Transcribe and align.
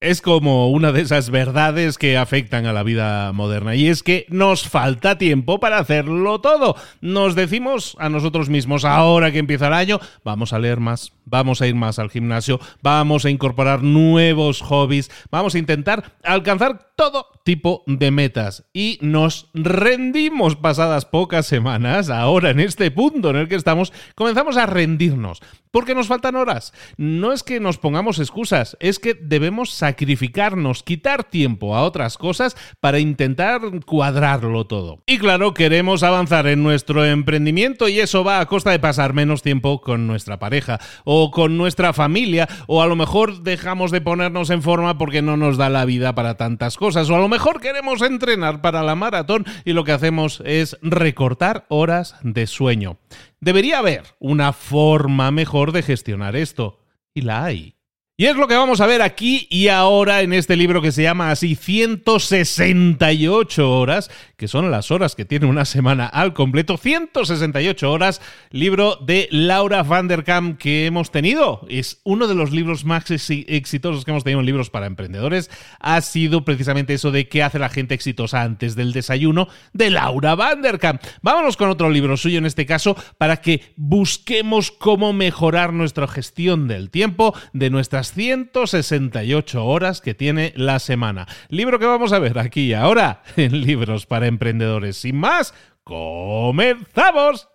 Es 0.00 0.22
como 0.22 0.70
una 0.70 0.92
de 0.92 1.00
esas 1.00 1.28
verdades 1.28 1.98
que 1.98 2.16
afectan 2.16 2.66
a 2.66 2.72
la 2.72 2.84
vida 2.84 3.32
moderna 3.32 3.74
y 3.74 3.88
es 3.88 4.04
que 4.04 4.26
nos 4.28 4.68
falta 4.68 5.18
tiempo 5.18 5.58
para 5.58 5.78
hacerlo 5.78 6.40
todo. 6.40 6.76
Nos 7.00 7.34
decimos 7.34 7.96
a 7.98 8.08
nosotros 8.08 8.48
mismos, 8.48 8.84
ahora 8.84 9.32
que 9.32 9.40
empieza 9.40 9.66
el 9.66 9.72
año, 9.72 9.98
vamos 10.22 10.52
a 10.52 10.60
leer 10.60 10.78
más, 10.78 11.14
vamos 11.24 11.62
a 11.62 11.66
ir 11.66 11.74
más 11.74 11.98
al 11.98 12.10
gimnasio, 12.10 12.60
vamos 12.80 13.24
a 13.24 13.30
incorporar 13.30 13.82
nuevos 13.82 14.62
hobbies, 14.62 15.10
vamos 15.32 15.56
a 15.56 15.58
intentar 15.58 16.12
alcanzar 16.22 16.87
todo 16.98 17.28
tipo 17.44 17.84
de 17.86 18.10
metas 18.10 18.64
y 18.72 18.98
nos 19.02 19.50
rendimos 19.54 20.56
pasadas 20.56 21.04
pocas 21.04 21.46
semanas, 21.46 22.10
ahora 22.10 22.50
en 22.50 22.58
este 22.58 22.90
punto 22.90 23.30
en 23.30 23.36
el 23.36 23.48
que 23.48 23.54
estamos, 23.54 23.92
comenzamos 24.16 24.56
a 24.56 24.66
rendirnos 24.66 25.40
porque 25.70 25.94
nos 25.94 26.08
faltan 26.08 26.34
horas. 26.34 26.72
No 26.96 27.32
es 27.32 27.42
que 27.42 27.60
nos 27.60 27.78
pongamos 27.78 28.18
excusas, 28.18 28.76
es 28.80 28.98
que 28.98 29.14
debemos 29.14 29.70
sacrificarnos, 29.70 30.82
quitar 30.82 31.24
tiempo 31.24 31.76
a 31.76 31.84
otras 31.84 32.18
cosas 32.18 32.56
para 32.80 32.98
intentar 32.98 33.60
cuadrarlo 33.84 34.66
todo. 34.66 35.02
Y 35.06 35.18
claro, 35.18 35.54
queremos 35.54 36.02
avanzar 36.02 36.48
en 36.48 36.64
nuestro 36.64 37.04
emprendimiento 37.04 37.88
y 37.88 38.00
eso 38.00 38.24
va 38.24 38.40
a 38.40 38.46
costa 38.46 38.70
de 38.70 38.80
pasar 38.80 39.12
menos 39.12 39.42
tiempo 39.42 39.82
con 39.82 40.06
nuestra 40.06 40.38
pareja 40.38 40.80
o 41.04 41.30
con 41.30 41.58
nuestra 41.58 41.92
familia 41.92 42.48
o 42.66 42.82
a 42.82 42.86
lo 42.86 42.96
mejor 42.96 43.42
dejamos 43.42 43.92
de 43.92 44.00
ponernos 44.00 44.50
en 44.50 44.62
forma 44.62 44.98
porque 44.98 45.22
no 45.22 45.36
nos 45.36 45.58
da 45.58 45.68
la 45.68 45.84
vida 45.84 46.14
para 46.14 46.36
tantas 46.36 46.76
cosas 46.76 46.87
o 46.96 47.14
a 47.14 47.18
lo 47.18 47.28
mejor 47.28 47.60
queremos 47.60 48.02
entrenar 48.02 48.60
para 48.60 48.82
la 48.82 48.94
maratón 48.94 49.44
y 49.64 49.72
lo 49.72 49.84
que 49.84 49.92
hacemos 49.92 50.42
es 50.44 50.76
recortar 50.82 51.66
horas 51.68 52.16
de 52.22 52.46
sueño. 52.46 52.98
Debería 53.40 53.78
haber 53.78 54.02
una 54.18 54.52
forma 54.52 55.30
mejor 55.30 55.72
de 55.72 55.82
gestionar 55.82 56.36
esto. 56.36 56.80
Y 57.14 57.22
la 57.22 57.44
hay. 57.44 57.77
Y 58.20 58.26
es 58.26 58.34
lo 58.34 58.48
que 58.48 58.56
vamos 58.56 58.80
a 58.80 58.88
ver 58.88 59.00
aquí 59.00 59.46
y 59.48 59.68
ahora 59.68 60.22
en 60.22 60.32
este 60.32 60.56
libro 60.56 60.82
que 60.82 60.90
se 60.90 61.04
llama 61.04 61.30
así 61.30 61.54
168 61.54 63.70
horas, 63.70 64.10
que 64.36 64.48
son 64.48 64.72
las 64.72 64.90
horas 64.90 65.14
que 65.14 65.24
tiene 65.24 65.46
una 65.46 65.64
semana 65.64 66.06
al 66.06 66.34
completo, 66.34 66.78
168 66.78 67.88
horas, 67.88 68.20
libro 68.50 68.96
de 68.96 69.28
Laura 69.30 69.84
van 69.84 70.08
der 70.08 70.24
Kamp 70.24 70.58
que 70.58 70.86
hemos 70.86 71.12
tenido. 71.12 71.64
Es 71.70 72.00
uno 72.02 72.26
de 72.26 72.34
los 72.34 72.50
libros 72.50 72.84
más 72.84 73.08
exitosos 73.08 74.04
que 74.04 74.10
hemos 74.10 74.24
tenido 74.24 74.40
en 74.40 74.46
libros 74.46 74.68
para 74.68 74.86
emprendedores. 74.86 75.48
Ha 75.78 76.00
sido 76.00 76.44
precisamente 76.44 76.94
eso 76.94 77.12
de 77.12 77.28
qué 77.28 77.44
hace 77.44 77.60
la 77.60 77.68
gente 77.68 77.94
exitosa 77.94 78.42
antes 78.42 78.74
del 78.74 78.92
desayuno 78.92 79.46
de 79.72 79.90
Laura 79.90 80.34
van 80.34 80.60
der 80.60 80.80
Kamp. 80.80 81.00
Vámonos 81.22 81.56
con 81.56 81.70
otro 81.70 81.88
libro 81.88 82.16
suyo 82.16 82.38
en 82.38 82.46
este 82.46 82.66
caso 82.66 82.96
para 83.16 83.36
que 83.36 83.74
busquemos 83.76 84.72
cómo 84.72 85.12
mejorar 85.12 85.72
nuestra 85.72 86.08
gestión 86.08 86.66
del 86.66 86.90
tiempo, 86.90 87.32
de 87.52 87.70
nuestras 87.70 88.07
168 88.12 89.64
horas 89.64 90.00
que 90.00 90.14
tiene 90.14 90.52
la 90.56 90.78
semana. 90.78 91.26
Libro 91.48 91.78
que 91.78 91.86
vamos 91.86 92.12
a 92.12 92.18
ver 92.18 92.38
aquí 92.38 92.66
y 92.68 92.74
ahora 92.74 93.22
en 93.36 93.60
Libros 93.60 94.06
para 94.06 94.26
Emprendedores. 94.26 94.96
Sin 94.96 95.16
más, 95.16 95.54
comenzamos. 95.84 97.48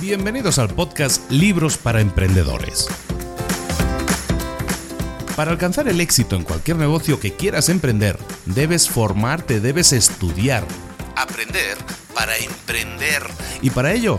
Bienvenidos 0.00 0.58
al 0.58 0.70
podcast 0.70 1.30
Libros 1.30 1.76
para 1.76 2.00
Emprendedores 2.00 2.88
para 5.38 5.52
alcanzar 5.52 5.86
el 5.86 6.00
éxito 6.00 6.34
en 6.34 6.42
cualquier 6.42 6.78
negocio 6.78 7.20
que 7.20 7.32
quieras 7.32 7.68
emprender, 7.68 8.18
debes 8.44 8.88
formarte, 8.88 9.60
debes 9.60 9.92
estudiar, 9.92 10.64
aprender 11.14 11.78
para 12.12 12.36
emprender. 12.38 13.22
Y 13.62 13.70
para 13.70 13.92
ello, 13.92 14.18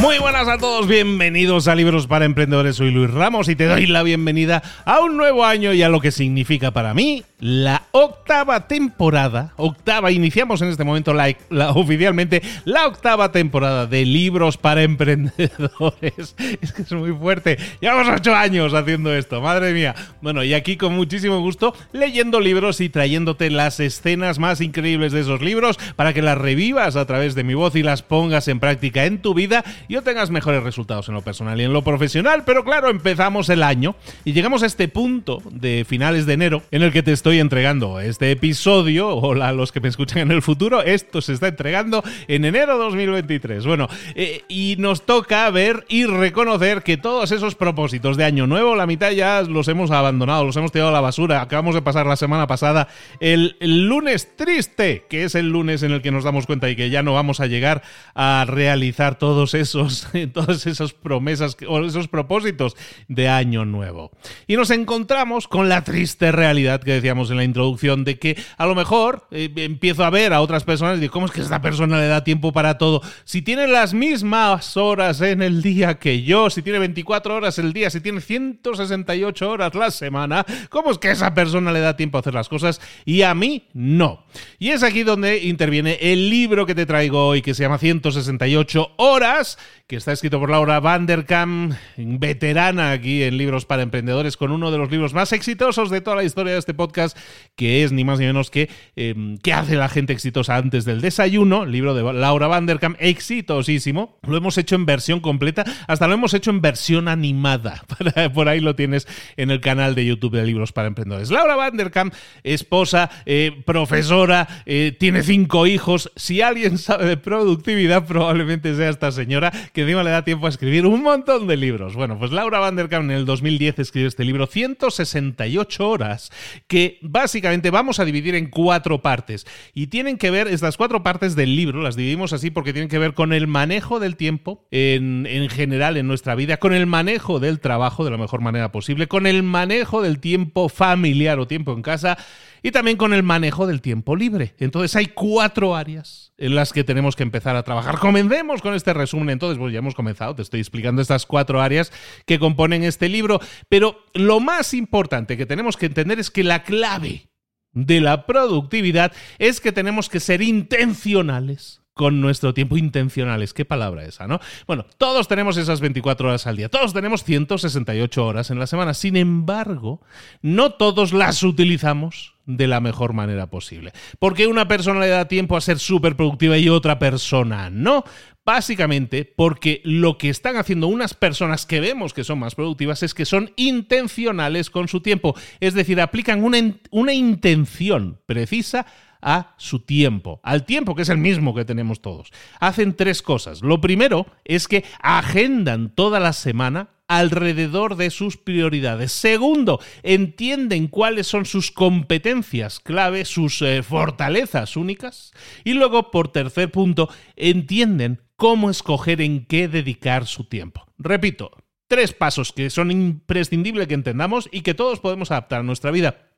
Muy 0.00 0.18
buenas 0.18 0.46
a 0.46 0.58
todos, 0.58 0.86
bienvenidos 0.86 1.66
a 1.66 1.74
Libros 1.74 2.06
para 2.06 2.24
Emprendedores. 2.24 2.76
Soy 2.76 2.92
Luis 2.92 3.10
Ramos 3.10 3.48
y 3.48 3.56
te 3.56 3.66
doy 3.66 3.86
la 3.86 4.04
bienvenida 4.04 4.62
a 4.84 5.00
un 5.00 5.16
nuevo 5.16 5.44
año 5.44 5.72
y 5.72 5.82
a 5.82 5.88
lo 5.88 6.00
que 6.00 6.12
significa 6.12 6.70
para 6.70 6.94
mí 6.94 7.24
la 7.40 7.84
octava 7.92 8.66
temporada, 8.66 9.52
octava, 9.56 10.10
iniciamos 10.10 10.60
en 10.60 10.68
este 10.68 10.82
momento 10.82 11.14
la, 11.14 11.34
oficialmente 11.70 12.42
la 12.64 12.86
octava 12.86 13.30
temporada 13.30 13.86
de 13.86 14.04
libros 14.04 14.56
para 14.56 14.82
emprendedores. 14.88 16.34
Es 16.60 16.72
que 16.72 16.82
es 16.82 16.92
muy 16.92 17.12
fuerte. 17.12 17.58
Llevamos 17.80 18.08
ocho 18.08 18.34
años 18.34 18.74
haciendo 18.74 19.14
esto, 19.14 19.40
madre 19.40 19.72
mía. 19.72 19.94
Bueno, 20.20 20.42
y 20.42 20.54
aquí 20.54 20.76
con 20.76 20.94
muchísimo 20.94 21.40
gusto 21.40 21.74
leyendo 21.92 22.40
libros 22.40 22.80
y 22.80 22.88
trayéndote 22.88 23.50
las 23.50 23.78
escenas 23.78 24.38
más 24.38 24.60
increíbles 24.60 25.12
de 25.12 25.20
esos 25.20 25.40
libros 25.40 25.78
para 25.96 26.12
que 26.12 26.22
las 26.22 26.38
revivas 26.38 26.96
a 26.96 27.06
través 27.06 27.34
de 27.34 27.44
mi 27.44 27.54
voz 27.54 27.76
y 27.76 27.82
las 27.82 28.02
pongas 28.02 28.48
en 28.48 28.58
práctica 28.58 29.04
en 29.04 29.22
tu 29.22 29.34
vida 29.34 29.64
y 29.86 29.96
obtengas 29.96 30.30
mejores 30.30 30.62
resultados 30.64 31.08
en 31.08 31.14
lo 31.14 31.22
personal 31.22 31.60
y 31.60 31.64
en 31.64 31.72
lo 31.72 31.84
profesional. 31.84 32.42
Pero 32.44 32.64
claro, 32.64 32.90
empezamos 32.90 33.48
el 33.48 33.62
año 33.62 33.94
y 34.24 34.32
llegamos 34.32 34.64
a 34.64 34.66
este 34.66 34.88
punto 34.88 35.40
de 35.50 35.84
finales 35.88 36.26
de 36.26 36.32
enero 36.32 36.62
en 36.70 36.82
el 36.82 36.92
que 36.92 37.02
te 37.02 37.12
estoy 37.12 37.27
estoy 37.28 37.40
entregando 37.40 38.00
este 38.00 38.30
episodio, 38.30 39.14
hola 39.14 39.48
a 39.48 39.52
los 39.52 39.70
que 39.70 39.82
me 39.82 39.88
escuchan 39.88 40.22
en 40.22 40.30
el 40.30 40.40
futuro, 40.40 40.80
esto 40.80 41.20
se 41.20 41.34
está 41.34 41.48
entregando 41.48 42.02
en 42.26 42.46
enero 42.46 42.78
2023. 42.78 43.66
Bueno, 43.66 43.86
eh, 44.14 44.44
y 44.48 44.76
nos 44.78 45.02
toca 45.02 45.50
ver 45.50 45.84
y 45.90 46.06
reconocer 46.06 46.82
que 46.82 46.96
todos 46.96 47.30
esos 47.30 47.54
propósitos 47.54 48.16
de 48.16 48.24
año 48.24 48.46
nuevo, 48.46 48.74
la 48.76 48.86
mitad 48.86 49.10
ya 49.10 49.42
los 49.42 49.68
hemos 49.68 49.90
abandonado, 49.90 50.42
los 50.42 50.56
hemos 50.56 50.72
tirado 50.72 50.88
a 50.88 50.92
la 50.94 51.02
basura. 51.02 51.42
Acabamos 51.42 51.74
de 51.74 51.82
pasar 51.82 52.06
la 52.06 52.16
semana 52.16 52.46
pasada 52.46 52.88
el, 53.20 53.58
lunes 53.60 54.34
triste, 54.34 55.04
que 55.10 55.24
es 55.24 55.34
el 55.34 55.50
lunes 55.50 55.82
en 55.82 55.92
el 55.92 56.00
que 56.00 56.10
nos 56.10 56.24
damos 56.24 56.46
cuenta 56.46 56.70
y 56.70 56.76
que 56.76 56.88
ya 56.88 57.02
no 57.02 57.12
vamos 57.12 57.40
a 57.40 57.46
llegar 57.46 57.82
a 58.14 58.46
realizar 58.48 59.18
todos 59.18 59.52
esos, 59.52 60.08
todas 60.32 60.66
esas 60.66 60.94
promesas 60.94 61.58
o 61.68 61.80
esos 61.80 62.08
propósitos 62.08 62.74
de 63.06 63.28
año 63.28 63.66
nuevo. 63.66 64.12
Y 64.46 64.56
nos 64.56 64.70
encontramos 64.70 65.46
con 65.46 65.68
la 65.68 65.84
triste 65.84 66.32
realidad 66.32 66.80
que 66.80 66.92
decíamos 66.92 67.17
en 67.30 67.36
la 67.36 67.44
introducción, 67.44 68.04
de 68.04 68.18
que 68.18 68.36
a 68.56 68.66
lo 68.66 68.74
mejor 68.74 69.26
eh, 69.30 69.50
empiezo 69.56 70.04
a 70.04 70.10
ver 70.10 70.32
a 70.32 70.40
otras 70.40 70.64
personas 70.64 70.98
y 70.98 71.00
digo, 71.00 71.12
¿cómo 71.12 71.26
es 71.26 71.32
que 71.32 71.40
esta 71.40 71.60
persona 71.60 71.98
le 71.98 72.06
da 72.06 72.24
tiempo 72.24 72.52
para 72.52 72.78
todo? 72.78 73.02
Si 73.24 73.42
tiene 73.42 73.66
las 73.66 73.94
mismas 73.94 74.76
horas 74.76 75.20
en 75.20 75.42
el 75.42 75.62
día 75.62 75.98
que 75.98 76.22
yo, 76.22 76.50
si 76.50 76.62
tiene 76.62 76.78
24 76.78 77.34
horas 77.34 77.58
el 77.58 77.72
día, 77.72 77.90
si 77.90 78.00
tiene 78.00 78.20
168 78.20 79.50
horas 79.50 79.74
la 79.74 79.90
semana, 79.90 80.46
¿cómo 80.70 80.90
es 80.90 80.98
que 80.98 81.10
esa 81.10 81.34
persona 81.34 81.72
le 81.72 81.80
da 81.80 81.96
tiempo 81.96 82.18
a 82.18 82.20
hacer 82.20 82.34
las 82.34 82.48
cosas 82.48 82.80
y 83.04 83.22
a 83.22 83.34
mí 83.34 83.68
no? 83.72 84.24
Y 84.58 84.70
es 84.70 84.82
aquí 84.82 85.02
donde 85.02 85.38
interviene 85.44 85.98
el 86.00 86.30
libro 86.30 86.66
que 86.66 86.74
te 86.74 86.86
traigo 86.86 87.26
hoy, 87.26 87.42
que 87.42 87.54
se 87.54 87.62
llama 87.62 87.78
168 87.78 88.92
horas, 88.96 89.58
que 89.86 89.96
está 89.96 90.12
escrito 90.12 90.38
por 90.38 90.50
Laura 90.50 90.80
Vanderkam, 90.80 91.74
veterana 91.96 92.92
aquí 92.92 93.22
en 93.22 93.38
Libros 93.38 93.64
para 93.64 93.82
Emprendedores, 93.82 94.36
con 94.36 94.52
uno 94.52 94.70
de 94.70 94.78
los 94.78 94.90
libros 94.90 95.14
más 95.14 95.32
exitosos 95.32 95.90
de 95.90 96.00
toda 96.00 96.16
la 96.16 96.24
historia 96.24 96.52
de 96.52 96.58
este 96.58 96.74
podcast 96.74 97.07
que 97.56 97.82
es 97.84 97.92
ni 97.92 98.04
más 98.04 98.18
ni 98.18 98.26
menos 98.26 98.50
que 98.50 98.70
em, 98.96 99.36
¿Qué 99.38 99.52
hace 99.52 99.76
la 99.76 99.88
gente 99.88 100.12
exitosa 100.12 100.56
antes 100.56 100.84
del 100.84 101.00
desayuno? 101.00 101.66
Libro 101.66 101.94
de 101.94 102.12
Laura 102.12 102.46
Vanderkam, 102.46 102.96
exitosísimo. 102.98 104.18
Lo 104.26 104.36
hemos 104.36 104.58
hecho 104.58 104.74
en 104.74 104.86
versión 104.86 105.20
completa, 105.20 105.64
hasta 105.86 106.06
lo 106.06 106.14
hemos 106.14 106.34
hecho 106.34 106.50
en 106.50 106.60
versión 106.60 107.08
animada. 107.08 107.84
Por 108.34 108.48
ahí 108.48 108.60
lo 108.60 108.74
tienes 108.74 109.06
en 109.36 109.50
el 109.50 109.60
canal 109.60 109.94
de 109.94 110.06
YouTube 110.06 110.36
de 110.36 110.44
Libros 110.44 110.72
para 110.72 110.88
Emprendedores. 110.88 111.30
Laura 111.30 111.56
Vanderkam, 111.56 112.10
esposa, 112.42 113.10
eh, 113.26 113.62
profesora, 113.64 114.48
eh, 114.66 114.96
tiene 114.98 115.22
cinco 115.22 115.66
hijos. 115.66 116.12
Si 116.16 116.42
alguien 116.42 116.78
sabe 116.78 117.06
de 117.06 117.16
productividad, 117.16 118.06
probablemente 118.06 118.74
sea 118.74 118.88
esta 118.88 119.12
señora 119.12 119.52
que 119.72 119.82
encima 119.82 120.02
le 120.02 120.10
da 120.10 120.24
tiempo 120.24 120.46
a 120.46 120.50
escribir 120.50 120.86
un 120.86 121.02
montón 121.02 121.46
de 121.46 121.56
libros. 121.56 121.94
Bueno, 121.94 122.18
pues 122.18 122.30
Laura 122.30 122.58
Vanderkam 122.58 123.04
en 123.04 123.16
el 123.16 123.24
2010 123.24 123.78
escribió 123.78 124.08
este 124.08 124.24
libro, 124.24 124.46
168 124.46 125.88
horas, 125.88 126.30
que 126.66 126.97
básicamente 127.02 127.70
vamos 127.70 128.00
a 128.00 128.04
dividir 128.04 128.34
en 128.34 128.50
cuatro 128.50 129.02
partes. 129.02 129.46
Y 129.74 129.88
tienen 129.88 130.18
que 130.18 130.30
ver, 130.30 130.48
estas 130.48 130.76
cuatro 130.76 131.02
partes 131.02 131.36
del 131.36 131.56
libro, 131.56 131.82
las 131.82 131.96
dividimos 131.96 132.32
así 132.32 132.50
porque 132.50 132.72
tienen 132.72 132.88
que 132.88 132.98
ver 132.98 133.14
con 133.14 133.32
el 133.32 133.46
manejo 133.46 134.00
del 134.00 134.16
tiempo 134.16 134.66
en, 134.70 135.26
en 135.26 135.48
general 135.48 135.96
en 135.96 136.06
nuestra 136.06 136.34
vida, 136.34 136.58
con 136.58 136.74
el 136.74 136.86
manejo 136.86 137.40
del 137.40 137.60
trabajo 137.60 138.04
de 138.04 138.10
la 138.10 138.18
mejor 138.18 138.40
manera 138.40 138.72
posible, 138.72 139.08
con 139.08 139.26
el 139.26 139.42
manejo 139.42 140.02
del 140.02 140.20
tiempo 140.20 140.68
familiar 140.68 141.38
o 141.38 141.46
tiempo 141.46 141.72
en 141.72 141.82
casa 141.82 142.18
y 142.62 142.70
también 142.70 142.96
con 142.96 143.12
el 143.12 143.22
manejo 143.22 143.66
del 143.66 143.80
tiempo 143.80 144.16
libre. 144.16 144.54
Entonces 144.58 144.94
hay 144.96 145.06
cuatro 145.06 145.76
áreas 145.76 146.32
en 146.38 146.54
las 146.54 146.72
que 146.72 146.84
tenemos 146.84 147.16
que 147.16 147.22
empezar 147.22 147.56
a 147.56 147.62
trabajar. 147.62 147.98
Comencemos 147.98 148.62
con 148.62 148.74
este 148.74 148.94
resumen. 148.94 149.30
Entonces, 149.30 149.58
pues 149.58 149.72
ya 149.72 149.80
hemos 149.80 149.94
comenzado, 149.94 150.34
te 150.34 150.42
estoy 150.42 150.60
explicando 150.60 151.02
estas 151.02 151.26
cuatro 151.26 151.60
áreas 151.60 151.92
que 152.26 152.38
componen 152.38 152.84
este 152.84 153.08
libro, 153.08 153.40
pero 153.68 154.04
lo 154.14 154.40
más 154.40 154.74
importante 154.74 155.36
que 155.36 155.46
tenemos 155.46 155.76
que 155.76 155.86
entender 155.86 156.18
es 156.18 156.30
que 156.30 156.44
la 156.44 156.62
clave 156.62 157.28
de 157.72 158.00
la 158.00 158.26
productividad 158.26 159.12
es 159.38 159.60
que 159.60 159.72
tenemos 159.72 160.08
que 160.08 160.20
ser 160.20 160.42
intencionales 160.42 161.82
con 161.98 162.20
nuestro 162.20 162.54
tiempo 162.54 162.76
intencionales. 162.76 163.52
¿Qué 163.52 163.64
palabra 163.64 164.04
esa, 164.04 164.28
no? 164.28 164.40
Bueno, 164.68 164.86
todos 164.98 165.26
tenemos 165.26 165.56
esas 165.56 165.80
24 165.80 166.28
horas 166.28 166.46
al 166.46 166.56
día, 166.56 166.68
todos 166.68 166.94
tenemos 166.94 167.24
168 167.24 168.24
horas 168.24 168.50
en 168.50 168.60
la 168.60 168.68
semana. 168.68 168.94
Sin 168.94 169.16
embargo, 169.16 170.00
no 170.40 170.74
todos 170.74 171.12
las 171.12 171.42
utilizamos 171.42 172.37
de 172.48 172.66
la 172.66 172.80
mejor 172.80 173.12
manera 173.12 173.48
posible. 173.48 173.92
Porque 174.18 174.46
una 174.46 174.66
persona 174.66 175.00
le 175.00 175.08
da 175.08 175.28
tiempo 175.28 175.56
a 175.56 175.60
ser 175.60 175.78
súper 175.78 176.16
productiva 176.16 176.56
y 176.56 176.68
otra 176.68 176.98
persona 176.98 177.70
no. 177.70 178.02
Básicamente 178.44 179.30
porque 179.36 179.82
lo 179.84 180.16
que 180.16 180.30
están 180.30 180.56
haciendo 180.56 180.86
unas 180.88 181.12
personas 181.12 181.66
que 181.66 181.80
vemos 181.80 182.14
que 182.14 182.24
son 182.24 182.38
más 182.38 182.54
productivas 182.54 183.02
es 183.02 183.12
que 183.12 183.26
son 183.26 183.52
intencionales 183.56 184.70
con 184.70 184.88
su 184.88 185.02
tiempo. 185.02 185.36
Es 185.60 185.74
decir, 185.74 186.00
aplican 186.00 186.42
una, 186.42 186.58
una 186.90 187.12
intención 187.12 188.18
precisa 188.24 188.86
a 189.20 189.54
su 189.58 189.80
tiempo, 189.80 190.40
al 190.42 190.64
tiempo 190.64 190.94
que 190.94 191.02
es 191.02 191.10
el 191.10 191.18
mismo 191.18 191.54
que 191.54 191.66
tenemos 191.66 192.00
todos. 192.00 192.30
Hacen 192.60 192.94
tres 192.94 193.20
cosas. 193.20 193.60
Lo 193.60 193.82
primero 193.82 194.26
es 194.44 194.68
que 194.68 194.84
agendan 195.02 195.90
toda 195.90 196.18
la 196.18 196.32
semana 196.32 196.88
alrededor 197.08 197.96
de 197.96 198.10
sus 198.10 198.36
prioridades. 198.36 199.10
Segundo, 199.12 199.80
entienden 200.02 200.86
cuáles 200.86 201.26
son 201.26 201.46
sus 201.46 201.72
competencias 201.72 202.78
clave, 202.78 203.24
sus 203.24 203.60
eh, 203.62 203.82
fortalezas 203.82 204.76
únicas. 204.76 205.32
Y 205.64 205.72
luego, 205.72 206.10
por 206.10 206.28
tercer 206.28 206.70
punto, 206.70 207.08
entienden 207.34 208.20
cómo 208.36 208.70
escoger 208.70 209.20
en 209.20 209.46
qué 209.46 209.66
dedicar 209.66 210.26
su 210.26 210.44
tiempo. 210.44 210.86
Repito, 210.98 211.50
tres 211.88 212.12
pasos 212.12 212.52
que 212.52 212.70
son 212.70 212.90
imprescindibles 212.90 213.88
que 213.88 213.94
entendamos 213.94 214.48
y 214.52 214.60
que 214.60 214.74
todos 214.74 215.00
podemos 215.00 215.30
adaptar 215.30 215.60
a 215.60 215.64
nuestra 215.64 215.90
vida. 215.90 216.28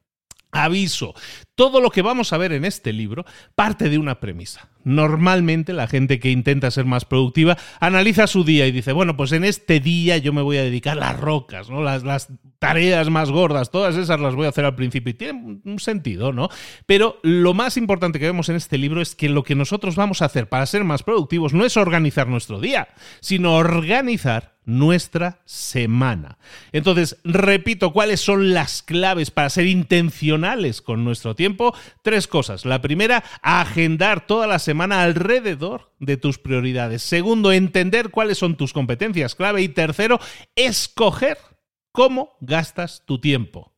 Aviso, 0.53 1.15
todo 1.55 1.81
lo 1.81 1.91
que 1.91 2.03
vamos 2.03 2.33
a 2.33 2.39
ver 2.39 2.53
en 2.53 2.65
este 2.65 2.93
libro 2.93 3.25
parte 3.55 3.89
de 3.89 3.99
una 3.99 4.19
premisa. 4.19 4.70
Normalmente 4.85 5.73
la 5.73 5.87
gente 5.87 6.19
que 6.19 6.31
intenta 6.31 6.71
ser 6.71 6.85
más 6.85 7.05
productiva 7.05 7.57
analiza 7.81 8.27
su 8.27 8.45
día 8.45 8.67
y 8.67 8.73
dice, 8.73 8.93
bueno, 8.93 9.17
pues 9.17 9.33
en 9.33 9.45
este 9.45 9.81
día 9.81 10.19
yo 10.19 10.33
me 10.33 10.43
voy 10.43 10.57
a 10.57 10.63
dedicar 10.63 10.97
las 10.97 11.19
rocas, 11.19 11.69
¿no? 11.69 11.83
Las, 11.83 12.03
las 12.03 12.29
tareas 12.59 13.11
más 13.11 13.31
gordas, 13.31 13.71
todas 13.71 13.97
esas 13.97 14.21
las 14.21 14.35
voy 14.35 14.47
a 14.47 14.51
hacer 14.51 14.65
al 14.65 14.75
principio 14.75 15.11
y 15.11 15.15
tiene 15.15 15.61
un 15.65 15.79
sentido, 15.79 16.33
¿no? 16.33 16.49
Pero 16.87 17.19
lo 17.23 17.55
más 17.55 17.77
importante 17.77 18.19
que 18.19 18.27
vemos 18.27 18.49
en 18.49 18.57
este 18.57 18.79
libro 18.79 19.01
es 19.01 19.15
que 19.15 19.29
lo 19.29 19.43
que 19.43 19.55
nosotros 19.55 19.97
vamos 19.97 20.23
a 20.23 20.27
hacer 20.27 20.49
para 20.49 20.67
ser 20.67 20.85
más 20.85 21.03
productivos 21.03 21.55
no 21.55 21.65
es 21.65 21.77
organizar 21.77 22.29
nuestro 22.29 22.61
día, 22.61 22.89
sino 23.21 23.55
organizar 23.55 24.60
nuestra 24.65 25.41
semana. 25.45 26.39
Entonces, 26.73 27.19
repito, 27.25 27.93
¿cuáles 27.93 28.21
son 28.21 28.53
las 28.53 28.83
claves 28.83 29.31
para 29.31 29.51
ser 29.51 29.67
intencionales 29.67 30.83
con 30.83 31.05
nuestro 31.05 31.35
tiempo? 31.35 31.75
Tres 32.03 32.27
cosas. 32.27 32.65
La 32.65 32.81
primera, 32.81 33.25
agendar 33.43 34.27
toda 34.27 34.47
la 34.47 34.59
semana 34.59 35.03
alrededor 35.03 35.93
de 35.99 36.17
tus 36.17 36.39
prioridades. 36.39 37.03
Segundo, 37.03 37.53
entender 37.53 38.11
cuáles 38.11 38.39
son 38.39 38.57
tus 38.57 38.73
competencias 38.73 39.35
clave. 39.35 39.63
Y 39.63 39.69
tercero, 39.69 40.21
escoger 40.55 41.39
cómo 41.93 42.37
gastas 42.41 43.05
tu 43.07 43.21
tiempo. 43.21 43.70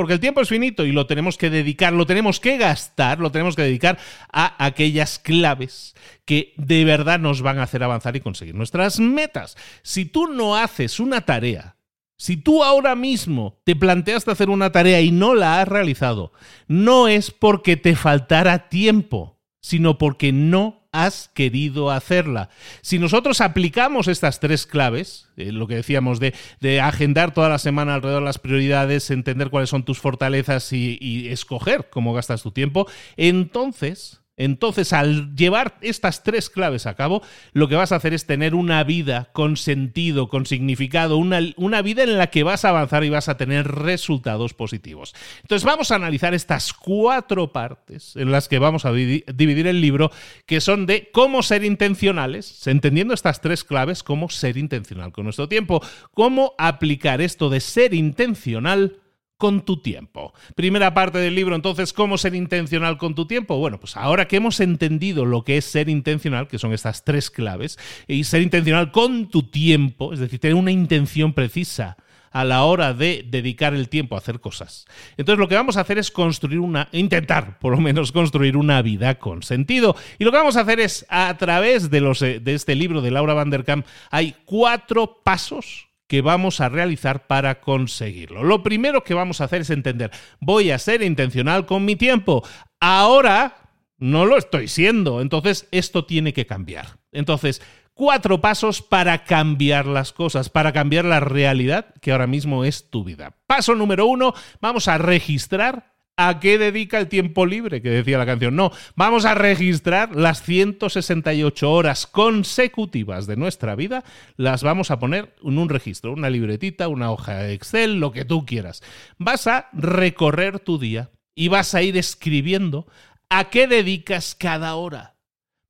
Porque 0.00 0.14
el 0.14 0.20
tiempo 0.20 0.40
es 0.40 0.48
finito 0.48 0.86
y 0.86 0.92
lo 0.92 1.06
tenemos 1.06 1.36
que 1.36 1.50
dedicar, 1.50 1.92
lo 1.92 2.06
tenemos 2.06 2.40
que 2.40 2.56
gastar, 2.56 3.18
lo 3.18 3.30
tenemos 3.30 3.54
que 3.54 3.60
dedicar 3.60 3.98
a 4.32 4.64
aquellas 4.64 5.18
claves 5.18 5.94
que 6.24 6.54
de 6.56 6.86
verdad 6.86 7.20
nos 7.20 7.42
van 7.42 7.58
a 7.58 7.64
hacer 7.64 7.82
avanzar 7.82 8.16
y 8.16 8.20
conseguir 8.20 8.54
nuestras 8.54 8.98
metas. 8.98 9.58
Si 9.82 10.06
tú 10.06 10.26
no 10.26 10.56
haces 10.56 11.00
una 11.00 11.26
tarea, 11.26 11.76
si 12.16 12.38
tú 12.38 12.64
ahora 12.64 12.96
mismo 12.96 13.60
te 13.64 13.76
planteaste 13.76 14.30
hacer 14.30 14.48
una 14.48 14.72
tarea 14.72 15.02
y 15.02 15.10
no 15.10 15.34
la 15.34 15.60
has 15.60 15.68
realizado, 15.68 16.32
no 16.66 17.06
es 17.06 17.30
porque 17.30 17.76
te 17.76 17.94
faltara 17.94 18.70
tiempo, 18.70 19.38
sino 19.60 19.98
porque 19.98 20.32
no 20.32 20.79
has 20.92 21.28
querido 21.34 21.90
hacerla. 21.90 22.48
Si 22.82 22.98
nosotros 22.98 23.40
aplicamos 23.40 24.08
estas 24.08 24.40
tres 24.40 24.66
claves, 24.66 25.28
eh, 25.36 25.52
lo 25.52 25.66
que 25.66 25.76
decíamos 25.76 26.20
de, 26.20 26.34
agendar 26.80 27.32
toda 27.32 27.48
la 27.48 27.58
semana 27.58 27.94
alrededor 27.94 28.22
de 28.22 28.26
las 28.26 28.38
prioridades, 28.38 29.10
entender 29.10 29.50
cuáles 29.50 29.70
son 29.70 29.84
tus 29.84 29.98
fortalezas 29.98 30.72
y, 30.72 30.98
y 31.00 31.28
escoger 31.28 31.88
cómo 31.90 32.12
gastas 32.12 32.42
tu 32.42 32.50
tiempo, 32.50 32.86
entonces 33.16 34.20
Entonces, 34.40 34.94
al 34.94 35.36
llevar 35.36 35.76
estas 35.82 36.22
tres 36.22 36.48
claves 36.48 36.86
a 36.86 36.94
cabo, 36.94 37.22
lo 37.52 37.68
que 37.68 37.74
vas 37.74 37.92
a 37.92 37.96
hacer 37.96 38.14
es 38.14 38.24
tener 38.24 38.54
una 38.54 38.82
vida 38.84 39.28
con 39.34 39.58
sentido, 39.58 40.30
con 40.30 40.46
significado, 40.46 41.18
una, 41.18 41.40
una, 41.58 41.82
vida 41.82 42.04
en 42.04 42.16
la 42.16 42.28
que 42.28 42.42
vas 42.42 42.64
a 42.64 42.70
avanzar 42.70 43.04
y 43.04 43.10
vas 43.10 43.28
a 43.28 43.36
tener 43.36 43.68
resultados 43.68 44.54
positivos. 44.54 45.14
Entonces, 45.42 45.66
vamos 45.66 45.90
a 45.90 45.96
analizar 45.96 46.32
estas 46.32 46.72
cuatro 46.72 47.52
partes 47.52 48.16
en 48.16 48.32
las 48.32 48.48
que 48.48 48.58
vamos 48.58 48.86
a 48.86 48.92
dividir 48.94 49.66
el 49.66 49.82
libro, 49.82 50.10
que 50.46 50.62
son 50.62 50.86
de 50.86 51.10
cómo 51.12 51.42
ser 51.42 51.62
intencionales, 51.62 52.66
entendiendo 52.66 53.12
estas 53.12 53.42
tres 53.42 53.62
claves, 53.62 54.02
cómo 54.02 54.30
ser 54.30 54.56
intencional 54.56 55.12
con 55.12 55.24
nuestro 55.24 55.50
tiempo, 55.50 55.82
cómo 56.14 56.54
aplicar 56.56 57.20
esto 57.20 57.50
de 57.50 57.60
ser 57.60 57.92
intencional 57.92 59.00
con 59.40 59.62
tu 59.64 59.78
tiempo. 59.78 60.34
Primera 60.54 60.92
parte 60.92 61.18
del 61.18 61.34
libro, 61.34 61.56
entonces, 61.56 61.94
¿cómo 61.94 62.18
ser 62.18 62.34
intencional 62.34 62.98
con 62.98 63.14
tu 63.14 63.26
tiempo? 63.26 63.56
Bueno, 63.56 63.80
pues 63.80 63.96
ahora 63.96 64.28
que 64.28 64.36
hemos 64.36 64.60
entendido 64.60 65.24
lo 65.24 65.44
que 65.44 65.56
es 65.56 65.64
ser 65.64 65.88
intencional, 65.88 66.46
que 66.46 66.58
son 66.58 66.74
estas 66.74 67.04
tres 67.04 67.30
claves, 67.30 67.78
y 68.06 68.24
ser 68.24 68.42
intencional 68.42 68.92
con 68.92 69.30
tu 69.30 69.44
tiempo, 69.44 70.12
es 70.12 70.18
decir, 70.20 70.38
tener 70.38 70.56
una 70.56 70.70
intención 70.70 71.32
precisa 71.32 71.96
a 72.30 72.44
la 72.44 72.64
hora 72.64 72.92
de 72.92 73.24
dedicar 73.26 73.74
el 73.74 73.88
tiempo 73.88 74.14
a 74.14 74.18
hacer 74.18 74.40
cosas. 74.40 74.84
Entonces 75.16 75.40
lo 75.40 75.48
que 75.48 75.54
vamos 75.54 75.78
a 75.78 75.80
hacer 75.80 75.96
es 75.96 76.10
construir 76.10 76.60
una, 76.60 76.88
intentar 76.92 77.58
por 77.58 77.72
lo 77.72 77.80
menos 77.80 78.12
construir 78.12 78.58
una 78.58 78.82
vida 78.82 79.18
con 79.18 79.42
sentido. 79.42 79.96
Y 80.18 80.24
lo 80.24 80.30
que 80.30 80.36
vamos 80.36 80.58
a 80.58 80.60
hacer 80.60 80.80
es 80.80 81.06
a 81.08 81.34
través 81.38 81.90
de, 81.90 82.00
los, 82.02 82.20
de 82.20 82.42
este 82.44 82.74
libro 82.74 83.00
de 83.00 83.10
Laura 83.10 83.32
Van 83.32 83.48
der 83.48 83.64
Kamp, 83.64 83.86
hay 84.10 84.36
cuatro 84.44 85.22
pasos 85.24 85.89
que 86.10 86.22
vamos 86.22 86.60
a 86.60 86.68
realizar 86.68 87.28
para 87.28 87.60
conseguirlo. 87.60 88.42
Lo 88.42 88.64
primero 88.64 89.04
que 89.04 89.14
vamos 89.14 89.40
a 89.40 89.44
hacer 89.44 89.60
es 89.60 89.70
entender, 89.70 90.10
voy 90.40 90.72
a 90.72 90.78
ser 90.80 91.02
intencional 91.02 91.66
con 91.66 91.84
mi 91.84 91.94
tiempo. 91.94 92.42
Ahora 92.80 93.70
no 93.96 94.26
lo 94.26 94.36
estoy 94.36 94.66
siendo, 94.66 95.20
entonces 95.20 95.68
esto 95.70 96.06
tiene 96.06 96.32
que 96.32 96.46
cambiar. 96.46 96.98
Entonces, 97.12 97.62
cuatro 97.94 98.40
pasos 98.40 98.82
para 98.82 99.22
cambiar 99.22 99.86
las 99.86 100.12
cosas, 100.12 100.48
para 100.48 100.72
cambiar 100.72 101.04
la 101.04 101.20
realidad 101.20 101.94
que 102.00 102.10
ahora 102.10 102.26
mismo 102.26 102.64
es 102.64 102.90
tu 102.90 103.04
vida. 103.04 103.36
Paso 103.46 103.76
número 103.76 104.06
uno, 104.06 104.34
vamos 104.60 104.88
a 104.88 104.98
registrar 104.98 105.89
¿A 106.22 106.38
qué 106.38 106.58
dedica 106.58 106.98
el 106.98 107.08
tiempo 107.08 107.46
libre? 107.46 107.80
Que 107.80 107.88
decía 107.88 108.18
la 108.18 108.26
canción. 108.26 108.54
No, 108.54 108.72
vamos 108.94 109.24
a 109.24 109.34
registrar 109.34 110.14
las 110.14 110.42
168 110.42 111.72
horas 111.72 112.06
consecutivas 112.06 113.26
de 113.26 113.36
nuestra 113.36 113.74
vida, 113.74 114.04
las 114.36 114.62
vamos 114.62 114.90
a 114.90 114.98
poner 114.98 115.34
en 115.42 115.56
un 115.56 115.70
registro, 115.70 116.12
una 116.12 116.28
libretita, 116.28 116.88
una 116.88 117.10
hoja 117.10 117.38
de 117.38 117.54
Excel, 117.54 118.00
lo 118.00 118.12
que 118.12 118.26
tú 118.26 118.44
quieras. 118.44 118.82
Vas 119.16 119.46
a 119.46 119.70
recorrer 119.72 120.60
tu 120.60 120.78
día 120.78 121.10
y 121.34 121.48
vas 121.48 121.74
a 121.74 121.80
ir 121.80 121.96
escribiendo 121.96 122.86
a 123.30 123.48
qué 123.48 123.66
dedicas 123.66 124.36
cada 124.38 124.74
hora. 124.74 125.16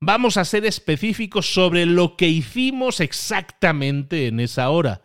Vamos 0.00 0.36
a 0.36 0.44
ser 0.44 0.66
específicos 0.66 1.54
sobre 1.54 1.86
lo 1.86 2.16
que 2.16 2.26
hicimos 2.26 2.98
exactamente 2.98 4.26
en 4.26 4.40
esa 4.40 4.70
hora. 4.70 5.02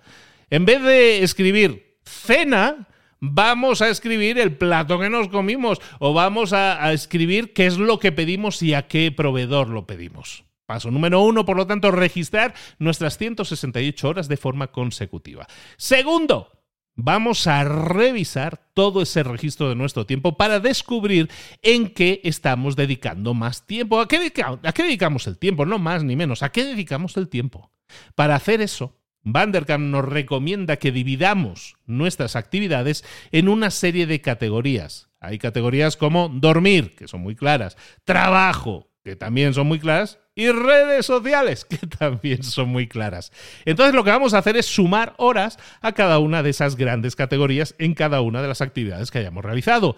En 0.50 0.66
vez 0.66 0.82
de 0.82 1.22
escribir 1.22 2.00
cena, 2.04 2.88
vamos 3.20 3.82
a 3.82 3.90
escribir 3.90 4.38
el 4.38 4.56
plato 4.56 5.00
que 5.00 5.10
nos 5.10 5.30
comimos 5.30 5.82
o 6.00 6.14
vamos 6.14 6.54
a, 6.54 6.92
escribir 6.94 7.54
qué 7.54 7.66
es 7.66 7.78
lo 7.78 8.00
que 8.00 8.12
pedimos 8.12 8.62
y 8.62 8.74
a 8.74 8.88
qué 8.88 9.12
proveedor 9.12 9.70
lo 9.70 9.86
pedimos. 9.86 10.46
Paso 10.66 10.90
número 10.90 11.22
uno, 11.22 11.46
por 11.46 11.58
lo 11.58 11.68
tanto, 11.68 11.92
registrar 11.92 12.56
nuestras 12.80 13.18
168 13.18 14.08
horas 14.08 14.28
de 14.28 14.38
forma 14.38 14.68
consecutiva. 14.68 15.46
Segundo, 15.78 16.52
vamos 16.96 17.46
a 17.46 17.64
revisar 17.64 18.72
todo 18.74 19.04
ese 19.04 19.22
registro 19.22 19.70
de 19.70 19.76
nuestro 19.76 20.08
tiempo 20.08 20.38
para 20.38 20.60
descubrir 20.60 21.30
en 21.62 21.90
qué 21.90 22.20
estamos 22.24 22.76
dedicando 22.76 23.36
más 23.36 23.68
tiempo. 23.68 24.00
¿A 24.00 24.08
qué, 24.08 24.34
¿A 24.44 24.72
qué, 24.74 24.84
dedicamos 24.84 25.28
el 25.28 25.38
tiempo? 25.38 25.66
No 25.66 25.78
más 25.78 26.04
ni 26.04 26.16
menos. 26.16 26.42
¿A 26.42 26.52
qué 26.52 26.64
dedicamos 26.64 27.16
el 27.18 27.30
tiempo? 27.30 27.72
Para 28.16 28.36
hacer 28.36 28.62
eso, 28.62 28.98
Vanderkamp 29.26 29.84
nos 29.84 30.06
recomienda 30.06 30.78
que 30.78 30.92
dividamos 30.92 31.76
nuestras 31.86 32.36
actividades 32.36 33.04
en 33.32 33.50
una 33.50 33.72
serie 33.72 34.06
de 34.06 34.22
categorías. 34.22 35.10
Hay 35.20 35.40
categorías 35.40 35.98
como 35.98 36.30
dormir, 36.30 36.96
que 36.96 37.08
son 37.08 37.22
muy 37.22 37.36
claras, 37.36 37.76
trabajo, 38.04 38.88
que 39.04 39.16
también 39.16 39.54
son 39.54 39.68
muy 39.68 39.80
claras, 39.80 40.20
y 40.36 40.52
redes 40.52 41.06
sociales, 41.06 41.66
que 41.66 41.78
también 42.00 42.44
son 42.44 42.70
muy 42.70 42.88
claras. 42.88 43.32
Entonces 43.66 43.96
lo 43.96 44.04
que 44.04 44.12
vamos 44.12 44.34
a 44.34 44.40
hacer 44.40 44.58
es 44.58 44.66
sumar 44.66 45.16
horas 45.18 45.58
a 45.82 45.94
cada 45.94 46.20
una 46.20 46.44
de 46.44 46.50
esas 46.52 46.76
grandes 46.76 47.16
categorías 47.16 47.74
en 47.80 47.96
cada 47.96 48.22
una 48.22 48.42
de 48.42 48.50
las 48.50 48.62
actividades 48.62 49.12
que 49.12 49.20
hayamos 49.20 49.44
realizado. 49.44 49.96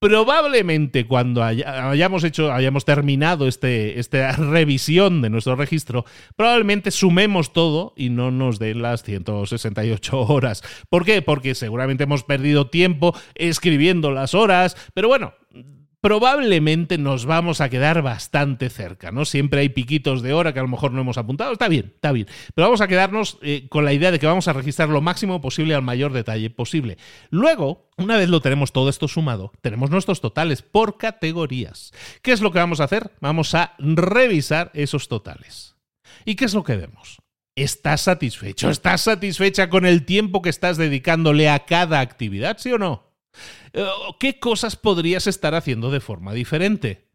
Probablemente 0.00 1.08
cuando 1.08 1.42
hayamos 1.42 2.22
hecho, 2.22 2.52
hayamos 2.52 2.84
terminado 2.84 3.48
este, 3.48 3.98
esta 3.98 4.30
revisión 4.32 5.22
de 5.22 5.30
nuestro 5.30 5.56
registro, 5.56 6.04
probablemente 6.36 6.92
sumemos 6.92 7.52
todo 7.52 7.94
y 7.96 8.10
no 8.10 8.30
nos 8.30 8.60
den 8.60 8.80
las 8.80 9.02
168 9.02 10.20
horas. 10.20 10.62
¿Por 10.88 11.04
qué? 11.04 11.20
Porque 11.20 11.56
seguramente 11.56 12.04
hemos 12.04 12.22
perdido 12.22 12.68
tiempo 12.68 13.12
escribiendo 13.34 14.12
las 14.12 14.34
horas, 14.34 14.76
pero 14.94 15.08
bueno, 15.08 15.34
probablemente 16.00 16.98
nos 16.98 17.26
vamos 17.26 17.60
a 17.60 17.68
quedar 17.68 18.02
bastante 18.02 18.70
cerca, 18.70 19.10
¿no? 19.10 19.24
Siempre 19.24 19.60
hay 19.60 19.68
piquitos 19.68 20.22
de 20.22 20.32
hora 20.32 20.52
que 20.52 20.60
a 20.60 20.62
lo 20.62 20.68
mejor 20.68 20.92
no 20.92 21.00
hemos 21.00 21.18
apuntado, 21.18 21.52
está 21.52 21.68
bien, 21.68 21.92
está 21.94 22.12
bien, 22.12 22.28
pero 22.54 22.66
vamos 22.68 22.80
a 22.80 22.88
quedarnos 22.88 23.38
eh, 23.42 23.66
con 23.68 23.84
la 23.84 23.92
idea 23.92 24.10
de 24.10 24.18
que 24.18 24.26
vamos 24.26 24.48
a 24.48 24.52
registrar 24.52 24.88
lo 24.88 25.00
máximo 25.00 25.40
posible 25.40 25.74
al 25.74 25.82
mayor 25.82 26.12
detalle 26.12 26.50
posible. 26.50 26.98
Luego, 27.30 27.88
una 27.96 28.16
vez 28.16 28.28
lo 28.28 28.40
tenemos 28.40 28.72
todo 28.72 28.88
esto 28.88 29.08
sumado, 29.08 29.52
tenemos 29.60 29.90
nuestros 29.90 30.20
totales 30.20 30.62
por 30.62 30.98
categorías. 30.98 31.92
¿Qué 32.22 32.32
es 32.32 32.40
lo 32.40 32.52
que 32.52 32.58
vamos 32.58 32.80
a 32.80 32.84
hacer? 32.84 33.12
Vamos 33.20 33.54
a 33.54 33.74
revisar 33.78 34.70
esos 34.74 35.08
totales. 35.08 35.76
¿Y 36.24 36.36
qué 36.36 36.44
es 36.44 36.54
lo 36.54 36.62
que 36.62 36.76
vemos? 36.76 37.18
¿Estás 37.56 38.02
satisfecho? 38.02 38.70
¿Estás 38.70 39.00
satisfecha 39.00 39.68
con 39.68 39.84
el 39.84 40.04
tiempo 40.04 40.42
que 40.42 40.50
estás 40.50 40.76
dedicándole 40.76 41.48
a 41.48 41.64
cada 41.64 41.98
actividad, 41.98 42.58
sí 42.58 42.70
o 42.70 42.78
no? 42.78 43.07
Eh, 43.72 43.86
¿Qué 44.18 44.38
cosas 44.38 44.76
podrías 44.76 45.26
estar 45.26 45.54
haciendo 45.54 45.90
de 45.90 46.00
forma 46.00 46.32
diferente? 46.32 47.08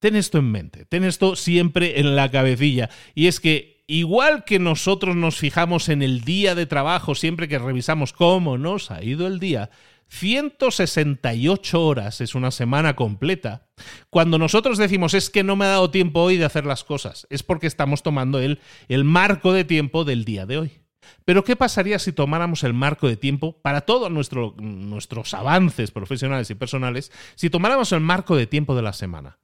Ten 0.00 0.14
esto 0.14 0.38
en 0.38 0.50
mente, 0.52 0.84
ten 0.84 1.04
esto 1.04 1.34
siempre 1.34 1.98
en 1.98 2.14
la 2.14 2.30
cabecilla. 2.30 2.88
Y 3.14 3.26
es 3.26 3.40
que 3.40 3.82
igual 3.88 4.44
que 4.44 4.58
nosotros 4.58 5.16
nos 5.16 5.36
fijamos 5.36 5.88
en 5.88 6.02
el 6.02 6.20
día 6.22 6.54
de 6.54 6.66
trabajo 6.66 7.14
siempre 7.14 7.48
que 7.48 7.58
revisamos 7.58 8.12
cómo 8.12 8.58
nos 8.58 8.90
ha 8.90 9.02
ido 9.02 9.26
el 9.26 9.40
día, 9.40 9.70
168 10.08 11.84
horas 11.84 12.20
es 12.20 12.34
una 12.34 12.50
semana 12.50 12.96
completa. 12.96 13.68
Cuando 14.10 14.38
nosotros 14.38 14.78
decimos 14.78 15.14
es 15.14 15.30
que 15.30 15.44
no 15.44 15.56
me 15.56 15.66
ha 15.66 15.68
dado 15.68 15.90
tiempo 15.90 16.20
hoy 16.20 16.36
de 16.36 16.44
hacer 16.44 16.64
las 16.64 16.84
cosas, 16.84 17.26
es 17.30 17.42
porque 17.42 17.66
estamos 17.66 18.02
tomando 18.02 18.40
el, 18.40 18.60
el 18.88 19.04
marco 19.04 19.52
de 19.52 19.64
tiempo 19.64 20.04
del 20.04 20.24
día 20.24 20.46
de 20.46 20.58
hoy. 20.58 20.77
Pero 21.24 21.44
¿qué 21.44 21.56
pasaría 21.56 21.98
si 21.98 22.12
tomáramos 22.12 22.64
el 22.64 22.74
marco 22.74 23.08
de 23.08 23.16
tiempo 23.16 23.60
para 23.62 23.82
todos 23.82 24.10
nuestros 24.10 25.34
avances 25.34 25.90
profesionales 25.90 26.50
y 26.50 26.54
personales, 26.54 27.12
si 27.34 27.50
tomáramos 27.50 27.92
el 27.92 28.00
marco 28.00 28.36
de 28.36 28.46
tiempo 28.46 28.74
de 28.74 28.82
la 28.82 28.92
semana? 28.92 29.38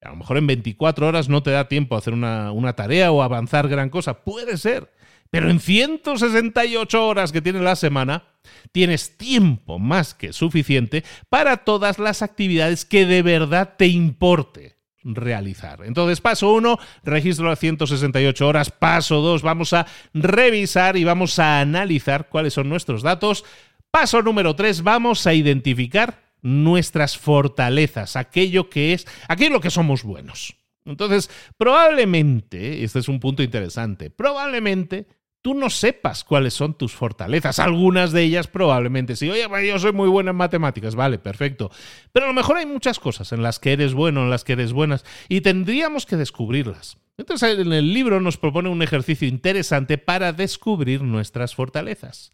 A 0.00 0.10
lo 0.10 0.16
mejor 0.16 0.36
en 0.36 0.46
24 0.46 1.08
horas 1.08 1.28
no 1.28 1.42
te 1.42 1.50
da 1.50 1.68
tiempo 1.68 1.94
a 1.94 1.98
hacer 1.98 2.12
una, 2.12 2.52
una 2.52 2.74
tarea 2.74 3.10
o 3.10 3.22
avanzar 3.22 3.68
gran 3.68 3.90
cosa, 3.90 4.22
puede 4.22 4.56
ser, 4.56 4.92
pero 5.30 5.50
en 5.50 5.60
168 5.60 7.06
horas 7.06 7.32
que 7.32 7.42
tiene 7.42 7.60
la 7.60 7.76
semana, 7.76 8.24
tienes 8.72 9.16
tiempo 9.16 9.78
más 9.78 10.14
que 10.14 10.32
suficiente 10.32 11.04
para 11.28 11.58
todas 11.58 11.98
las 11.98 12.22
actividades 12.22 12.84
que 12.84 13.06
de 13.06 13.22
verdad 13.22 13.74
te 13.76 13.88
importe 13.88 14.77
realizar. 15.04 15.80
Entonces, 15.84 16.20
paso 16.20 16.52
1, 16.52 16.78
registro 17.04 17.48
las 17.48 17.58
168 17.58 18.46
horas. 18.46 18.70
Paso 18.70 19.20
2, 19.20 19.42
vamos 19.42 19.72
a 19.72 19.86
revisar 20.14 20.96
y 20.96 21.04
vamos 21.04 21.38
a 21.38 21.60
analizar 21.60 22.28
cuáles 22.28 22.54
son 22.54 22.68
nuestros 22.68 23.02
datos. 23.02 23.44
Paso 23.90 24.22
número 24.22 24.54
3, 24.54 24.82
vamos 24.82 25.26
a 25.26 25.34
identificar 25.34 26.22
nuestras 26.42 27.16
fortalezas, 27.18 28.16
aquello 28.16 28.70
que 28.70 28.92
es, 28.92 29.06
aquello 29.28 29.60
que 29.60 29.70
somos 29.70 30.02
buenos. 30.02 30.56
Entonces, 30.84 31.30
probablemente, 31.56 32.84
este 32.84 33.00
es 33.00 33.08
un 33.08 33.20
punto 33.20 33.42
interesante, 33.42 34.10
probablemente 34.10 35.06
tú 35.48 35.54
no 35.54 35.70
sepas 35.70 36.24
cuáles 36.24 36.52
son 36.52 36.74
tus 36.74 36.92
fortalezas. 36.92 37.58
Algunas 37.58 38.12
de 38.12 38.22
ellas 38.22 38.48
probablemente 38.48 39.16
sí. 39.16 39.30
Oye, 39.30 39.48
yo 39.66 39.78
soy 39.78 39.92
muy 39.92 40.06
buena 40.06 40.32
en 40.32 40.36
matemáticas, 40.36 40.94
vale, 40.94 41.18
perfecto. 41.18 41.70
Pero 42.12 42.26
a 42.26 42.28
lo 42.28 42.34
mejor 42.34 42.58
hay 42.58 42.66
muchas 42.66 43.00
cosas 43.00 43.32
en 43.32 43.42
las 43.42 43.58
que 43.58 43.72
eres 43.72 43.94
bueno, 43.94 44.24
en 44.24 44.28
las 44.28 44.44
que 44.44 44.52
eres 44.52 44.74
buenas, 44.74 45.06
y 45.26 45.40
tendríamos 45.40 46.04
que 46.04 46.16
descubrirlas. 46.16 46.98
Entonces 47.16 47.58
en 47.60 47.72
el 47.72 47.94
libro 47.94 48.20
nos 48.20 48.36
propone 48.36 48.68
un 48.68 48.82
ejercicio 48.82 49.26
interesante 49.26 49.96
para 49.96 50.34
descubrir 50.34 51.00
nuestras 51.00 51.54
fortalezas. 51.54 52.30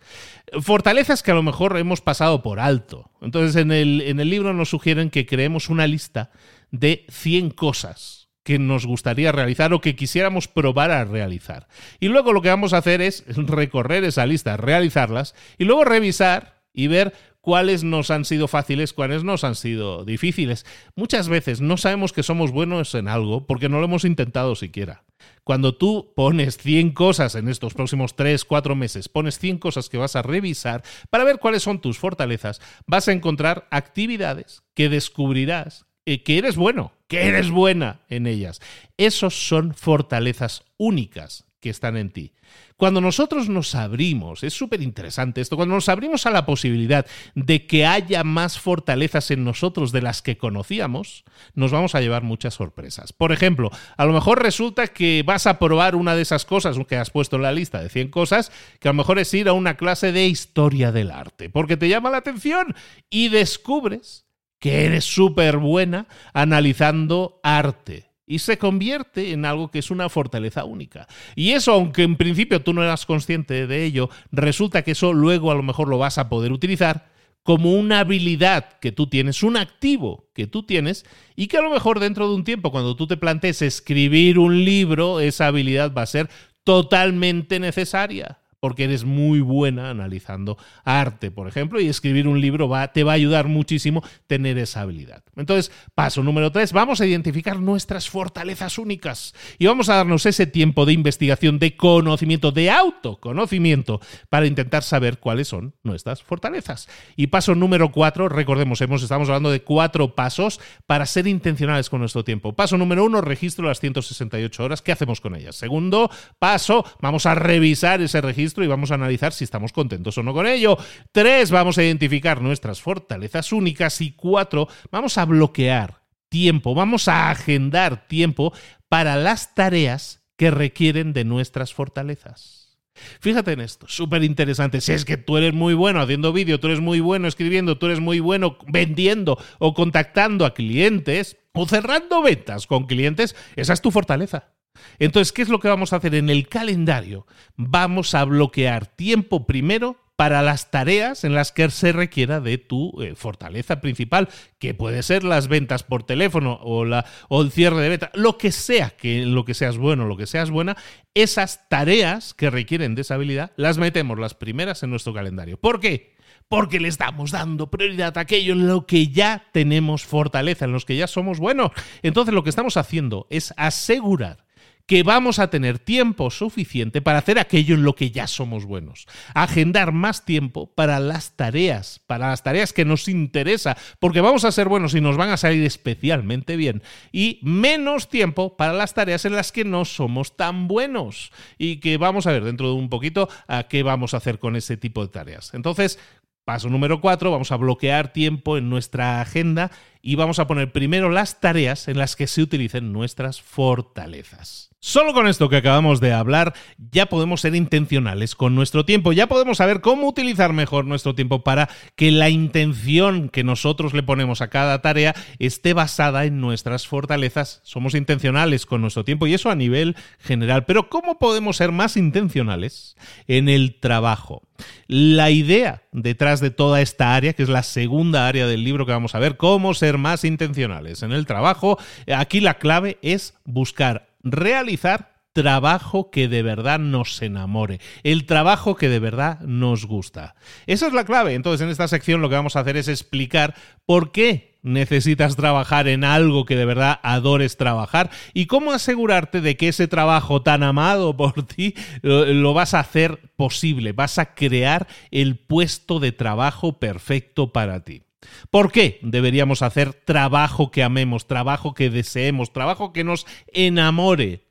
Fortalezas 0.61 1.23
que 1.23 1.31
a 1.31 1.35
lo 1.35 1.45
mejor 1.45 1.77
hemos 1.77 2.01
pasado 2.01 2.43
por 2.43 2.59
alto. 2.59 3.13
Entonces 3.21 3.55
en 3.55 3.71
el, 3.71 4.01
en 4.01 4.19
el 4.19 4.29
libro 4.29 4.55
nos 4.55 4.71
sugieren 4.71 5.09
que 5.09 5.25
creemos 5.25 5.69
una 5.69 5.87
lista 5.87 6.33
de 6.73 7.07
100 7.11 7.51
cosas 7.51 8.24
que 8.45 8.59
nos 8.59 8.87
gustaría 8.87 9.33
realizar 9.33 9.73
o 9.73 9.81
que 9.81 9.97
quisiéramos 9.97 10.47
probar 10.47 10.93
a 10.93 11.05
realizar. 11.05 11.67
Y 11.99 12.09
luego 12.09 12.33
lo 12.33 12.43
que 12.43 12.51
vamos 12.51 12.73
a 12.73 12.79
hacer 12.79 13.01
es 13.01 13.25
recorrer 13.37 14.05
esa 14.05 14.27
lista, 14.27 14.57
realizarlas 14.57 15.35
y 15.59 15.65
luego 15.65 15.85
revisar 15.85 16.63
y 16.73 16.87
ver 16.87 17.15
cuáles 17.41 17.85
nos 17.85 18.11
han 18.11 18.25
sido 18.25 18.49
fáciles, 18.49 18.93
cuáles 18.93 19.23
nos 19.23 19.45
han 19.45 19.55
sido 19.55 20.05
difíciles. 20.05 20.65
Muchas 20.97 21.29
veces 21.29 21.61
no 21.61 21.77
sabemos 21.77 22.13
que 22.13 22.23
somos 22.23 22.53
buenos 22.53 22.95
en 22.95 23.09
algo 23.09 23.47
porque 23.47 23.69
no 23.69 23.79
lo 23.79 23.85
hemos 23.85 24.05
intentado 24.05 24.55
siquiera. 24.55 25.05
Cuando 25.43 25.75
tú 25.77 26.13
pones 26.17 26.57
100 26.57 26.93
cosas 26.93 27.35
en 27.35 27.49
estos 27.49 27.75
próximos 27.75 28.17
3, 28.17 28.45
4 28.45 28.75
meses, 28.77 29.09
pones 29.09 29.39
100 29.39 29.59
cosas 29.59 29.89
que 29.89 29.99
vas 29.99 30.17
a 30.17 30.23
revisar 30.23 30.83
para 31.11 31.25
ver 31.25 31.39
cuáles 31.39 31.63
son 31.63 31.81
tus 31.81 31.99
fortalezas, 31.99 32.61
vas 32.87 33.09
a 33.09 33.13
encontrar 33.13 33.69
actividades 33.71 34.63
que 34.75 34.89
descubrirás 34.89 35.87
que 36.05 36.39
eres 36.39 36.57
bueno, 36.57 36.93
que 37.09 37.27
eres 37.27 37.51
buena 37.51 38.01
en 38.09 38.27
ellas. 38.27 38.61
Esos 38.97 39.35
son 39.49 39.75
fortalezas 39.75 40.65
únicas 40.77 41.45
que 41.61 41.71
están 41.71 41.97
en 41.97 42.11
ti. 42.11 42.35
Cuando 42.77 43.01
nosotros 43.01 43.49
nos 43.49 43.75
abrimos, 43.75 44.43
es 44.43 44.53
súper 44.53 44.83
interesante 44.83 45.41
esto, 45.41 45.57
cuando 45.57 45.77
nos 45.77 45.89
abrimos 45.89 46.27
a 46.27 46.31
la 46.31 46.45
posibilidad 46.45 47.07
de 47.35 47.67
que 47.67 47.87
haya 47.87 48.25
más 48.25 48.59
fortalezas 48.59 49.31
en 49.31 49.45
nosotros 49.45 49.93
de 49.93 50.03
las 50.03 50.23
que 50.23 50.37
conocíamos, 50.37 51.25
nos 51.55 51.71
vamos 51.71 51.95
a 51.95 52.01
llevar 52.01 52.23
muchas 52.23 52.55
sorpresas. 52.55 53.13
Por 53.13 53.33
ejemplo, 53.33 53.71
a 53.97 54.05
lo 54.05 54.13
mejor 54.13 54.43
resulta 54.43 54.89
que 54.89 55.23
vas 55.25 55.47
a 55.47 55.59
probar 55.59 55.97
una 55.97 56.15
de 56.15 56.23
esas 56.23 56.45
cosas 56.45 56.77
que 56.87 56.97
has 56.97 57.11
puesto 57.11 57.37
en 57.37 57.43
la 57.43 57.53
lista 57.53 57.81
de 57.81 57.89
100 57.89 58.09
cosas, 58.09 58.53
que 58.81 58.89
a 58.89 58.93
lo 58.93 58.99
mejor 58.99 59.19
es 59.19 59.33
ir 59.33 59.49
a 59.49 59.53
una 59.53 59.77
clase 59.77 60.13
de 60.13 60.27
historia 60.27 60.93
del 60.93 61.13
arte, 61.13 61.49
porque 61.49 61.77
te 61.77 61.89
llama 61.89 62.11
la 62.11 62.19
atención 62.19 62.75
y 63.09 63.29
descubres 63.29 64.24
que 64.65 64.87
eres 64.87 65.05
súper 65.05 65.59
buena 65.59 66.07
analizando 66.33 67.39
arte 67.43 68.07
y 68.27 68.39
se 68.39 68.57
convierte 68.57 69.33
en 69.33 69.45
algo 69.45 69.71
que 69.71 69.79
es 69.79 69.91
una 69.91 70.09
fortaleza 70.09 70.65
única. 70.65 71.07
Y 71.37 71.51
eso, 71.51 71.73
aunque 71.73 72.03
en 72.03 72.17
principio 72.17 72.63
tú 72.63 72.73
no 72.73 72.83
eras 72.83 73.05
consciente 73.05 73.67
de 73.67 73.85
ello, 73.85 74.09
resulta 74.33 74.81
que 74.81 74.93
eso 74.93 75.13
luego 75.13 75.51
a 75.51 75.55
lo 75.55 75.63
mejor 75.63 75.89
lo 75.89 75.99
vas 75.99 76.17
a 76.17 76.31
poder 76.31 76.51
utilizar 76.51 77.11
como 77.43 77.75
una 77.75 78.01
habilidad 78.01 78.79
que 78.81 78.91
tú 78.91 79.07
tienes, 79.07 79.43
un 79.43 79.59
activo 79.59 80.31
que 80.33 80.47
tú 80.47 80.63
tienes 80.63 81.05
y 81.37 81.49
que 81.49 81.59
a 81.59 81.63
lo 81.63 81.69
mejor 81.69 82.01
dentro 82.01 82.27
de 82.27 82.35
un 82.35 82.45
tiempo, 82.45 82.73
cuando 82.73 82.97
tú 82.97 83.07
te 83.07 83.19
plantees 83.19 83.61
escribir 83.61 84.39
un 84.39 84.65
libro, 84.65 85.21
esa 85.21 85.49
habilidad 85.49 85.93
va 85.93 86.01
a 86.01 86.07
ser 86.07 86.31
totalmente 86.65 87.61
necesaria 87.61 88.39
porque 88.65 88.85
eres 88.85 89.05
muy 89.05 89.41
buena 89.41 89.91
analizando 89.91 90.57
arte, 90.85 91.31
por 91.31 91.49
ejemplo, 91.49 91.83
y 91.83 91.89
escribir 91.91 92.27
un 92.27 92.41
libro 92.41 92.71
te 92.95 93.05
va 93.05 93.13
a 93.13 93.15
ayudar 93.15 93.47
muchísimo 93.47 94.03
tener 94.27 94.57
esa 94.57 94.81
habilidad. 94.81 95.23
Entonces, 95.37 95.71
paso 95.95 96.23
número 96.23 96.51
tres, 96.51 96.73
vamos 96.73 97.03
a 97.03 97.05
identificar 97.05 97.61
nuestras 97.61 98.09
fortalezas 98.09 98.79
únicas 98.79 99.35
y 99.59 99.67
vamos 99.67 99.91
a 99.91 99.97
darnos 99.97 100.25
ese 100.25 100.47
tiempo 100.47 100.87
de 100.87 100.95
investigación, 100.95 101.59
de 101.59 101.77
conocimiento, 101.77 102.53
de 102.53 102.71
autoconocimiento, 102.71 104.01
para 104.31 104.47
intentar 104.47 104.83
saber 104.83 105.19
cuáles 105.19 105.49
son 105.49 105.75
nuestras 105.83 106.23
fortalezas. 106.23 106.89
Y 107.17 107.27
paso 107.27 107.55
número 107.55 107.93
cuatro, 107.93 108.31
recordemos, 108.31 108.81
hemos, 108.81 109.03
estamos 109.03 109.29
hablando 109.29 109.51
de 109.51 109.61
cuatro 109.61 110.15
pasos 110.15 110.59
para 110.87 111.05
ser 111.05 111.27
intencionales 111.27 111.91
con 111.91 112.01
nuestro 112.01 112.25
tiempo. 112.25 112.55
Paso 112.55 112.79
número 112.79 113.05
uno, 113.05 113.21
registro 113.21 113.69
las 113.69 113.81
168 113.81 114.65
horas. 114.65 114.81
¿Qué 114.81 114.93
hacemos 114.93 115.21
con 115.21 115.37
ellas? 115.37 115.55
Segundo 115.55 116.11
paso, 116.39 116.87
vamos 117.03 117.27
a 117.27 117.35
revisar 117.35 118.01
ese 118.01 118.23
registro 118.23 118.54
y 118.63 118.67
vamos 118.67 118.91
a 118.91 118.95
analizar 118.95 119.33
si 119.33 119.45
estamos 119.45 119.73
contentos 119.73 120.17
o 120.19 120.23
no 120.23 120.33
con 120.33 120.47
ello. 120.47 120.77
Tres, 121.13 121.51
vamos 121.51 121.79
a 121.79 121.83
identificar 121.83 122.41
nuestras 122.41 122.81
fortalezas 122.81 123.53
únicas. 123.53 124.01
Y 124.01 124.13
cuatro, 124.13 124.69
vamos 124.91 125.19
a 125.19 125.25
bloquear 125.25 126.03
tiempo, 126.29 126.75
vamos 126.75 127.09
a 127.09 127.31
agendar 127.31 128.07
tiempo 128.09 128.53
para 128.89 129.17
las 129.17 129.55
tareas 129.55 130.23
que 130.37 130.51
requieren 130.51 131.13
de 131.13 131.25
nuestras 131.25 131.73
fortalezas. 131.73 132.79
Fíjate 133.21 133.53
en 133.53 133.61
esto, 133.61 133.87
súper 133.89 134.23
interesante. 134.23 134.81
Si 134.81 134.93
es 134.93 135.05
que 135.05 135.17
tú 135.17 135.37
eres 135.37 135.53
muy 135.53 135.75
bueno 135.75 136.01
haciendo 136.01 136.33
vídeo, 136.33 136.61
tú 136.61 136.69
eres 136.69 136.81
muy 136.81 137.01
bueno 137.01 137.27
escribiendo, 137.27 137.79
tú 137.79 137.87
eres 137.87 138.01
muy 138.01 138.21
bueno 138.21 138.57
vendiendo 138.69 139.39
o 139.59 139.75
contactando 139.75 140.47
a 140.47 140.55
clientes 140.55 141.37
o 141.53 141.67
cerrando 141.67 142.23
ventas 142.23 142.67
con 142.67 142.87
clientes, 142.87 143.35
esa 143.57 143.73
es 143.73 143.81
tu 143.81 143.91
fortaleza. 143.91 144.54
Entonces, 144.99 145.33
¿qué 145.33 145.43
es 145.43 145.49
lo 145.49 145.61
que 145.61 145.69
vamos 145.69 145.93
a 145.93 145.97
hacer 145.97 146.15
en 146.15 146.31
el 146.31 146.49
calendario? 146.49 147.27
Vamos 147.57 148.15
a 148.15 148.25
bloquear 148.25 148.87
tiempo 148.87 149.47
primero 149.47 149.99
para 150.17 150.43
las 150.43 150.71
tareas 150.71 151.25
en 151.25 151.35
las 151.35 151.51
que 151.51 151.69
se 151.71 151.93
requiera 151.93 152.41
de 152.41 152.59
tu 152.59 153.03
eh, 153.03 153.15
fortaleza 153.17 153.81
principal, 153.81 154.29
que 154.59 154.75
puede 154.75 155.03
ser 155.03 155.25
las 155.25 155.49
ventas 155.49 155.83
por 155.83 156.05
teléfono 156.05 156.59
o, 156.63 156.85
el 156.85 157.51
cierre 157.51 157.83
de 157.83 157.89
venta, 157.89 158.11
lo 158.15 158.39
que 158.39 158.53
sea, 158.53 158.91
que 158.91 159.27
lo 159.27 159.45
que 159.45 159.55
seas 159.55 159.77
bueno, 159.77 160.07
lo 160.07 160.17
que 160.17 160.27
seas 160.27 160.51
buena, 160.51 160.77
esas 161.15 161.69
tareas 161.69 162.33
que 162.35 162.51
requieren 162.51 162.95
de 162.95 163.03
esa 163.03 163.15
habilidad, 163.15 163.53
las 163.57 163.79
metemos 163.79 164.19
las 164.19 164.35
primeras 164.35 164.83
en 164.83 164.91
nuestro 164.91 165.13
calendario. 165.13 165.59
¿Por 165.59 165.81
qué? 165.81 166.15
Porque 166.49 166.79
le 166.79 166.89
estamos 166.89 167.33
dando 167.33 167.71
prioridad 167.71 168.17
a 168.17 168.21
aquello 168.21 168.53
en 168.53 168.69
lo 168.69 168.87
que 168.87 169.09
ya 169.09 169.47
tenemos 169.53 170.05
fortaleza, 170.05 170.67
en 170.67 170.73
los 170.73 170.85
que 170.85 170.97
ya 170.97 171.07
somos 171.07 171.41
buenos. 171.41 171.73
Entonces 172.03 172.35
lo 172.35 172.45
que 172.45 172.51
estamos 172.51 172.77
haciendo 172.77 173.27
es 173.31 173.53
asegurar 173.57 174.44
que 174.87 175.03
vamos 175.03 175.39
a 175.39 175.49
tener 175.49 175.79
tiempo 175.79 176.31
suficiente 176.31 177.01
para 177.01 177.19
hacer 177.19 177.39
aquello 177.39 177.75
en 177.75 177.83
lo 177.83 177.95
que 177.95 178.11
ya 178.11 178.27
somos 178.27 178.67
buenos. 178.67 179.07
Agendar 179.35 179.93
más 179.93 180.25
tiempo 180.25 180.73
para 180.75 181.01
las 181.01 181.37
tareas, 181.37 182.01
para 182.07 182.29
las 182.29 182.43
tareas 182.43 182.73
que 182.73 182.85
nos 182.85 183.09
interesa, 183.09 183.77
porque 183.99 184.21
vamos 184.21 184.45
a 184.45 184.53
ser 184.53 184.69
buenos 184.69 184.95
y 184.95 185.01
nos 185.01 185.17
van 185.17 185.31
a 185.31 185.37
salir 185.37 185.65
especialmente 185.65 186.57
bien. 186.57 186.83
Y 187.13 187.41
menos 187.43 188.09
tiempo 188.09 188.57
para 188.57 188.73
las 188.73 188.95
tareas 188.95 189.25
en 189.25 189.35
las 189.35 189.53
que 189.53 189.65
no 189.65 189.85
somos 189.85 190.37
tan 190.37 190.69
buenos. 190.69 191.33
Y 191.57 191.77
que 191.77 191.97
vamos 191.97 192.27
a 192.27 192.33
ver 192.33 192.45
dentro 192.45 192.69
de 192.69 192.75
un 192.75 192.91
poquito 192.91 193.29
a 193.49 193.65
qué 193.65 193.83
vamos 193.83 194.13
a 194.13 194.19
hacer 194.19 194.39
con 194.39 194.57
ese 194.57 194.77
tipo 194.77 195.03
de 195.03 195.09
tareas. 195.09 195.53
Entonces, 195.55 195.99
Paso 196.45 196.69
número 196.69 197.01
cuatro, 197.01 197.31
vamos 197.31 197.53
a 197.53 197.57
bloquear 197.57 198.13
tiempo 198.13 198.59
en 198.59 198.69
nuestra 198.69 199.23
agenda 199.23 199.71
y 200.03 200.17
vamos 200.17 200.39
a 200.39 200.47
poner 200.47 200.73
primero 200.73 201.09
las 201.09 201.41
tareas 201.41 201.89
en 201.89 201.97
las 201.97 202.17
que 202.17 202.27
se 202.27 202.43
utilicen 202.43 202.93
nuestras 202.93 203.41
fortalezas. 203.41 204.74
Solo 204.87 205.15
con 205.15 205.27
esto 205.27 205.49
que 205.49 205.57
acabamos 205.57 205.99
de 205.99 206.13
hablar 206.13 206.53
ya 206.77 207.07
podemos 207.07 207.41
ser 207.41 207.55
intencionales 207.55 208.35
con 208.35 208.55
nuestro 208.55 208.85
tiempo, 208.85 209.15
ya 209.15 209.27
podemos 209.27 209.57
saber 209.57 209.81
cómo 209.81 210.07
utilizar 210.07 210.53
mejor 210.53 210.85
nuestro 210.85 211.15
tiempo 211.15 211.43
para 211.43 211.71
que 211.97 212.11
la 212.11 212.29
intención 212.29 213.31
que 213.31 213.45
nosotros 213.45 213.95
le 213.95 214.03
ponemos 214.03 214.43
a 214.43 214.51
cada 214.51 214.83
tarea 214.83 215.15
esté 215.39 215.73
basada 215.73 216.27
en 216.27 216.39
nuestras 216.39 216.87
fortalezas. 216.87 217.63
Somos 217.65 217.95
intencionales 217.95 218.67
con 218.67 218.83
nuestro 218.83 219.07
tiempo 219.07 219.27
y 219.27 219.33
eso 219.33 219.49
a 219.49 219.55
nivel 219.55 219.97
general, 220.19 220.67
pero 220.67 220.91
¿cómo 220.91 221.19
podemos 221.19 221.57
ser 221.57 221.73
más 221.73 221.97
intencionales 221.97 222.95
en 223.27 223.49
el 223.49 223.81
trabajo? 223.81 224.43
La 224.87 225.31
idea 225.31 225.85
detrás 225.93 226.41
de 226.41 226.51
toda 226.51 226.83
esta 226.83 227.17
área, 227.17 227.33
que 227.33 227.43
es 227.43 227.49
la 227.49 227.63
segunda 227.63 228.29
área 228.29 228.47
del 228.47 228.65
libro 228.65 228.85
que 228.85 228.93
vamos 228.93 229.15
a 229.15 229.19
ver, 229.19 229.39
cómo 229.39 229.73
ser 229.73 229.97
más 229.97 230.27
intencionales 230.27 231.03
en 231.03 231.13
el 231.13 231.25
trabajo, 231.25 231.79
aquí 232.07 232.41
la 232.41 232.59
clave 232.59 232.99
es 233.01 233.33
buscar 233.47 234.14
realizar 234.25 235.15
trabajo 235.35 236.11
que 236.11 236.29
de 236.29 236.43
verdad 236.43 236.79
nos 236.79 237.21
enamore, 237.21 237.81
el 238.05 238.25
trabajo 238.25 238.77
que 238.77 238.89
de 238.89 239.01
verdad 239.01 239.41
nos 239.41 239.85
gusta. 239.85 240.37
Esa 240.67 240.87
es 240.87 240.93
la 240.93 241.05
clave. 241.05 241.35
Entonces, 241.35 241.63
en 241.63 241.71
esta 241.71 241.89
sección 241.89 242.23
lo 242.23 242.29
que 242.29 242.37
vamos 242.37 242.57
a 242.57 242.61
hacer 242.61 242.77
es 242.77 242.89
explicar 242.89 243.55
por 243.85 244.13
qué 244.13 244.55
necesitas 244.63 245.37
trabajar 245.37 245.89
en 245.89 246.05
algo 246.05 246.47
que 246.47 246.57
de 246.57 246.65
verdad 246.65 246.99
adores 247.03 247.57
trabajar 247.57 248.11
y 248.33 248.47
cómo 248.47 248.73
asegurarte 248.73 249.41
de 249.41 249.57
que 249.57 249.69
ese 249.69 249.89
trabajo 249.89 250.41
tan 250.41 250.63
amado 250.63 251.17
por 251.17 251.47
ti 251.47 251.75
lo, 252.03 252.55
vas 252.55 252.73
a 252.73 252.81
hacer 252.81 253.19
posible, 253.37 253.93
vas 253.93 254.19
a 254.19 254.35
crear 254.35 254.87
el 255.11 255.37
puesto 255.37 256.01
de 256.01 256.13
trabajo 256.13 256.79
perfecto 256.79 257.53
para 257.53 257.81
ti. 257.81 258.03
¿Por 258.51 258.73
qué 258.73 258.99
deberíamos 259.03 259.63
hacer 259.63 259.93
trabajo 259.93 260.71
que 260.71 260.83
amemos, 260.83 261.27
trabajo 261.27 261.75
que 261.75 261.91
deseemos, 261.91 262.53
trabajo 262.53 262.93
que 262.93 263.05
nos 263.05 263.27
enamore? 263.53 264.45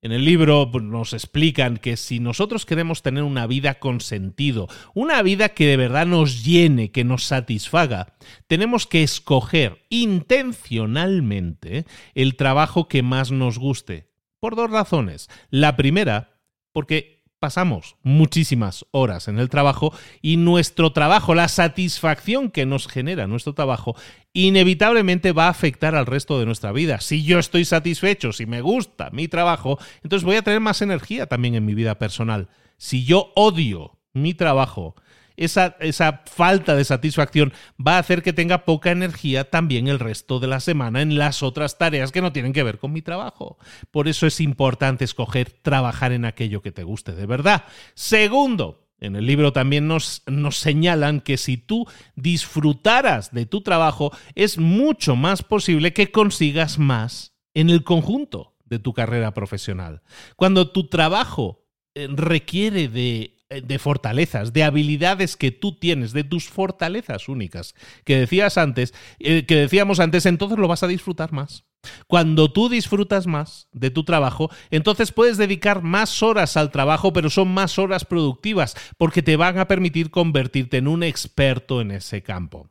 En 0.00 0.12
el 0.12 0.24
libro 0.24 0.70
pues, 0.70 0.84
nos 0.84 1.12
explican 1.12 1.76
que 1.76 1.96
si 1.96 2.20
nosotros 2.20 2.64
queremos 2.64 3.02
tener 3.02 3.24
una 3.24 3.48
vida 3.48 3.80
con 3.80 4.00
sentido, 4.00 4.68
una 4.94 5.20
vida 5.22 5.48
que 5.48 5.66
de 5.66 5.76
verdad 5.76 6.06
nos 6.06 6.44
llene, 6.44 6.92
que 6.92 7.02
nos 7.02 7.24
satisfaga, 7.24 8.14
tenemos 8.46 8.86
que 8.86 9.02
escoger 9.02 9.84
intencionalmente 9.88 11.84
el 12.14 12.36
trabajo 12.36 12.86
que 12.86 13.02
más 13.02 13.32
nos 13.32 13.58
guste. 13.58 14.06
Por 14.38 14.54
dos 14.54 14.70
razones. 14.70 15.28
La 15.50 15.74
primera, 15.74 16.38
porque 16.72 17.17
pasamos 17.38 17.96
muchísimas 18.02 18.84
horas 18.90 19.28
en 19.28 19.38
el 19.38 19.48
trabajo 19.48 19.92
y 20.22 20.36
nuestro 20.36 20.92
trabajo, 20.92 21.34
la 21.34 21.48
satisfacción 21.48 22.50
que 22.50 22.66
nos 22.66 22.88
genera 22.88 23.26
nuestro 23.26 23.54
trabajo, 23.54 23.96
inevitablemente 24.32 25.32
va 25.32 25.46
a 25.46 25.50
afectar 25.50 25.94
al 25.94 26.06
resto 26.06 26.38
de 26.38 26.46
nuestra 26.46 26.72
vida. 26.72 27.00
Si 27.00 27.24
yo 27.24 27.38
estoy 27.38 27.64
satisfecho, 27.64 28.32
si 28.32 28.46
me 28.46 28.60
gusta 28.60 29.10
mi 29.10 29.28
trabajo, 29.28 29.78
entonces 30.02 30.24
voy 30.24 30.36
a 30.36 30.42
tener 30.42 30.60
más 30.60 30.82
energía 30.82 31.26
también 31.26 31.54
en 31.54 31.64
mi 31.64 31.74
vida 31.74 31.98
personal. 31.98 32.48
Si 32.76 33.04
yo 33.04 33.32
odio 33.34 33.98
mi 34.12 34.34
trabajo, 34.34 34.94
esa, 35.38 35.76
esa 35.80 36.22
falta 36.26 36.76
de 36.76 36.84
satisfacción 36.84 37.52
va 37.84 37.96
a 37.96 38.00
hacer 38.00 38.22
que 38.22 38.32
tenga 38.32 38.64
poca 38.64 38.90
energía 38.90 39.48
también 39.48 39.88
el 39.88 39.98
resto 39.98 40.40
de 40.40 40.48
la 40.48 40.60
semana 40.60 41.00
en 41.00 41.16
las 41.16 41.42
otras 41.42 41.78
tareas 41.78 42.12
que 42.12 42.20
no 42.20 42.32
tienen 42.32 42.52
que 42.52 42.62
ver 42.62 42.78
con 42.78 42.92
mi 42.92 43.02
trabajo. 43.02 43.58
Por 43.90 44.08
eso 44.08 44.26
es 44.26 44.40
importante 44.40 45.04
escoger 45.04 45.50
trabajar 45.50 46.12
en 46.12 46.24
aquello 46.24 46.60
que 46.60 46.72
te 46.72 46.82
guste 46.82 47.12
de 47.12 47.26
verdad. 47.26 47.64
Segundo, 47.94 48.88
en 49.00 49.16
el 49.16 49.26
libro 49.26 49.52
también 49.52 49.86
nos, 49.86 50.22
nos, 50.26 50.58
señalan 50.58 51.20
que 51.20 51.36
si 51.36 51.56
tú 51.56 51.86
disfrutaras 52.16 53.32
de 53.32 53.46
tu 53.46 53.62
trabajo, 53.62 54.10
es 54.34 54.58
mucho 54.58 55.14
más 55.14 55.42
posible 55.42 55.92
que 55.92 56.10
consigas 56.10 56.78
más 56.78 57.32
en 57.54 57.70
el 57.70 57.84
conjunto 57.84 58.56
de 58.64 58.78
tu 58.78 58.92
carrera 58.92 59.34
profesional. 59.34 60.02
Cuando 60.36 60.70
tu 60.70 60.88
trabajo 60.88 61.64
eh, 61.94 62.08
requiere 62.10 62.88
de 62.88 63.37
de 63.50 63.78
fortalezas, 63.78 64.52
de 64.52 64.62
habilidades 64.62 65.36
que 65.36 65.50
tú 65.50 65.78
tienes, 65.78 66.12
de 66.12 66.24
tus 66.24 66.48
fortalezas 66.48 67.28
únicas, 67.28 67.74
que 68.04 68.18
decías 68.18 68.58
antes, 68.58 68.92
eh, 69.18 69.46
que 69.46 69.56
decíamos 69.56 70.00
antes, 70.00 70.26
entonces 70.26 70.58
lo 70.58 70.68
vas 70.68 70.82
a 70.82 70.88
disfrutar 70.88 71.32
más. 71.32 71.64
Cuando 72.06 72.52
tú 72.52 72.68
disfrutas 72.68 73.26
más 73.26 73.68
de 73.72 73.90
tu 73.90 74.04
trabajo, 74.04 74.50
entonces 74.70 75.12
puedes 75.12 75.38
dedicar 75.38 75.82
más 75.82 76.22
horas 76.22 76.56
al 76.56 76.70
trabajo, 76.70 77.12
pero 77.12 77.30
son 77.30 77.48
más 77.48 77.78
horas 77.78 78.04
productivas, 78.04 78.76
porque 78.98 79.22
te 79.22 79.36
van 79.36 79.58
a 79.58 79.68
permitir 79.68 80.10
convertirte 80.10 80.76
en 80.76 80.88
un 80.88 81.02
experto 81.02 81.80
en 81.80 81.92
ese 81.92 82.22
campo. 82.22 82.68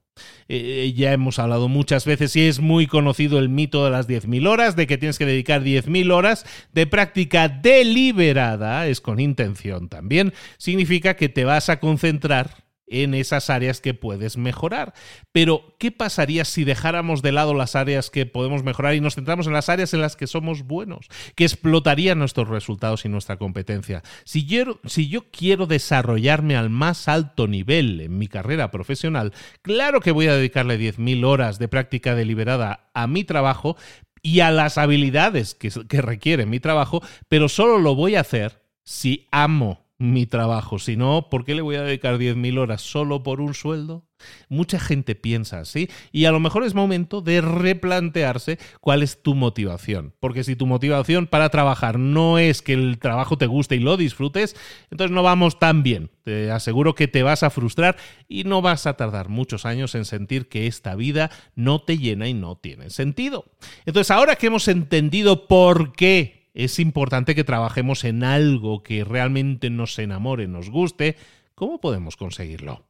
Eh, 0.50 0.94
ya 0.96 1.14
hemos 1.14 1.40
hablado 1.40 1.68
muchas 1.68 2.06
veces 2.06 2.36
y 2.36 2.48
es 2.48 2.60
muy 2.60 2.88
conocido 2.88 3.40
el 3.40 3.50
mito 3.50 3.84
de 3.86 3.92
las 3.92 4.08
10.000 4.08 4.48
horas, 4.48 4.76
de 4.76 4.88
que 4.88 4.98
tienes 4.98 5.18
que 5.18 5.26
dedicar 5.26 5.64
10.000 5.64 6.12
horas 6.12 6.46
de 6.74 6.88
práctica 6.88 7.50
deliberada, 7.50 8.88
es 8.88 9.02
con 9.02 9.20
intención 9.20 9.90
también, 9.90 10.34
significa 10.58 11.16
que 11.16 11.30
te 11.30 11.46
vas 11.46 11.70
a 11.70 11.80
concentrar 11.80 12.67
en 12.88 13.14
esas 13.14 13.50
áreas 13.50 13.82
que 13.82 13.94
puedes 13.94 14.38
mejorar. 14.38 14.94
Pero, 15.32 15.76
¿qué 15.78 15.92
pasaría 15.92 16.46
si 16.46 16.64
dejáramos 16.64 17.22
de 17.22 17.32
lado 17.32 17.54
las 17.54 17.76
áreas 17.76 18.10
que 18.10 18.26
podemos 18.26 18.64
mejorar 18.64 18.96
y 18.96 19.02
nos 19.02 19.16
centramos 19.16 19.48
en 19.48 19.54
las 19.54 19.70
áreas 19.70 19.94
en 19.94 20.02
las 20.02 20.16
que 20.16 20.28
somos 20.28 20.64
buenos, 20.64 21.08
que 21.36 21.44
explotarían 21.44 22.20
nuestros 22.20 22.48
resultados 22.48 23.06
y 23.06 23.10
nuestra 23.10 23.38
competencia? 23.38 24.04
Si 24.24 24.46
yo, 24.46 24.80
si 24.86 25.10
yo 25.10 25.30
quiero 25.32 25.68
desarrollarme 25.68 26.56
al 26.56 26.70
más 26.70 27.08
alto 27.08 27.48
nivel 27.48 28.02
en 28.02 28.18
mi 28.18 28.28
carrera 28.28 28.72
profesional, 28.72 29.34
claro 29.62 30.00
que 30.00 30.12
voy 30.12 30.28
a 30.28 30.36
dedicarle 30.36 30.80
10.000 30.80 31.26
horas 31.26 31.60
de 31.60 31.68
práctica 31.68 32.16
deliberada 32.16 32.90
a 32.94 33.08
mi 33.08 33.24
trabajo 33.24 33.78
y 34.22 34.40
a 34.40 34.52
las 34.52 34.78
habilidades 34.78 35.56
que, 35.56 35.70
que 35.88 36.02
requiere 36.02 36.46
mi 36.46 36.60
trabajo, 36.60 37.02
pero 37.28 37.50
solo 37.50 37.78
lo 37.78 37.96
voy 37.96 38.16
a 38.16 38.22
hacer 38.22 38.62
si 38.84 39.28
amo 39.32 39.87
mi 39.98 40.26
trabajo. 40.26 40.80
Si 40.80 40.96
no, 40.96 41.28
¿por 41.30 41.44
qué 41.46 41.56
le 41.56 41.62
voy 41.62 41.76
a 41.76 41.82
dedicar 41.82 42.18
10.000 42.18 42.58
horas 42.60 42.82
solo 42.82 43.24
por 43.24 43.42
un 43.42 43.54
sueldo? 43.54 44.06
Mucha 44.50 44.80
gente 44.80 45.14
piensa 45.16 45.60
así 45.60 45.90
y 46.12 46.26
a 46.26 46.32
lo 46.32 46.40
mejor 46.40 46.64
es 46.64 46.74
momento 46.74 47.22
de 47.22 47.42
replantearse 47.42 48.58
cuál 48.82 49.04
es 49.04 49.22
tu 49.22 49.36
motivación. 49.36 50.14
Porque 50.20 50.44
si 50.44 50.56
tu 50.56 50.66
motivación 50.66 51.28
para 51.28 51.50
trabajar 51.50 52.00
no 52.00 52.40
es 52.40 52.62
que 52.62 52.74
el 52.74 52.98
trabajo 53.00 53.38
te 53.38 53.46
guste 53.46 53.76
y 53.76 53.80
lo 53.80 53.96
disfrutes, 53.98 54.56
entonces 54.90 55.14
no 55.14 55.24
vamos 55.24 55.60
tan 55.60 55.84
bien. 55.84 56.10
Te 56.24 56.52
aseguro 56.52 56.96
que 56.96 57.08
te 57.08 57.24
vas 57.24 57.44
a 57.44 57.50
frustrar 57.50 57.96
y 58.28 58.44
no 58.44 58.62
vas 58.62 58.88
a 58.88 58.96
tardar 58.96 59.30
muchos 59.30 59.66
años 59.66 59.94
en 59.96 60.06
sentir 60.06 60.48
que 60.50 60.68
esta 60.68 60.96
vida 60.96 61.30
no 61.56 61.80
te 61.80 61.98
llena 61.98 62.28
y 62.28 62.34
no 62.34 62.58
tiene 62.58 62.90
sentido. 62.90 63.46
Entonces 63.86 64.12
ahora 64.12 64.36
que 64.36 64.48
hemos 64.48 64.68
entendido 64.68 65.48
por 65.48 65.94
qué 65.94 66.37
es 66.58 66.80
importante 66.80 67.36
que 67.36 67.44
trabajemos 67.44 68.04
en 68.04 68.24
algo 68.24 68.82
que 68.82 69.04
realmente 69.04 69.70
nos 69.70 70.00
enamore, 70.00 70.48
nos 70.48 70.72
guste. 70.72 71.16
¿Cómo 71.54 71.80
podemos 71.80 72.18
conseguirlo? 72.18 72.84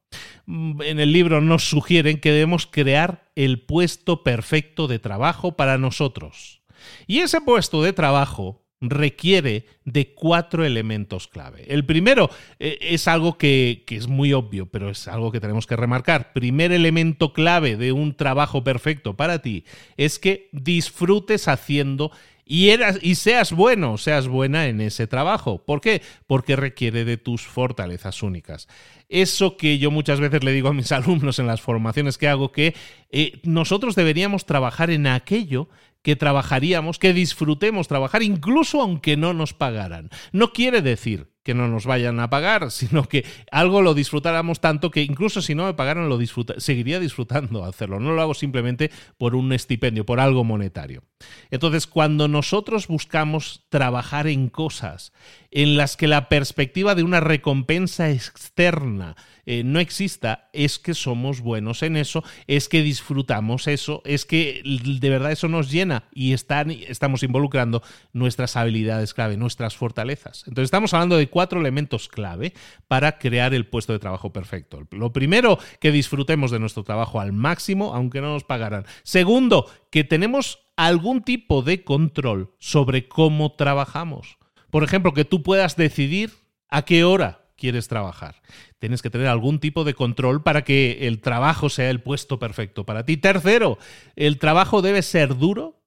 Mm, 0.46 0.82
en 0.84 1.00
el 1.02 1.12
libro 1.12 1.42
nos 1.42 1.68
sugieren 1.70 2.22
que 2.22 2.32
debemos 2.32 2.66
crear 2.66 3.30
el 3.36 3.60
puesto 3.60 4.24
perfecto 4.24 4.88
de 4.88 5.00
trabajo 5.00 5.58
para 5.58 5.78
nosotros. 5.78 6.62
Y 7.08 7.20
ese 7.20 7.42
puesto 7.42 7.84
de 7.84 7.92
trabajo 7.92 8.64
requiere 8.80 9.66
de 9.84 10.14
cuatro 10.14 10.64
elementos 10.64 11.28
clave. 11.28 11.66
El 11.68 11.86
primero 11.86 12.30
eh, 12.60 12.78
es 12.80 13.10
algo 13.10 13.38
que, 13.38 13.84
que, 13.86 13.98
es 13.98 14.08
muy 14.08 14.32
obvio, 14.32 14.68
pero 14.68 14.90
es 14.92 15.10
algo 15.10 15.34
que 15.34 15.42
tenemos 15.42 15.68
que 15.68 15.76
remarcar. 15.76 16.32
Primer 16.32 16.72
elemento 16.72 17.34
clave 17.34 17.76
de 17.76 17.92
un 17.92 18.16
trabajo 18.16 18.64
perfecto 18.64 19.18
para 19.18 19.42
ti 19.42 19.66
es 19.98 20.20
que 20.20 20.48
disfrutes 20.54 21.50
haciendo 21.50 22.12
y, 22.48 22.70
eras, 22.70 23.00
y 23.02 23.16
seas 23.16 23.52
bueno, 23.52 23.98
seas 23.98 24.28
buena 24.28 24.68
en 24.68 24.82
ese 24.82 25.08
trabajo. 25.08 25.64
¿Por 25.66 25.82
qué? 25.82 26.02
Porque 26.26 26.56
requiere 26.56 27.06
de 27.06 27.18
tus 27.18 27.42
fortalezas 27.46 28.24
únicas. 28.24 28.68
Eso 29.10 29.58
que 29.58 29.78
yo 29.78 29.92
muchas 29.92 30.20
veces 30.20 30.44
le 30.44 30.52
digo 30.52 30.70
a 30.70 30.74
mis 30.74 30.92
alumnos 30.94 31.40
en 31.40 31.48
las 31.48 31.62
formaciones 31.62 32.18
que 32.18 32.28
hago, 32.28 32.52
que 32.52 32.76
eh, 33.12 33.40
nosotros 33.44 33.96
deberíamos 33.96 34.46
trabajar 34.46 34.90
en 34.90 35.08
aquello 35.08 35.70
que 36.08 36.16
trabajaríamos, 36.16 37.00
que 37.00 37.12
disfrutemos 37.12 37.90
trabajar, 37.90 38.24
incluso 38.24 38.82
aunque 38.82 39.18
no 39.18 39.34
nos 39.34 39.54
pagaran. 39.54 40.10
No 40.32 40.54
quiere 40.54 40.82
decir 40.82 41.34
que 41.44 41.54
no 41.54 41.68
nos 41.68 41.86
vayan 41.86 42.22
a 42.22 42.30
pagar, 42.30 42.72
sino 42.72 43.04
que 43.04 43.26
algo 43.52 43.82
lo 43.82 43.94
disfrutáramos 43.94 44.62
tanto 44.62 44.90
que 44.90 45.02
incluso 45.02 45.42
si 45.42 45.54
no 45.54 45.66
me 45.66 45.74
pagaran, 45.74 46.08
lo 46.08 46.18
seguiría 46.60 47.02
disfrutando 47.02 47.66
hacerlo. 47.66 48.00
No 48.00 48.14
lo 48.14 48.22
hago 48.22 48.34
simplemente 48.34 48.90
por 49.18 49.36
un 49.36 49.52
estipendio, 49.52 50.06
por 50.06 50.22
algo 50.22 50.46
monetario. 50.46 51.04
Entonces, 51.52 51.88
cuando 51.88 52.30
nosotros 52.30 52.88
buscamos 52.88 53.66
trabajar 53.68 54.28
en 54.28 54.48
cosas 54.48 55.12
en 55.52 55.78
las 55.78 55.98
que 55.98 56.08
la 56.08 56.30
perspectiva 56.30 56.96
de 56.96 57.04
una 57.04 57.20
recompensa 57.20 58.10
externa 58.10 59.16
eh, 59.46 59.64
no 59.64 59.80
exista, 59.80 60.50
es 60.52 60.78
que 60.78 60.94
somos 60.94 61.40
buenos 61.40 61.82
en 61.82 61.96
eso, 61.96 62.22
es 62.48 62.68
que 62.68 62.82
disfrutamos 62.82 63.68
eso, 63.68 64.02
es 64.04 64.26
que 64.26 64.62
de 64.64 65.10
verdad 65.10 65.32
eso 65.32 65.48
nos 65.48 65.72
llena 65.72 66.04
y 66.14 66.34
están, 66.34 66.70
estamos 66.72 67.24
involucrando 67.24 67.82
nuestras 68.12 68.58
habilidades 68.58 69.14
clave, 69.14 69.38
nuestras 69.38 69.78
fortalezas. 69.78 70.44
Entonces 70.48 70.66
estamos 70.66 70.94
hablando 70.94 71.16
de 71.16 71.30
cuatro 71.30 71.62
elementos 71.62 72.10
clave 72.10 72.54
para 72.90 73.20
crear 73.20 73.54
el 73.54 73.66
puesto 73.66 73.94
de 73.94 74.00
trabajo 74.00 74.34
perfecto. 74.34 74.86
Lo 74.92 75.14
primero, 75.14 75.60
que 75.80 75.94
disfrutemos 75.94 76.52
de 76.52 76.60
nuestro 76.60 76.84
trabajo 76.84 77.22
al 77.22 77.32
máximo, 77.32 77.94
aunque 77.94 78.20
no 78.20 78.34
nos 78.34 78.44
pagaran. 78.44 78.86
Segundo, 79.04 79.72
que 79.92 80.04
tenemos 80.04 80.60
algún 80.76 81.24
tipo 81.24 81.62
de 81.62 81.86
control 81.86 82.54
sobre 82.60 83.08
cómo 83.08 83.54
trabajamos. 83.54 84.38
Por 84.70 84.84
ejemplo, 84.84 85.14
que 85.14 85.26
tú 85.26 85.44
puedas 85.44 85.76
decidir 85.76 86.32
a 86.70 86.84
qué 86.84 87.04
hora 87.04 87.48
quieres 87.56 87.88
trabajar. 87.88 88.42
Tienes 88.80 89.02
que 89.02 89.10
tener 89.10 89.28
algún 89.28 89.60
tipo 89.60 89.84
de 89.84 89.94
control 89.94 90.44
para 90.44 90.64
que 90.64 91.08
el 91.08 91.20
trabajo 91.20 91.70
sea 91.70 91.90
el 91.90 92.02
puesto 92.02 92.40
perfecto 92.40 92.86
para 92.86 93.04
ti. 93.04 93.18
Tercero, 93.18 93.78
el 94.16 94.38
trabajo 94.38 94.82
debe 94.82 95.02
ser 95.02 95.38
duro, 95.38 95.82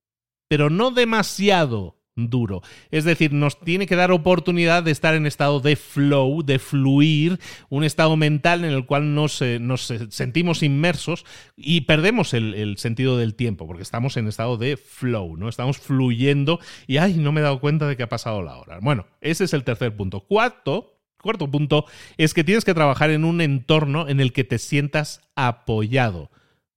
pero 0.48 0.68
no 0.68 0.90
demasiado 0.90 1.99
duro. 2.16 2.62
Es 2.90 3.04
decir, 3.04 3.32
nos 3.32 3.60
tiene 3.60 3.86
que 3.86 3.96
dar 3.96 4.12
oportunidad 4.12 4.82
de 4.82 4.90
estar 4.90 5.14
en 5.14 5.26
estado 5.26 5.60
de 5.60 5.76
flow, 5.76 6.42
de 6.42 6.58
fluir, 6.58 7.38
un 7.68 7.84
estado 7.84 8.16
mental 8.16 8.64
en 8.64 8.72
el 8.72 8.86
cual 8.86 9.14
nos, 9.14 9.40
eh, 9.42 9.58
nos 9.60 9.90
eh, 9.90 10.06
sentimos 10.10 10.62
inmersos 10.62 11.24
y 11.56 11.82
perdemos 11.82 12.34
el, 12.34 12.54
el, 12.54 12.78
sentido 12.78 13.16
del 13.16 13.34
tiempo, 13.34 13.66
porque 13.66 13.82
estamos 13.82 14.16
en 14.16 14.28
estado 14.28 14.56
de 14.56 14.76
flow, 14.76 15.36
¿no? 15.36 15.48
Estamos 15.48 15.78
fluyendo 15.78 16.60
y, 16.86 16.98
ay, 16.98 17.14
no 17.14 17.32
me 17.32 17.40
he 17.40 17.44
dado 17.44 17.60
cuenta 17.60 17.86
de 17.86 17.96
que 17.96 18.02
ha 18.02 18.08
pasado 18.08 18.42
la 18.42 18.56
hora. 18.56 18.78
Bueno, 18.80 19.06
ese 19.20 19.44
es 19.44 19.52
el 19.54 19.64
tercer 19.64 19.96
punto. 19.96 20.20
Cuarto, 20.20 20.96
Cuarto 21.22 21.50
punto 21.50 21.84
es 22.16 22.32
que 22.32 22.44
tienes 22.44 22.64
que 22.64 22.74
trabajar 22.74 23.10
en 23.10 23.24
un 23.24 23.40
entorno 23.40 24.08
en 24.08 24.20
el 24.20 24.32
que 24.32 24.44
te 24.44 24.58
sientas 24.58 25.20
apoyado. 25.34 26.30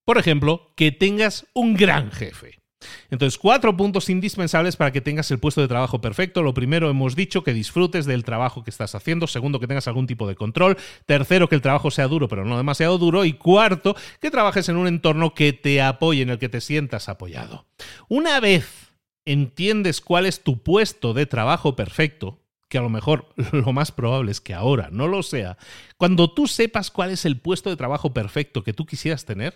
Por 0.03 0.17
ejemplo, 0.17 0.73
que 0.75 0.91
tengas 0.91 1.47
un 1.53 1.75
gran 1.75 2.11
jefe. 2.11 2.62
Entonces, 3.09 3.37
cuatro 3.37 3.75
puntos 3.75 4.09
indispensables 4.09 4.75
para 4.75 4.91
que 4.91 5.01
tengas 5.01 5.29
el 5.31 5.39
puesto 5.39 5.61
de 5.61 5.67
trabajo 5.67 6.01
perfecto. 6.01 6.41
Lo 6.41 6.53
primero, 6.53 6.89
hemos 6.89 7.15
dicho 7.15 7.43
que 7.43 7.53
disfrutes 7.53 8.05
del 8.05 8.23
trabajo 8.23 8.63
que 8.63 8.69
estás 8.69 8.95
haciendo. 8.95 9.27
Segundo, 9.27 9.59
que 9.59 9.67
tengas 9.67 9.87
algún 9.87 10.07
tipo 10.07 10.27
de 10.27 10.35
control. 10.35 10.77
Tercero, 11.05 11.49
que 11.49 11.55
el 11.55 11.61
trabajo 11.61 11.91
sea 11.91 12.07
duro, 12.07 12.27
pero 12.27 12.45
no 12.45 12.57
demasiado 12.57 12.97
duro. 12.97 13.25
Y 13.25 13.33
cuarto, 13.33 13.95
que 14.19 14.31
trabajes 14.31 14.69
en 14.69 14.77
un 14.77 14.87
entorno 14.87 15.33
que 15.33 15.53
te 15.53 15.81
apoye, 15.81 16.21
en 16.21 16.29
el 16.29 16.39
que 16.39 16.49
te 16.49 16.61
sientas 16.61 17.09
apoyado. 17.09 17.65
Una 18.07 18.39
vez 18.39 18.93
entiendes 19.25 20.01
cuál 20.01 20.25
es 20.25 20.43
tu 20.43 20.61
puesto 20.63 21.13
de 21.13 21.25
trabajo 21.25 21.75
perfecto, 21.75 22.39
que 22.69 22.77
a 22.77 22.81
lo 22.81 22.89
mejor 22.89 23.29
lo 23.51 23.71
más 23.73 23.91
probable 23.91 24.31
es 24.31 24.41
que 24.41 24.53
ahora 24.53 24.89
no 24.91 25.07
lo 25.07 25.23
sea, 25.23 25.57
cuando 25.97 26.33
tú 26.33 26.47
sepas 26.47 26.91
cuál 26.91 27.11
es 27.11 27.25
el 27.25 27.39
puesto 27.39 27.69
de 27.69 27.77
trabajo 27.77 28.13
perfecto 28.13 28.63
que 28.63 28.73
tú 28.73 28.85
quisieras 28.85 29.25
tener, 29.25 29.55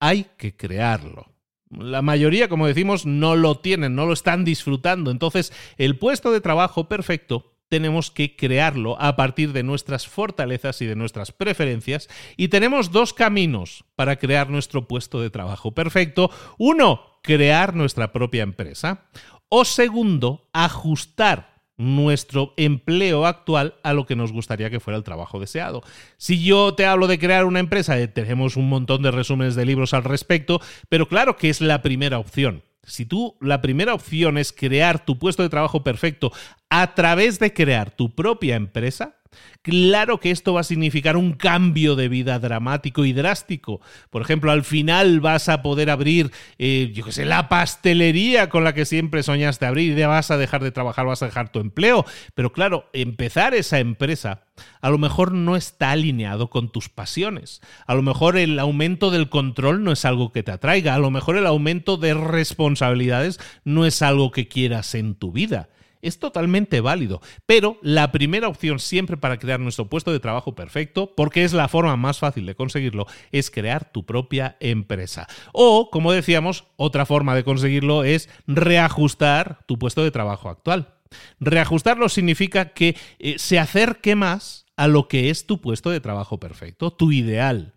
hay 0.00 0.26
que 0.36 0.56
crearlo. 0.56 1.26
La 1.70 2.02
mayoría, 2.02 2.48
como 2.48 2.66
decimos, 2.66 3.06
no 3.06 3.36
lo 3.36 3.58
tienen, 3.58 3.94
no 3.94 4.06
lo 4.06 4.12
están 4.12 4.44
disfrutando. 4.44 5.10
Entonces, 5.10 5.52
el 5.78 5.98
puesto 5.98 6.32
de 6.32 6.40
trabajo 6.40 6.88
perfecto 6.88 7.54
tenemos 7.68 8.10
que 8.10 8.34
crearlo 8.34 9.00
a 9.00 9.14
partir 9.14 9.52
de 9.52 9.62
nuestras 9.62 10.08
fortalezas 10.08 10.82
y 10.82 10.86
de 10.86 10.96
nuestras 10.96 11.30
preferencias. 11.30 12.08
Y 12.36 12.48
tenemos 12.48 12.90
dos 12.90 13.14
caminos 13.14 13.84
para 13.94 14.16
crear 14.16 14.50
nuestro 14.50 14.88
puesto 14.88 15.20
de 15.20 15.30
trabajo 15.30 15.72
perfecto. 15.72 16.30
Uno, 16.58 17.20
crear 17.22 17.74
nuestra 17.74 18.12
propia 18.12 18.42
empresa. 18.42 19.04
O 19.48 19.64
segundo, 19.64 20.48
ajustar 20.52 21.59
nuestro 21.80 22.52
empleo 22.58 23.24
actual 23.24 23.74
a 23.82 23.94
lo 23.94 24.04
que 24.04 24.14
nos 24.14 24.32
gustaría 24.32 24.68
que 24.68 24.80
fuera 24.80 24.98
el 24.98 25.02
trabajo 25.02 25.40
deseado. 25.40 25.82
Si 26.18 26.44
yo 26.44 26.74
te 26.74 26.84
hablo 26.84 27.06
de 27.06 27.18
crear 27.18 27.46
una 27.46 27.58
empresa, 27.58 27.98
eh, 27.98 28.06
tenemos 28.06 28.56
un 28.56 28.68
montón 28.68 29.02
de 29.02 29.10
resúmenes 29.10 29.54
de 29.54 29.64
libros 29.64 29.94
al 29.94 30.04
respecto, 30.04 30.60
pero 30.90 31.08
claro 31.08 31.36
que 31.36 31.48
es 31.48 31.62
la 31.62 31.80
primera 31.80 32.18
opción. 32.18 32.62
Si 32.82 33.06
tú 33.06 33.36
la 33.40 33.62
primera 33.62 33.94
opción 33.94 34.36
es 34.36 34.52
crear 34.52 35.04
tu 35.04 35.18
puesto 35.18 35.42
de 35.42 35.48
trabajo 35.48 35.82
perfecto 35.82 36.32
a 36.68 36.94
través 36.94 37.38
de 37.38 37.54
crear 37.54 37.90
tu 37.90 38.14
propia 38.14 38.56
empresa, 38.56 39.19
Claro 39.62 40.20
que 40.20 40.30
esto 40.30 40.54
va 40.54 40.62
a 40.62 40.64
significar 40.64 41.18
un 41.18 41.34
cambio 41.34 41.94
de 41.94 42.08
vida 42.08 42.38
dramático 42.38 43.04
y 43.04 43.12
drástico. 43.12 43.80
Por 44.08 44.22
ejemplo, 44.22 44.50
al 44.50 44.64
final 44.64 45.20
vas 45.20 45.50
a 45.50 45.62
poder 45.62 45.90
abrir, 45.90 46.30
eh, 46.58 46.90
yo 46.94 47.04
qué 47.04 47.12
sé, 47.12 47.26
la 47.26 47.48
pastelería 47.50 48.48
con 48.48 48.64
la 48.64 48.72
que 48.72 48.86
siempre 48.86 49.22
soñaste 49.22 49.66
abrir 49.66 49.98
y 49.98 50.02
vas 50.02 50.30
a 50.30 50.38
dejar 50.38 50.62
de 50.62 50.72
trabajar, 50.72 51.04
vas 51.04 51.22
a 51.22 51.26
dejar 51.26 51.52
tu 51.52 51.60
empleo. 51.60 52.06
Pero 52.34 52.52
claro, 52.52 52.88
empezar 52.94 53.52
esa 53.54 53.78
empresa 53.78 54.44
a 54.80 54.90
lo 54.90 54.98
mejor 54.98 55.32
no 55.32 55.56
está 55.56 55.90
alineado 55.90 56.48
con 56.48 56.70
tus 56.70 56.88
pasiones. 56.88 57.60
A 57.86 57.94
lo 57.94 58.02
mejor 58.02 58.38
el 58.38 58.58
aumento 58.58 59.10
del 59.10 59.28
control 59.28 59.84
no 59.84 59.92
es 59.92 60.04
algo 60.06 60.32
que 60.32 60.42
te 60.42 60.52
atraiga. 60.52 60.94
A 60.94 60.98
lo 60.98 61.10
mejor 61.10 61.36
el 61.36 61.46
aumento 61.46 61.98
de 61.98 62.14
responsabilidades 62.14 63.38
no 63.64 63.84
es 63.84 64.00
algo 64.00 64.30
que 64.30 64.48
quieras 64.48 64.94
en 64.94 65.14
tu 65.14 65.32
vida 65.32 65.68
es 66.02 66.18
totalmente 66.18 66.80
válido. 66.80 67.20
Pero 67.46 67.78
la 67.82 68.12
primera 68.12 68.48
opción 68.48 68.78
siempre 68.78 69.16
para 69.16 69.38
crear 69.38 69.60
nuestro 69.60 69.86
puesto 69.88 70.12
de 70.12 70.20
trabajo 70.20 70.54
perfecto, 70.54 71.14
porque 71.16 71.44
es 71.44 71.52
la 71.52 71.68
forma 71.68 71.96
más 71.96 72.18
fácil 72.18 72.46
de 72.46 72.54
conseguirlo, 72.54 73.06
es 73.32 73.50
crear 73.50 73.90
tu 73.90 74.04
propia 74.04 74.56
empresa. 74.60 75.26
O, 75.52 75.90
como 75.90 76.12
decíamos, 76.12 76.64
otra 76.76 77.06
forma 77.06 77.34
de 77.34 77.44
conseguirlo 77.44 78.04
es 78.04 78.28
reajustar 78.46 79.64
tu 79.66 79.78
puesto 79.78 80.04
de 80.04 80.10
trabajo 80.10 80.48
actual. 80.48 80.94
Reajustarlo 81.40 82.08
significa 82.08 82.72
que 82.72 82.96
eh, 83.18 83.34
se 83.38 83.58
acerque 83.58 84.14
más 84.14 84.66
a 84.76 84.86
lo 84.86 85.08
que 85.08 85.30
es 85.30 85.46
tu 85.46 85.60
puesto 85.60 85.90
de 85.90 86.00
trabajo 86.00 86.38
perfecto, 86.38 86.92
tu 86.92 87.12
ideal. 87.12 87.74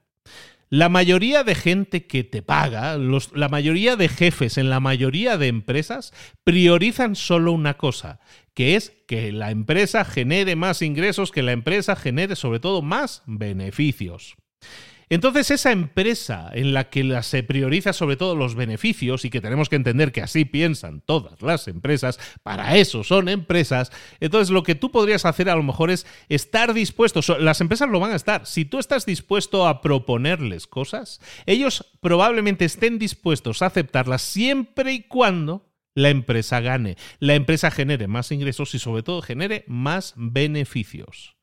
La 0.73 0.89
mayoría 0.89 1.43
de 1.43 1.53
gente 1.53 2.07
que 2.07 2.23
te 2.23 2.41
paga, 2.41 2.97
la 2.97 3.47
mayoría 3.47 3.95
de 3.95 4.09
jefes 4.09 4.57
en 4.57 4.71
la 4.71 4.79
mayoría 4.79 5.37
de 5.37 5.45
empresas 5.45 6.13
priorizan 6.43 7.15
solo 7.15 7.51
una 7.51 7.75
cosa, 7.77 8.19
que 8.55 8.75
es 8.75 8.91
que 9.07 9.31
la 9.31 9.51
empresa 9.51 10.03
genere 10.03 10.55
más 10.55 10.81
ingresos, 10.81 11.31
que 11.31 11.43
la 11.43 11.51
empresa 11.51 11.95
genere 11.95 12.35
sobre 12.35 12.59
todo 12.59 12.81
más 12.81 13.21
beneficios. 13.27 14.35
Entonces 15.09 15.51
esa 15.51 15.71
empresa 15.71 16.49
en 16.53 16.73
la 16.73 16.89
que 16.89 17.21
se 17.23 17.43
prioriza 17.43 17.93
sobre 17.93 18.15
todo 18.15 18.35
los 18.35 18.55
beneficios 18.55 19.25
y 19.25 19.29
que 19.29 19.41
tenemos 19.41 19.69
que 19.69 19.75
entender 19.75 20.11
que 20.11 20.21
así 20.21 20.45
piensan 20.45 21.01
todas 21.01 21.41
las 21.41 21.67
empresas, 21.67 22.19
para 22.43 22.77
eso 22.77 23.03
son 23.03 23.29
empresas, 23.29 23.91
entonces 24.19 24.49
lo 24.49 24.63
que 24.63 24.75
tú 24.75 24.91
podrías 24.91 25.25
hacer 25.25 25.49
a 25.49 25.55
lo 25.55 25.63
mejor 25.63 25.91
es 25.91 26.05
estar 26.29 26.73
dispuesto, 26.73 27.21
las 27.39 27.61
empresas 27.61 27.89
lo 27.89 27.99
van 27.99 28.11
a 28.11 28.15
estar, 28.15 28.45
si 28.45 28.65
tú 28.65 28.79
estás 28.79 29.05
dispuesto 29.05 29.67
a 29.67 29.81
proponerles 29.81 30.67
cosas, 30.67 31.19
ellos 31.45 31.91
probablemente 32.01 32.65
estén 32.65 32.99
dispuestos 32.99 33.61
a 33.61 33.67
aceptarlas 33.67 34.21
siempre 34.21 34.93
y 34.93 35.03
cuando 35.03 35.69
la 35.95 36.09
empresa 36.09 36.59
gane, 36.59 36.97
la 37.19 37.35
empresa 37.35 37.69
genere 37.71 38.07
más 38.07 38.31
ingresos 38.31 38.73
y 38.73 38.79
sobre 38.79 39.03
todo 39.03 39.21
genere 39.21 39.63
más 39.67 40.13
beneficios. 40.15 41.35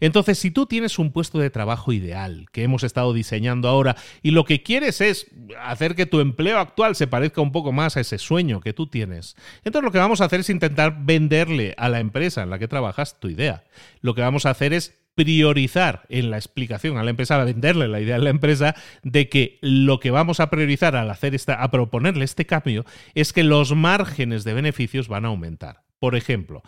Entonces, 0.00 0.38
si 0.38 0.50
tú 0.50 0.66
tienes 0.66 0.98
un 0.98 1.12
puesto 1.12 1.38
de 1.38 1.50
trabajo 1.50 1.92
ideal 1.92 2.46
que 2.52 2.62
hemos 2.62 2.82
estado 2.84 3.12
diseñando 3.12 3.68
ahora 3.68 3.96
y 4.22 4.30
lo 4.30 4.44
que 4.44 4.62
quieres 4.62 5.00
es 5.00 5.26
hacer 5.60 5.94
que 5.94 6.06
tu 6.06 6.20
empleo 6.20 6.58
actual 6.58 6.96
se 6.96 7.06
parezca 7.06 7.40
un 7.40 7.52
poco 7.52 7.72
más 7.72 7.96
a 7.96 8.00
ese 8.00 8.18
sueño 8.18 8.60
que 8.60 8.72
tú 8.72 8.86
tienes, 8.86 9.36
entonces 9.64 9.84
lo 9.84 9.92
que 9.92 9.98
vamos 9.98 10.20
a 10.20 10.24
hacer 10.24 10.40
es 10.40 10.50
intentar 10.50 11.04
venderle 11.04 11.74
a 11.76 11.88
la 11.88 12.00
empresa 12.00 12.42
en 12.42 12.50
la 12.50 12.58
que 12.58 12.68
trabajas 12.68 13.18
tu 13.20 13.28
idea. 13.28 13.64
Lo 14.00 14.14
que 14.14 14.22
vamos 14.22 14.46
a 14.46 14.50
hacer 14.50 14.72
es 14.72 14.94
priorizar 15.14 16.02
en 16.08 16.30
la 16.30 16.36
explicación 16.36 16.98
a 16.98 17.04
la 17.04 17.10
empresa, 17.10 17.40
a 17.40 17.44
venderle 17.44 17.88
la 17.88 18.00
idea 18.00 18.16
a 18.16 18.18
la 18.18 18.30
empresa 18.30 18.74
de 19.02 19.28
que 19.28 19.58
lo 19.60 20.00
que 20.00 20.10
vamos 20.10 20.40
a 20.40 20.50
priorizar 20.50 20.96
al 20.96 21.10
hacer 21.10 21.34
esta, 21.34 21.62
a 21.62 21.70
proponerle 21.70 22.24
este 22.24 22.46
cambio 22.46 22.84
es 23.14 23.32
que 23.32 23.44
los 23.44 23.74
márgenes 23.74 24.44
de 24.44 24.54
beneficios 24.54 25.08
van 25.08 25.24
a 25.24 25.28
aumentar. 25.28 25.84
Por 26.00 26.16
ejemplo, 26.16 26.62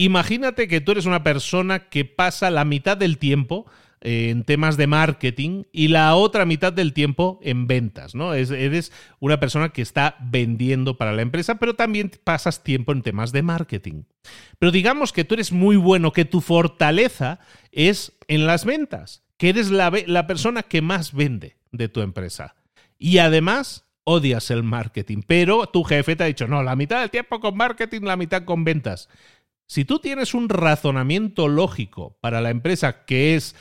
Imagínate 0.00 0.66
que 0.66 0.80
tú 0.80 0.92
eres 0.92 1.04
una 1.04 1.22
persona 1.22 1.90
que 1.90 2.06
pasa 2.06 2.50
la 2.50 2.64
mitad 2.64 2.96
del 2.96 3.18
tiempo 3.18 3.66
eh, 4.00 4.30
en 4.30 4.44
temas 4.44 4.78
de 4.78 4.86
marketing 4.86 5.64
y 5.72 5.88
la 5.88 6.14
otra 6.14 6.46
mitad 6.46 6.72
del 6.72 6.94
tiempo 6.94 7.38
en 7.42 7.66
ventas, 7.66 8.14
¿no? 8.14 8.32
eres 8.32 8.92
una 9.18 9.38
persona 9.38 9.68
que 9.68 9.82
está 9.82 10.16
vendiendo 10.22 10.96
para 10.96 11.12
la 11.12 11.20
empresa, 11.20 11.56
pero 11.56 11.74
también 11.74 12.10
pasas 12.24 12.64
tiempo 12.64 12.92
en 12.92 13.02
temas 13.02 13.30
de 13.32 13.42
marketing. 13.42 14.04
Pero 14.58 14.72
digamos 14.72 15.12
que 15.12 15.24
tú 15.24 15.34
eres 15.34 15.52
muy 15.52 15.76
bueno, 15.76 16.14
que 16.14 16.24
tu 16.24 16.40
fortaleza 16.40 17.38
es 17.70 18.14
en 18.26 18.46
las 18.46 18.64
ventas, 18.64 19.22
que 19.36 19.50
eres 19.50 19.70
la 19.70 20.26
persona 20.26 20.62
que 20.62 20.80
más 20.80 21.12
vende 21.12 21.58
de 21.72 21.90
tu 21.90 22.00
empresa. 22.00 22.54
Y 22.98 23.18
además 23.18 23.84
odias 24.04 24.50
el 24.50 24.62
marketing, 24.62 25.22
pero 25.26 25.66
tu 25.66 25.84
jefe 25.84 26.16
te 26.16 26.24
ha 26.24 26.26
dicho, 26.26 26.48
no, 26.48 26.62
la 26.62 26.76
mitad 26.76 27.00
del 27.00 27.10
tiempo 27.10 27.38
con 27.38 27.56
marketing, 27.56 28.00
la 28.02 28.16
mitad 28.16 28.44
con 28.44 28.64
ventas. 28.64 29.08
Si 29.70 29.84
tú 29.84 30.00
tienes 30.00 30.34
un 30.34 30.48
razonamiento 30.48 31.46
lógico 31.46 32.18
para 32.20 32.40
la 32.40 32.50
empresa 32.50 33.04
que 33.04 33.36
es, 33.36 33.54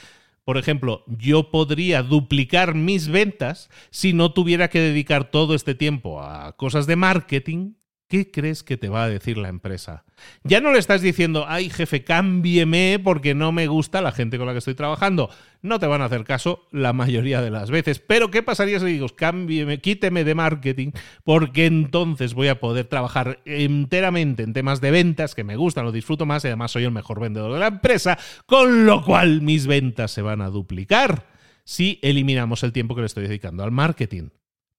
por 0.43 0.57
ejemplo, 0.57 1.03
yo 1.05 1.51
podría 1.51 2.01
duplicar 2.01 2.73
mis 2.73 3.09
ventas 3.09 3.69
si 3.91 4.11
no 4.13 4.33
tuviera 4.33 4.71
que 4.71 4.79
dedicar 4.79 5.29
todo 5.29 5.53
este 5.53 5.75
tiempo 5.75 6.23
a 6.23 6.57
cosas 6.57 6.87
de 6.87 6.95
marketing, 6.95 7.73
¿qué 8.09 8.31
crees 8.31 8.63
que 8.63 8.75
te 8.75 8.89
va 8.89 9.03
a 9.03 9.09
decir 9.09 9.37
la 9.37 9.47
empresa? 9.47 10.03
Ya 10.43 10.59
no 10.59 10.73
le 10.73 10.79
estás 10.79 11.01
diciendo, 11.01 11.45
ay 11.47 11.69
jefe, 11.69 12.03
cámbieme 12.03 12.99
porque 13.01 13.35
no 13.35 13.51
me 13.51 13.67
gusta 13.67 14.01
la 14.01 14.11
gente 14.11 14.37
con 14.37 14.47
la 14.47 14.51
que 14.53 14.57
estoy 14.57 14.73
trabajando. 14.73 15.29
No 15.61 15.79
te 15.79 15.85
van 15.85 16.01
a 16.01 16.05
hacer 16.05 16.23
caso 16.23 16.67
la 16.71 16.91
mayoría 16.91 17.41
de 17.41 17.51
las 17.51 17.69
veces. 17.69 17.99
Pero 17.99 18.31
¿qué 18.31 18.43
pasaría 18.43 18.79
si 18.79 18.87
digo, 18.87 19.07
cámbieme, 19.09 19.79
quíteme 19.79 20.23
de 20.23 20.35
marketing 20.35 20.91
porque 21.23 21.67
entonces 21.67 22.33
voy 22.33 22.47
a 22.47 22.59
poder 22.59 22.87
trabajar 22.87 23.41
enteramente 23.45 24.43
en 24.43 24.53
temas 24.53 24.81
de 24.81 24.91
ventas 24.91 25.35
que 25.35 25.43
me 25.43 25.55
gustan, 25.55 25.85
lo 25.85 25.91
disfruto 25.91 26.25
más 26.25 26.43
y 26.43 26.47
además 26.47 26.71
soy 26.71 26.85
el 26.85 26.91
mejor 26.91 27.19
vendedor 27.19 27.53
de 27.53 27.59
la 27.59 27.67
empresa, 27.67 28.17
con 28.47 28.85
lo 28.85 29.03
cual 29.03 29.41
mis 29.41 29.67
ventas 29.67 30.11
se 30.11 30.23
van 30.23 30.41
a 30.41 30.49
duplicar 30.49 31.27
si 31.63 31.99
eliminamos 32.01 32.63
el 32.63 32.73
tiempo 32.73 32.95
que 32.95 33.01
le 33.01 33.07
estoy 33.07 33.27
dedicando 33.27 33.63
al 33.63 33.71
marketing. 33.71 34.29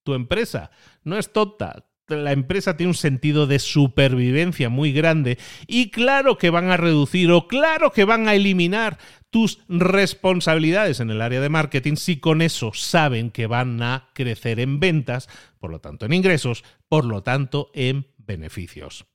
Tu 0.02 0.14
empresa 0.14 0.72
no 1.04 1.16
es 1.16 1.32
tonta, 1.32 1.84
la 2.16 2.32
empresa 2.32 2.76
tiene 2.76 2.90
un 2.90 2.94
sentido 2.94 3.46
de 3.46 3.58
supervivencia 3.58 4.68
muy 4.68 4.92
grande 4.92 5.38
y 5.66 5.90
claro 5.90 6.38
que 6.38 6.50
van 6.50 6.70
a 6.70 6.76
reducir 6.76 7.30
o 7.30 7.46
claro 7.48 7.92
que 7.92 8.04
van 8.04 8.28
a 8.28 8.34
eliminar 8.34 8.98
tus 9.30 9.60
responsabilidades 9.68 11.00
en 11.00 11.10
el 11.10 11.22
área 11.22 11.40
de 11.40 11.48
marketing 11.48 11.96
si 11.96 12.18
con 12.18 12.42
eso 12.42 12.72
saben 12.74 13.30
que 13.30 13.46
van 13.46 13.82
a 13.82 14.10
crecer 14.12 14.60
en 14.60 14.80
ventas, 14.80 15.28
por 15.58 15.70
lo 15.70 15.80
tanto 15.80 16.06
en 16.06 16.12
ingresos, 16.12 16.64
por 16.88 17.04
lo 17.04 17.22
tanto 17.22 17.70
en 17.74 18.06
beneficios. 18.18 19.06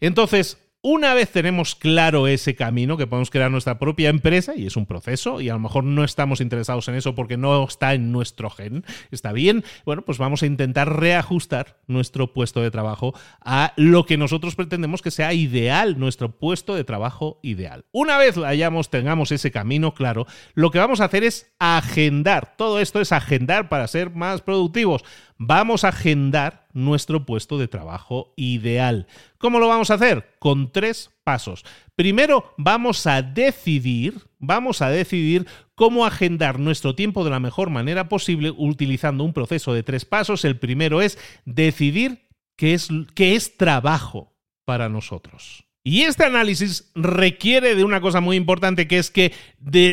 Entonces, 0.00 0.58
una 0.82 1.14
vez 1.14 1.30
tenemos 1.30 1.76
claro 1.76 2.26
ese 2.26 2.56
camino, 2.56 2.96
que 2.96 3.06
podemos 3.06 3.30
crear 3.30 3.50
nuestra 3.50 3.78
propia 3.78 4.08
empresa, 4.08 4.54
y 4.56 4.66
es 4.66 4.76
un 4.76 4.86
proceso, 4.86 5.40
y 5.40 5.48
a 5.48 5.54
lo 5.54 5.60
mejor 5.60 5.84
no 5.84 6.02
estamos 6.02 6.40
interesados 6.40 6.88
en 6.88 6.96
eso 6.96 7.14
porque 7.14 7.36
no 7.36 7.64
está 7.64 7.94
en 7.94 8.10
nuestro 8.10 8.50
gen, 8.50 8.84
está 9.12 9.32
bien, 9.32 9.64
bueno, 9.84 10.02
pues 10.02 10.18
vamos 10.18 10.42
a 10.42 10.46
intentar 10.46 10.98
reajustar 10.98 11.78
nuestro 11.86 12.32
puesto 12.32 12.60
de 12.60 12.72
trabajo 12.72 13.14
a 13.40 13.72
lo 13.76 14.06
que 14.06 14.16
nosotros 14.16 14.56
pretendemos 14.56 15.02
que 15.02 15.12
sea 15.12 15.32
ideal, 15.32 15.98
nuestro 15.98 16.36
puesto 16.36 16.74
de 16.74 16.84
trabajo 16.84 17.38
ideal. 17.42 17.84
Una 17.92 18.18
vez 18.18 18.36
hayamos, 18.36 18.90
tengamos 18.90 19.30
ese 19.30 19.52
camino 19.52 19.94
claro, 19.94 20.26
lo 20.54 20.70
que 20.70 20.80
vamos 20.80 21.00
a 21.00 21.04
hacer 21.04 21.22
es 21.22 21.54
agendar. 21.60 22.54
Todo 22.56 22.80
esto 22.80 23.00
es 23.00 23.12
agendar 23.12 23.68
para 23.68 23.86
ser 23.86 24.10
más 24.10 24.40
productivos 24.40 25.04
vamos 25.46 25.82
a 25.84 25.88
agendar 25.88 26.68
nuestro 26.72 27.26
puesto 27.26 27.58
de 27.58 27.68
trabajo 27.68 28.32
ideal. 28.36 29.08
¿Cómo 29.38 29.58
lo 29.58 29.68
vamos 29.68 29.90
a 29.90 29.94
hacer? 29.94 30.36
Con 30.38 30.70
tres 30.70 31.10
pasos. 31.24 31.64
Primero, 31.96 32.54
vamos 32.56 33.06
a 33.06 33.22
decidir, 33.22 34.22
vamos 34.38 34.82
a 34.82 34.90
decidir 34.90 35.46
cómo 35.74 36.06
agendar 36.06 36.60
nuestro 36.60 36.94
tiempo 36.94 37.24
de 37.24 37.30
la 37.30 37.40
mejor 37.40 37.70
manera 37.70 38.08
posible 38.08 38.52
utilizando 38.56 39.24
un 39.24 39.32
proceso 39.32 39.74
de 39.74 39.82
tres 39.82 40.04
pasos. 40.04 40.44
El 40.44 40.58
primero 40.58 41.02
es 41.02 41.18
decidir 41.44 42.28
qué 42.56 42.74
es, 42.74 42.88
qué 43.14 43.34
es 43.34 43.56
trabajo 43.56 44.32
para 44.64 44.88
nosotros. 44.88 45.64
Y 45.84 46.02
este 46.02 46.24
análisis 46.24 46.92
requiere 46.94 47.74
de 47.74 47.82
una 47.82 48.00
cosa 48.00 48.20
muy 48.20 48.36
importante 48.36 48.86
que 48.86 48.98
es 48.98 49.10
que 49.10 49.32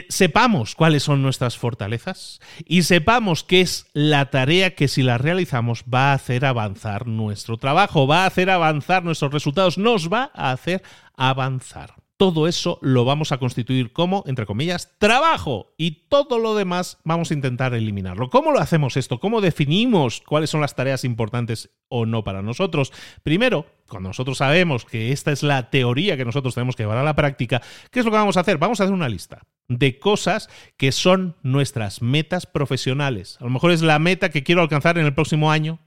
sepamos 0.09 0.75
cuáles 0.75 1.01
son 1.01 1.23
nuestras 1.23 1.57
fortalezas 1.57 2.39
y 2.63 2.83
sepamos 2.83 3.43
qué 3.43 3.61
es 3.61 3.87
la 3.93 4.29
tarea 4.29 4.75
que 4.75 4.87
si 4.87 5.01
la 5.01 5.17
realizamos 5.17 5.83
va 5.91 6.11
a 6.11 6.13
hacer 6.13 6.45
avanzar 6.45 7.07
nuestro 7.07 7.57
trabajo, 7.57 8.05
va 8.05 8.23
a 8.23 8.27
hacer 8.27 8.51
avanzar 8.51 9.03
nuestros 9.03 9.33
resultados, 9.33 9.79
nos 9.79 10.13
va 10.13 10.31
a 10.35 10.51
hacer 10.51 10.83
avanzar 11.17 11.98
todo 12.19 12.49
eso 12.49 12.79
lo 12.81 13.05
vamos 13.05 13.31
a 13.31 13.37
constituir 13.37 13.93
como, 13.93 14.25
entre 14.27 14.45
comillas, 14.45 14.93
trabajo 14.99 15.73
y 15.77 16.09
todo 16.09 16.37
lo 16.37 16.53
demás 16.53 16.97
vamos 17.05 17.31
a 17.31 17.33
intentar 17.33 17.73
eliminarlo. 17.73 18.29
¿Cómo 18.29 18.51
lo 18.51 18.59
hacemos 18.59 18.97
esto? 18.97 19.21
¿Cómo 19.21 19.39
definimos 19.39 20.21
cuáles 20.27 20.49
son 20.49 20.59
las 20.59 20.75
tareas 20.75 21.05
importantes 21.05 21.69
o 21.87 22.05
no 22.05 22.25
para 22.25 22.41
nosotros? 22.41 22.91
Primero, 23.23 23.67
cuando 23.87 24.09
nosotros 24.09 24.39
sabemos 24.39 24.83
que 24.83 25.13
esta 25.13 25.31
es 25.31 25.43
la 25.43 25.69
teoría 25.69 26.17
que 26.17 26.25
nosotros 26.25 26.53
tenemos 26.53 26.75
que 26.75 26.83
llevar 26.83 26.97
a 26.97 27.03
la 27.03 27.15
práctica, 27.15 27.61
¿qué 27.89 27.99
es 27.99 28.05
lo 28.05 28.11
que 28.11 28.17
vamos 28.17 28.35
a 28.35 28.41
hacer? 28.41 28.57
Vamos 28.57 28.81
a 28.81 28.83
hacer 28.83 28.93
una 28.93 29.07
lista 29.07 29.43
de 29.69 29.97
cosas 29.97 30.49
que 30.75 30.91
son 30.91 31.37
nuestras 31.41 32.01
metas 32.01 32.45
profesionales. 32.45 33.37
A 33.39 33.45
lo 33.45 33.49
mejor 33.49 33.71
es 33.71 33.81
la 33.81 33.97
meta 33.97 34.27
que 34.27 34.43
quiero 34.43 34.61
alcanzar 34.61 34.97
en 34.97 35.05
el 35.05 35.13
próximo 35.13 35.51
año, 35.53 35.79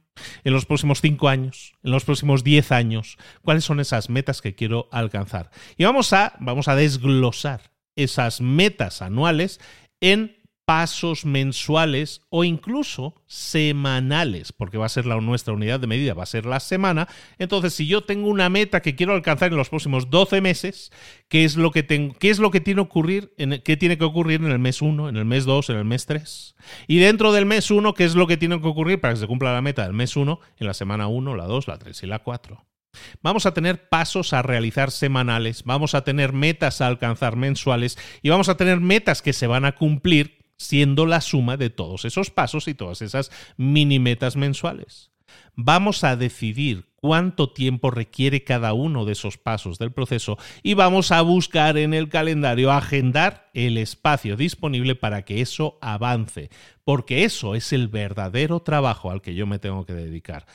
en 0.44 0.52
los 0.52 0.66
próximos 0.66 1.00
cinco 1.00 1.28
años, 1.28 1.74
en 1.82 1.90
los 1.90 2.04
próximos 2.04 2.44
diez 2.44 2.72
años, 2.72 3.18
cuáles 3.42 3.64
son 3.64 3.80
esas 3.80 4.10
metas 4.10 4.42
que 4.42 4.54
quiero 4.54 4.88
alcanzar. 4.92 5.50
Y 5.76 5.84
vamos 5.84 6.12
a, 6.12 6.34
vamos 6.40 6.68
a 6.68 6.76
desglosar 6.76 7.72
esas 7.96 8.40
metas 8.40 9.02
anuales 9.02 9.60
en 10.00 10.41
pasos 10.64 11.24
mensuales 11.24 12.22
o 12.30 12.44
incluso 12.44 13.14
semanales, 13.26 14.52
porque 14.52 14.78
va 14.78 14.86
a 14.86 14.90
ser 14.90 15.06
nuestra 15.06 15.54
unidad 15.54 15.80
de 15.80 15.86
medida, 15.86 16.14
va 16.14 16.22
a 16.22 16.26
ser 16.26 16.46
la 16.46 16.60
semana. 16.60 17.08
Entonces, 17.38 17.74
si 17.74 17.86
yo 17.86 18.02
tengo 18.02 18.28
una 18.28 18.48
meta 18.48 18.80
que 18.80 18.94
quiero 18.94 19.14
alcanzar 19.14 19.50
en 19.50 19.58
los 19.58 19.68
próximos 19.68 20.10
12 20.10 20.40
meses, 20.40 20.92
¿qué 21.28 21.44
es 21.44 21.56
lo 21.56 21.70
que, 21.70 21.82
tengo, 21.82 22.14
qué 22.14 22.30
es 22.30 22.38
lo 22.38 22.50
que 22.50 22.60
tiene, 22.60 22.80
ocurrir 22.80 23.34
qué 23.64 23.76
tiene 23.76 23.98
que 23.98 24.04
ocurrir 24.04 24.40
en 24.40 24.50
el 24.50 24.58
mes 24.58 24.82
1, 24.82 25.08
en 25.08 25.16
el 25.16 25.24
mes 25.24 25.44
2, 25.44 25.70
en 25.70 25.76
el 25.76 25.84
mes 25.84 26.06
3? 26.06 26.54
Y 26.86 26.98
dentro 26.98 27.32
del 27.32 27.46
mes 27.46 27.70
1, 27.70 27.94
¿qué 27.94 28.04
es 28.04 28.14
lo 28.14 28.26
que 28.26 28.36
tiene 28.36 28.60
que 28.60 28.68
ocurrir 28.68 29.00
para 29.00 29.14
que 29.14 29.20
se 29.20 29.26
cumpla 29.26 29.52
la 29.52 29.62
meta 29.62 29.82
del 29.82 29.94
mes 29.94 30.16
1 30.16 30.40
en 30.58 30.66
la 30.66 30.74
semana 30.74 31.08
1, 31.08 31.34
la 31.34 31.46
2, 31.46 31.68
la 31.68 31.78
3 31.78 32.02
y 32.02 32.06
la 32.06 32.20
4? 32.20 32.64
Vamos 33.22 33.46
a 33.46 33.54
tener 33.54 33.88
pasos 33.88 34.32
a 34.32 34.42
realizar 34.42 34.90
semanales, 34.90 35.64
vamos 35.64 35.94
a 35.94 36.04
tener 36.04 36.32
metas 36.32 36.80
a 36.80 36.86
alcanzar 36.86 37.36
mensuales 37.36 37.98
y 38.20 38.28
vamos 38.28 38.48
a 38.48 38.56
tener 38.56 38.80
metas 38.80 39.22
que 39.22 39.32
se 39.32 39.46
van 39.46 39.64
a 39.64 39.72
cumplir 39.72 40.41
siendo 40.62 41.06
la 41.06 41.20
suma 41.20 41.56
de 41.56 41.70
todos 41.70 42.04
esos 42.04 42.30
pasos 42.30 42.68
y 42.68 42.74
todas 42.74 43.02
esas 43.02 43.30
mini 43.56 43.98
metas 43.98 44.36
mensuales. 44.36 45.10
Vamos 45.54 46.04
a 46.04 46.16
decidir 46.16 46.86
cuánto 46.96 47.50
tiempo 47.50 47.90
requiere 47.90 48.44
cada 48.44 48.72
uno 48.72 49.04
de 49.04 49.12
esos 49.12 49.36
pasos 49.36 49.78
del 49.78 49.92
proceso 49.92 50.38
y 50.62 50.74
vamos 50.74 51.10
a 51.10 51.20
buscar 51.20 51.76
en 51.76 51.94
el 51.94 52.08
calendario 52.08 52.70
agendar 52.70 53.50
el 53.54 53.76
espacio 53.76 54.36
disponible 54.36 54.94
para 54.94 55.24
que 55.24 55.40
eso 55.40 55.78
avance, 55.82 56.48
porque 56.84 57.24
eso 57.24 57.54
es 57.54 57.72
el 57.72 57.88
verdadero 57.88 58.60
trabajo 58.60 59.10
al 59.10 59.20
que 59.20 59.34
yo 59.34 59.46
me 59.46 59.58
tengo 59.58 59.84
que 59.84 59.94
dedicar. 59.94 60.46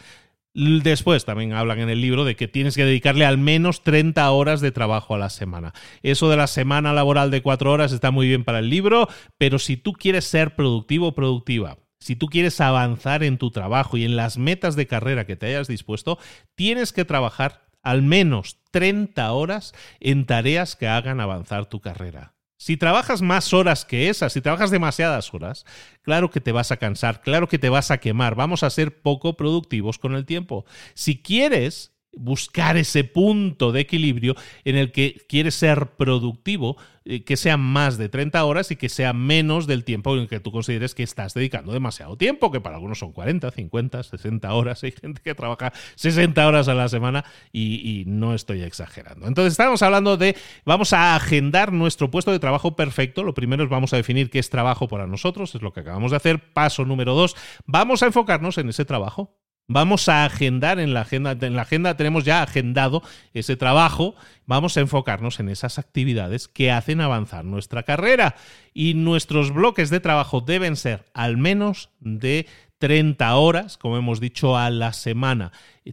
Después 0.59 1.23
también 1.23 1.53
hablan 1.53 1.77
en 1.77 1.89
el 1.89 2.01
libro 2.01 2.25
de 2.25 2.35
que 2.35 2.47
tienes 2.47 2.75
que 2.75 2.83
dedicarle 2.83 3.25
al 3.25 3.37
menos 3.37 3.83
30 3.83 4.27
horas 4.31 4.59
de 4.59 4.71
trabajo 4.71 5.13
a 5.13 5.19
la 5.19 5.29
semana. 5.29 5.71
Eso 6.01 6.31
de 6.31 6.37
la 6.37 6.47
semana 6.47 6.93
laboral 6.93 7.29
de 7.29 7.43
4 7.43 7.71
horas 7.71 7.91
está 7.91 8.09
muy 8.09 8.27
bien 8.27 8.43
para 8.43 8.57
el 8.57 8.71
libro, 8.71 9.07
pero 9.37 9.59
si 9.59 9.77
tú 9.77 9.93
quieres 9.93 10.25
ser 10.25 10.55
productivo 10.55 11.09
o 11.09 11.15
productiva, 11.15 11.77
si 11.99 12.15
tú 12.15 12.25
quieres 12.25 12.59
avanzar 12.59 13.23
en 13.23 13.37
tu 13.37 13.51
trabajo 13.51 13.97
y 13.97 14.05
en 14.05 14.15
las 14.15 14.39
metas 14.39 14.75
de 14.75 14.87
carrera 14.87 15.27
que 15.27 15.35
te 15.35 15.45
hayas 15.45 15.67
dispuesto, 15.67 16.17
tienes 16.55 16.91
que 16.91 17.05
trabajar 17.05 17.61
al 17.83 18.01
menos 18.01 18.57
30 18.71 19.31
horas 19.31 19.75
en 19.99 20.25
tareas 20.25 20.75
que 20.75 20.87
hagan 20.87 21.19
avanzar 21.21 21.67
tu 21.67 21.81
carrera. 21.81 22.33
Si 22.57 22.75
trabajas 22.75 23.21
más 23.21 23.53
horas 23.53 23.85
que 23.85 24.09
esas, 24.09 24.33
si 24.33 24.41
trabajas 24.41 24.71
demasiadas 24.71 25.33
horas, 25.33 25.65
claro 26.01 26.31
que 26.31 26.41
te 26.41 26.51
vas 26.51 26.71
a 26.71 26.77
cansar, 26.77 27.21
claro 27.21 27.47
que 27.47 27.59
te 27.59 27.69
vas 27.69 27.91
a 27.91 27.99
quemar, 27.99 28.35
vamos 28.35 28.63
a 28.63 28.69
ser 28.69 29.01
poco 29.01 29.37
productivos 29.37 29.99
con 29.99 30.15
el 30.15 30.25
tiempo. 30.25 30.65
Si 30.95 31.21
quieres 31.21 31.96
buscar 32.17 32.77
ese 32.77 33.03
punto 33.03 33.71
de 33.71 33.82
equilibrio 33.82 34.36
en 34.65 34.75
el 34.75 34.91
que 34.91 35.25
quieres 35.27 35.56
ser 35.56 35.91
productivo, 35.97 36.77
eh, 37.06 37.23
que 37.23 37.38
sea 37.38 37.56
más 37.56 37.97
de 37.97 38.10
30 38.10 38.43
horas 38.43 38.69
y 38.71 38.75
que 38.75 38.89
sea 38.89 39.13
menos 39.13 39.65
del 39.65 39.84
tiempo 39.86 40.13
en 40.13 40.21
el 40.21 40.27
que 40.27 40.39
tú 40.39 40.51
consideres 40.51 40.93
que 40.93 41.03
estás 41.03 41.34
dedicando 41.34 41.71
demasiado 41.71 42.17
tiempo, 42.17 42.51
que 42.51 42.60
para 42.60 42.75
algunos 42.75 42.99
son 42.99 43.13
40, 43.13 43.49
50, 43.49 44.03
60 44.03 44.53
horas. 44.53 44.84
Hay 44.84 44.91
gente 44.91 45.21
que 45.23 45.34
trabaja 45.36 45.71
60 45.95 46.45
horas 46.45 46.67
a 46.67 46.73
la 46.73 46.89
semana 46.89 47.23
y, 47.53 48.01
y 48.01 48.06
no 48.06 48.34
estoy 48.34 48.62
exagerando. 48.63 49.27
Entonces 49.27 49.53
estamos 49.53 49.82
hablando 49.82 50.17
de, 50.17 50.36
vamos 50.65 50.91
a 50.91 51.15
agendar 51.15 51.71
nuestro 51.71 52.12
puesto 52.12 52.32
de 52.32 52.39
trabajo 52.39 52.75
perfecto. 52.75 53.23
Lo 53.23 53.34
primero 53.34 53.63
es 53.63 53.69
vamos 53.69 53.93
a 53.93 53.97
definir 53.97 54.30
qué 54.30 54.39
es 54.39 54.49
trabajo 54.49 54.88
para 54.88 55.08
nosotros, 55.08 55.56
es 55.56 55.62
lo 55.62 55.71
que 55.71 55.80
acabamos 55.80 56.12
de 56.12 56.17
hacer. 56.17 56.53
Paso 56.53 56.84
número 56.84 57.13
dos, 57.13 57.36
vamos 57.65 58.03
a 58.03 58.08
enfocarnos 58.08 58.58
en 58.58 58.69
ese 58.69 58.86
trabajo. 58.86 59.38
Vamos 59.69 60.08
a 60.08 60.23
agendar 60.23 60.80
en 60.80 60.93
la 60.93 61.01
agenda, 61.01 61.32
en 61.32 61.58
la 61.58 61.63
agenda 61.63 61.97
tenemos 61.97 62.23
ya 62.23 62.41
agendado 62.41 63.03
ese 63.34 63.58
trabajo, 63.58 64.15
vamos 64.45 64.77
a 64.77 64.80
enfocarnos 64.80 65.41
en 65.41 65.49
esas 65.49 65.77
actividades 65.77 66.47
que 66.47 66.71
hacen 66.71 67.01
avanzar 67.01 67.43
nuestra 67.43 67.84
carrera 67.84 68.36
y 68.73 68.93
nuestros 68.93 69.53
bloques 69.53 69.89
de 69.89 69.99
trabajo 69.99 70.39
deben 70.39 70.77
ser 70.77 71.03
al 71.13 71.36
menos 71.36 71.89
de 71.99 72.47
30 72.77 73.36
horas, 73.36 73.77
como 73.77 73.97
hemos 73.97 74.21
dicho, 74.21 74.56
a 74.56 74.69
la 74.69 74.93
semana. 74.93 75.51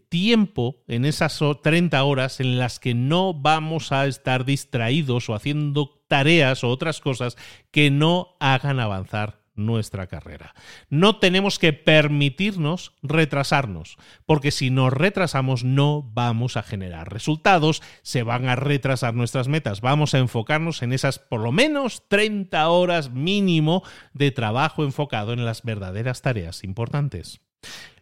Tiempo 0.09 0.85
en 0.87 1.05
esas 1.05 1.41
30 1.61 2.05
horas 2.05 2.39
en 2.39 2.59
las 2.59 2.79
que 2.79 2.95
no 2.95 3.35
vamos 3.35 3.91
a 3.91 4.07
estar 4.07 4.45
distraídos 4.45 5.29
o 5.29 5.35
haciendo 5.35 6.01
tareas 6.07 6.63
o 6.63 6.69
otras 6.69 7.01
cosas 7.01 7.37
que 7.73 7.91
no 7.91 8.37
hagan 8.39 8.79
avanzar 8.79 9.44
nuestra 9.55 10.07
carrera. 10.07 10.55
No 10.89 11.19
tenemos 11.19 11.59
que 11.59 11.73
permitirnos 11.73 12.93
retrasarnos, 13.03 13.97
porque 14.27 14.51
si 14.51 14.71
nos 14.71 14.93
retrasamos 14.93 15.65
no 15.65 16.03
vamos 16.03 16.57
a 16.57 16.63
generar 16.63 17.13
resultados, 17.13 17.83
se 18.03 18.23
van 18.23 18.49
a 18.49 18.57
retrasar 18.57 19.15
nuestras 19.15 19.49
metas. 19.49 19.81
Vamos 19.81 20.15
a 20.15 20.19
enfocarnos 20.19 20.83
en 20.83 20.93
esas 20.93 21.19
por 21.19 21.41
lo 21.41 21.53
menos 21.53 22.09
30 22.09 22.69
horas 22.69 23.11
mínimo 23.11 23.83
de 24.13 24.31
trabajo 24.31 24.85
enfocado 24.85 25.33
en 25.33 25.45
las 25.45 25.63
verdaderas 25.63 26.23
tareas 26.23 26.65
importantes. 26.65 27.41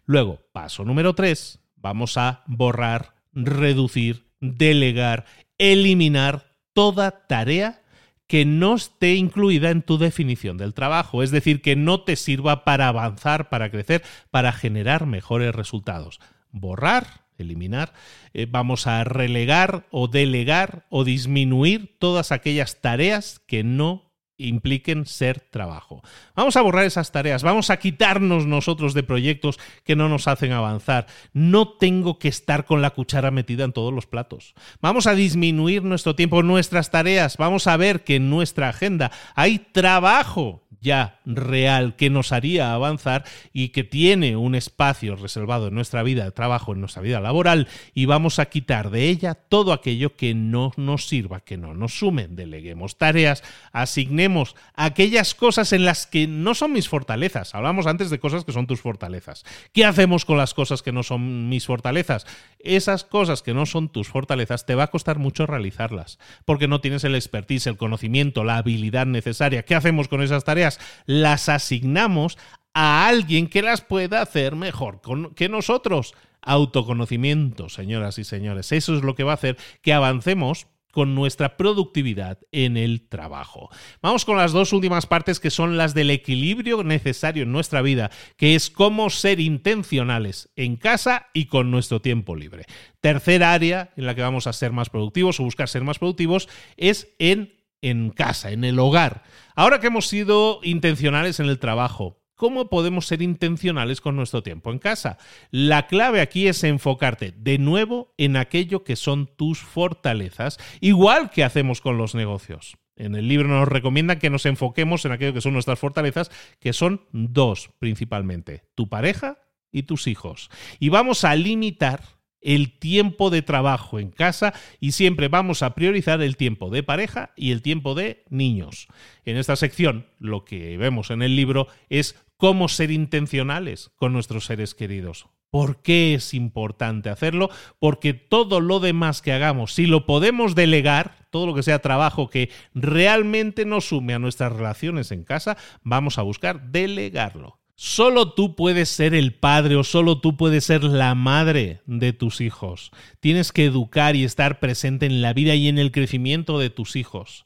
Luego, 0.05 0.39
paso 0.51 0.83
número 0.83 1.13
3, 1.13 1.59
vamos 1.77 2.17
a 2.17 2.43
borrar, 2.47 3.15
reducir, 3.31 4.27
delegar, 4.39 5.25
eliminar 5.57 6.55
toda 6.73 7.27
tarea 7.27 7.82
que 8.27 8.45
no 8.45 8.75
esté 8.75 9.15
incluida 9.15 9.69
en 9.69 9.81
tu 9.81 9.97
definición 9.97 10.57
del 10.57 10.73
trabajo, 10.73 11.23
es 11.23 11.31
decir, 11.31 11.61
que 11.61 11.75
no 11.75 12.01
te 12.01 12.15
sirva 12.15 12.63
para 12.63 12.87
avanzar, 12.87 13.49
para 13.49 13.69
crecer, 13.69 14.03
para 14.31 14.51
generar 14.51 15.05
mejores 15.05 15.53
resultados. 15.53 16.19
Borrar, 16.51 17.25
eliminar, 17.37 17.93
eh, 18.33 18.47
vamos 18.49 18.87
a 18.87 19.03
relegar 19.03 19.87
o 19.91 20.07
delegar 20.07 20.85
o 20.89 21.03
disminuir 21.03 21.95
todas 21.99 22.31
aquellas 22.31 22.81
tareas 22.81 23.39
que 23.47 23.63
no 23.63 24.02
impliquen 24.37 25.05
ser 25.05 25.39
trabajo. 25.39 26.01
Vamos 26.35 26.57
a 26.57 26.61
borrar 26.61 26.85
esas 26.85 27.11
tareas, 27.11 27.43
vamos 27.43 27.69
a 27.69 27.77
quitarnos 27.77 28.45
nosotros 28.45 28.93
de 28.93 29.03
proyectos 29.03 29.59
que 29.83 29.95
no 29.95 30.09
nos 30.09 30.27
hacen 30.27 30.51
avanzar. 30.51 31.07
No 31.33 31.69
tengo 31.69 32.19
que 32.19 32.27
estar 32.27 32.65
con 32.65 32.81
la 32.81 32.91
cuchara 32.91 33.31
metida 33.31 33.63
en 33.63 33.73
todos 33.73 33.93
los 33.93 34.07
platos. 34.07 34.55
Vamos 34.81 35.07
a 35.07 35.15
disminuir 35.15 35.83
nuestro 35.83 36.15
tiempo, 36.15 36.43
nuestras 36.43 36.91
tareas. 36.91 37.37
Vamos 37.37 37.67
a 37.67 37.77
ver 37.77 38.03
que 38.03 38.15
en 38.15 38.29
nuestra 38.29 38.69
agenda 38.69 39.11
hay 39.35 39.59
trabajo 39.59 40.62
ya 40.83 41.19
real 41.25 41.95
que 41.95 42.11
nos 42.11 42.31
haría 42.31 42.73
avanzar 42.73 43.23
y 43.53 43.69
que 43.69 43.83
tiene 43.83 44.35
un 44.35 44.53
espacio 44.53 45.15
reservado 45.15 45.69
en 45.69 45.73
nuestra 45.73 46.03
vida 46.03 46.25
de 46.25 46.31
trabajo, 46.31 46.73
en 46.73 46.81
nuestra 46.81 47.01
vida 47.01 47.19
laboral, 47.19 47.67
y 47.95 48.05
vamos 48.05 48.37
a 48.37 48.45
quitar 48.45 48.91
de 48.91 49.09
ella 49.09 49.33
todo 49.33 49.73
aquello 49.73 50.15
que 50.15 50.35
no 50.35 50.71
nos 50.77 51.07
sirva, 51.07 51.39
que 51.39 51.57
no 51.57 51.73
nos 51.73 51.97
sumen. 51.97 52.35
Deleguemos 52.35 52.97
tareas, 52.97 53.43
asignemos 53.71 54.55
aquellas 54.75 55.33
cosas 55.33 55.73
en 55.73 55.85
las 55.85 56.05
que 56.05 56.27
no 56.27 56.53
son 56.53 56.73
mis 56.73 56.89
fortalezas. 56.89 57.55
Hablamos 57.55 57.87
antes 57.87 58.09
de 58.09 58.19
cosas 58.19 58.43
que 58.43 58.51
son 58.51 58.67
tus 58.67 58.81
fortalezas. 58.81 59.45
¿Qué 59.71 59.85
hacemos 59.85 60.25
con 60.25 60.37
las 60.37 60.53
cosas 60.53 60.81
que 60.81 60.91
no 60.91 61.03
son 61.03 61.49
mis 61.49 61.65
fortalezas? 61.65 62.27
Esas 62.63 63.03
cosas 63.03 63.41
que 63.41 63.53
no 63.53 63.65
son 63.65 63.89
tus 63.89 64.07
fortalezas 64.07 64.65
te 64.65 64.75
va 64.75 64.83
a 64.83 64.91
costar 64.91 65.19
mucho 65.19 65.45
realizarlas, 65.45 66.17
porque 66.45 66.67
no 66.67 66.81
tienes 66.81 67.03
el 67.03 67.15
expertise, 67.15 67.67
el 67.67 67.77
conocimiento, 67.77 68.43
la 68.43 68.57
habilidad 68.57 69.05
necesaria. 69.05 69.63
¿Qué 69.63 69.75
hacemos 69.75 70.07
con 70.07 70.21
esas 70.21 70.43
tareas? 70.43 70.79
las 71.05 71.49
asignamos 71.49 72.37
a 72.73 73.07
alguien 73.07 73.47
que 73.47 73.61
las 73.61 73.81
pueda 73.81 74.21
hacer 74.21 74.55
mejor 74.55 75.01
que 75.35 75.49
nosotros. 75.49 76.13
Autoconocimiento, 76.41 77.69
señoras 77.69 78.17
y 78.17 78.25
señores. 78.25 78.71
Eso 78.73 78.95
es 78.95 79.03
lo 79.03 79.15
que 79.15 79.23
va 79.23 79.31
a 79.31 79.35
hacer 79.35 79.57
que 79.81 79.93
avancemos 79.93 80.67
con 80.93 81.15
nuestra 81.15 81.57
productividad 81.57 82.37
en 82.51 82.77
el 82.77 83.09
trabajo. 83.09 83.69
Vamos 83.99 84.25
con 84.25 84.37
las 84.37 84.51
dos 84.51 84.73
últimas 84.73 85.07
partes 85.07 85.39
que 85.39 85.49
son 85.49 85.75
las 85.75 85.95
del 85.95 86.11
equilibrio 86.11 86.83
necesario 86.83 87.43
en 87.43 87.51
nuestra 87.51 87.81
vida, 87.81 88.11
que 88.37 88.53
es 88.53 88.69
cómo 88.69 89.09
ser 89.09 89.39
intencionales 89.39 90.51
en 90.55 90.75
casa 90.75 91.29
y 91.33 91.45
con 91.45 91.71
nuestro 91.71 91.99
tiempo 91.99 92.35
libre. 92.35 92.67
Tercera 93.01 93.53
área 93.53 93.91
en 93.97 94.05
la 94.05 94.13
que 94.13 94.21
vamos 94.21 94.45
a 94.45 94.53
ser 94.53 94.71
más 94.71 94.91
productivos 94.91 95.39
o 95.39 95.43
buscar 95.43 95.67
ser 95.67 95.83
más 95.83 95.97
productivos 95.97 96.47
es 96.77 97.09
en 97.17 97.63
en 97.81 98.11
casa, 98.11 98.51
en 98.51 98.63
el 98.63 98.79
hogar. 98.79 99.23
Ahora 99.55 99.81
que 99.81 99.87
hemos 99.87 100.07
sido 100.07 100.61
intencionales 100.63 101.41
en 101.41 101.47
el 101.47 101.59
trabajo, 101.59 102.22
¿Cómo 102.43 102.67
podemos 102.67 103.07
ser 103.07 103.21
intencionales 103.21 104.01
con 104.01 104.17
nuestro 104.17 104.43
tiempo 104.43 104.69
en 104.69 104.77
casa? 104.77 105.17
La 105.49 105.87
clave 105.87 106.19
aquí 106.19 106.49
es 106.49 106.65
enfocarte 106.65 107.33
de 107.37 107.57
nuevo 107.57 108.13
en 108.17 108.35
aquello 108.35 108.83
que 108.83 108.97
son 108.97 109.27
tus 109.37 109.59
fortalezas, 109.59 110.57
igual 110.81 111.29
que 111.29 111.45
hacemos 111.45 111.79
con 111.79 111.97
los 111.97 112.15
negocios. 112.15 112.75
En 112.97 113.15
el 113.15 113.29
libro 113.29 113.47
nos 113.47 113.69
recomiendan 113.69 114.19
que 114.19 114.29
nos 114.29 114.45
enfoquemos 114.45 115.05
en 115.05 115.13
aquello 115.13 115.33
que 115.33 115.39
son 115.39 115.53
nuestras 115.53 115.79
fortalezas, 115.79 116.31
que 116.59 116.73
son 116.73 117.05
dos 117.13 117.69
principalmente, 117.79 118.63
tu 118.75 118.89
pareja 118.89 119.37
y 119.71 119.83
tus 119.83 120.07
hijos. 120.07 120.49
Y 120.81 120.89
vamos 120.89 121.23
a 121.23 121.37
limitar 121.37 122.01
el 122.43 122.77
tiempo 122.77 123.29
de 123.29 123.41
trabajo 123.41 123.99
en 123.99 124.11
casa 124.11 124.53
y 124.79 124.91
siempre 124.91 125.29
vamos 125.29 125.63
a 125.63 125.73
priorizar 125.73 126.21
el 126.21 126.37
tiempo 126.37 126.69
de 126.69 126.83
pareja 126.83 127.31
y 127.35 127.51
el 127.51 127.61
tiempo 127.61 127.95
de 127.95 128.23
niños. 128.29 128.87
En 129.25 129.37
esta 129.37 129.55
sección 129.55 130.07
lo 130.19 130.45
que 130.45 130.77
vemos 130.77 131.09
en 131.09 131.21
el 131.21 131.35
libro 131.35 131.67
es 131.89 132.21
cómo 132.43 132.67
ser 132.67 132.91
intencionales 132.91 133.91
con 133.95 134.11
nuestros 134.11 134.47
seres 134.47 134.75
queridos. 134.75 135.27
¿Por 135.49 135.81
qué 135.81 136.13
es 136.13 136.33
importante 136.33 137.09
hacerlo? 137.09 137.49
Porque 137.79 138.13
todo 138.13 138.59
lo 138.59 138.81
demás 138.81 139.21
que 139.21 139.31
hagamos, 139.31 139.73
si 139.73 139.85
lo 139.85 140.05
podemos 140.05 140.53
delegar, 140.53 141.25
todo 141.29 141.47
lo 141.47 141.55
que 141.55 141.63
sea 141.63 141.79
trabajo 141.79 142.29
que 142.29 142.49
realmente 142.73 143.63
nos 143.63 143.87
sume 143.87 144.13
a 144.13 144.19
nuestras 144.19 144.51
relaciones 144.51 145.13
en 145.13 145.23
casa, 145.23 145.55
vamos 145.83 146.17
a 146.17 146.23
buscar 146.23 146.69
delegarlo. 146.69 147.61
Solo 147.75 148.33
tú 148.33 148.57
puedes 148.57 148.89
ser 148.89 149.13
el 149.13 149.33
padre 149.33 149.77
o 149.77 149.85
solo 149.85 150.19
tú 150.19 150.35
puedes 150.35 150.65
ser 150.65 150.83
la 150.83 151.15
madre 151.15 151.79
de 151.85 152.11
tus 152.11 152.41
hijos. 152.41 152.91
Tienes 153.21 153.53
que 153.53 153.63
educar 153.63 154.17
y 154.17 154.25
estar 154.25 154.59
presente 154.59 155.05
en 155.05 155.21
la 155.21 155.31
vida 155.31 155.55
y 155.55 155.69
en 155.69 155.77
el 155.77 155.93
crecimiento 155.93 156.59
de 156.59 156.69
tus 156.69 156.97
hijos. 156.97 157.45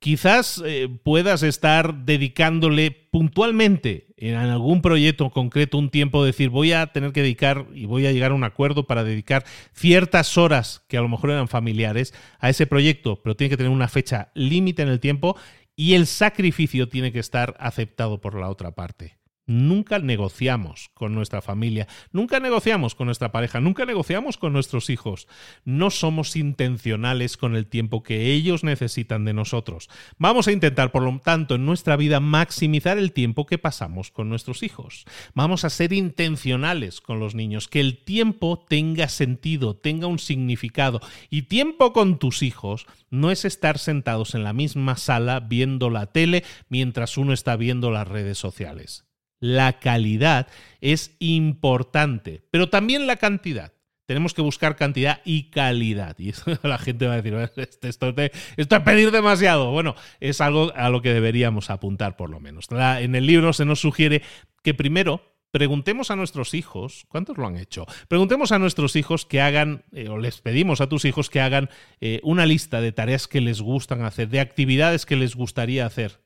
Quizás 0.00 0.62
eh, 0.64 0.88
puedas 1.02 1.42
estar 1.42 2.06
dedicándole 2.06 2.90
puntualmente 2.90 4.06
en 4.16 4.34
algún 4.34 4.80
proyecto 4.80 5.28
concreto 5.28 5.76
un 5.76 5.90
tiempo, 5.90 6.24
decir 6.24 6.48
voy 6.48 6.72
a 6.72 6.86
tener 6.86 7.12
que 7.12 7.20
dedicar 7.20 7.66
y 7.74 7.84
voy 7.84 8.06
a 8.06 8.12
llegar 8.12 8.30
a 8.30 8.34
un 8.34 8.44
acuerdo 8.44 8.86
para 8.86 9.04
dedicar 9.04 9.44
ciertas 9.74 10.38
horas 10.38 10.82
que 10.88 10.96
a 10.96 11.02
lo 11.02 11.08
mejor 11.10 11.32
eran 11.32 11.48
familiares 11.48 12.14
a 12.38 12.48
ese 12.48 12.66
proyecto, 12.66 13.20
pero 13.22 13.36
tiene 13.36 13.50
que 13.50 13.58
tener 13.58 13.70
una 13.70 13.88
fecha 13.88 14.30
límite 14.32 14.80
en 14.80 14.88
el 14.88 15.00
tiempo 15.00 15.36
y 15.76 15.92
el 15.92 16.06
sacrificio 16.06 16.88
tiene 16.88 17.12
que 17.12 17.18
estar 17.18 17.54
aceptado 17.60 18.22
por 18.22 18.40
la 18.40 18.48
otra 18.48 18.70
parte. 18.70 19.19
Nunca 19.50 19.98
negociamos 19.98 20.90
con 20.94 21.12
nuestra 21.12 21.42
familia, 21.42 21.88
nunca 22.12 22.38
negociamos 22.38 22.94
con 22.94 23.06
nuestra 23.06 23.32
pareja, 23.32 23.58
nunca 23.58 23.84
negociamos 23.84 24.36
con 24.36 24.52
nuestros 24.52 24.90
hijos. 24.90 25.26
No 25.64 25.90
somos 25.90 26.36
intencionales 26.36 27.36
con 27.36 27.56
el 27.56 27.66
tiempo 27.66 28.04
que 28.04 28.30
ellos 28.30 28.62
necesitan 28.62 29.24
de 29.24 29.32
nosotros. 29.32 29.90
Vamos 30.18 30.46
a 30.46 30.52
intentar, 30.52 30.92
por 30.92 31.02
lo 31.02 31.18
tanto, 31.18 31.56
en 31.56 31.66
nuestra 31.66 31.96
vida 31.96 32.20
maximizar 32.20 32.96
el 32.96 33.10
tiempo 33.10 33.44
que 33.44 33.58
pasamos 33.58 34.12
con 34.12 34.28
nuestros 34.28 34.62
hijos. 34.62 35.04
Vamos 35.34 35.64
a 35.64 35.70
ser 35.70 35.92
intencionales 35.92 37.00
con 37.00 37.18
los 37.18 37.34
niños, 37.34 37.66
que 37.66 37.80
el 37.80 38.04
tiempo 38.04 38.64
tenga 38.68 39.08
sentido, 39.08 39.74
tenga 39.74 40.06
un 40.06 40.20
significado. 40.20 41.00
Y 41.28 41.42
tiempo 41.42 41.92
con 41.92 42.20
tus 42.20 42.44
hijos 42.44 42.86
no 43.10 43.32
es 43.32 43.44
estar 43.44 43.78
sentados 43.78 44.36
en 44.36 44.44
la 44.44 44.52
misma 44.52 44.94
sala 44.94 45.40
viendo 45.40 45.90
la 45.90 46.06
tele 46.06 46.44
mientras 46.68 47.18
uno 47.18 47.32
está 47.32 47.56
viendo 47.56 47.90
las 47.90 48.06
redes 48.06 48.38
sociales 48.38 49.09
la 49.40 49.80
calidad 49.80 50.46
es 50.80 51.16
importante, 51.18 52.42
pero 52.50 52.68
también 52.68 53.06
la 53.06 53.16
cantidad. 53.16 53.72
Tenemos 54.06 54.34
que 54.34 54.42
buscar 54.42 54.74
cantidad 54.74 55.20
y 55.24 55.50
calidad. 55.50 56.18
Y 56.18 56.30
eso 56.30 56.50
la 56.64 56.78
gente 56.78 57.06
va 57.06 57.14
a 57.14 57.22
decir, 57.22 57.34
esto, 57.82 58.14
es 58.56 58.66
pedir 58.84 59.12
demasiado. 59.12 59.70
Bueno, 59.70 59.94
es 60.18 60.40
algo 60.40 60.72
a 60.74 60.90
lo 60.90 61.00
que 61.00 61.14
deberíamos 61.14 61.70
apuntar 61.70 62.16
por 62.16 62.28
lo 62.28 62.40
menos. 62.40 62.66
En 62.70 63.14
el 63.14 63.26
libro 63.26 63.52
se 63.52 63.64
nos 63.64 63.80
sugiere 63.80 64.22
que 64.64 64.74
primero 64.74 65.22
preguntemos 65.52 66.10
a 66.10 66.16
nuestros 66.16 66.54
hijos, 66.54 67.04
¿cuántos 67.08 67.38
lo 67.38 67.46
han 67.46 67.56
hecho? 67.56 67.86
Preguntemos 68.08 68.50
a 68.50 68.58
nuestros 68.58 68.96
hijos 68.96 69.26
que 69.26 69.40
hagan, 69.40 69.84
eh, 69.92 70.08
o 70.08 70.18
les 70.18 70.40
pedimos 70.40 70.80
a 70.80 70.88
tus 70.88 71.04
hijos 71.04 71.30
que 71.30 71.40
hagan 71.40 71.70
eh, 72.00 72.20
una 72.24 72.46
lista 72.46 72.80
de 72.80 72.90
tareas 72.90 73.28
que 73.28 73.40
les 73.40 73.60
gustan 73.60 74.02
hacer, 74.02 74.28
de 74.28 74.40
actividades 74.40 75.06
que 75.06 75.16
les 75.16 75.36
gustaría 75.36 75.86
hacer 75.86 76.20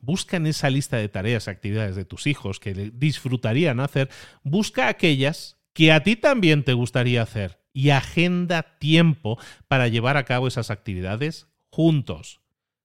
Busca 0.00 0.36
en 0.36 0.46
esa 0.46 0.70
lista 0.70 0.96
de 0.96 1.08
tareas 1.08 1.48
actividades 1.48 1.96
de 1.96 2.04
tus 2.04 2.26
hijos 2.26 2.60
que 2.60 2.92
disfrutarían 2.94 3.80
hacer, 3.80 4.08
busca 4.42 4.88
aquellas 4.88 5.56
que 5.72 5.92
a 5.92 6.02
ti 6.02 6.16
también 6.16 6.64
te 6.64 6.72
gustaría 6.72 7.22
hacer 7.22 7.60
y 7.72 7.90
agenda 7.90 8.78
tiempo 8.78 9.38
para 9.68 9.88
llevar 9.88 10.16
a 10.16 10.24
cabo 10.24 10.48
esas 10.48 10.70
actividades 10.70 11.46
juntos. 11.70 12.40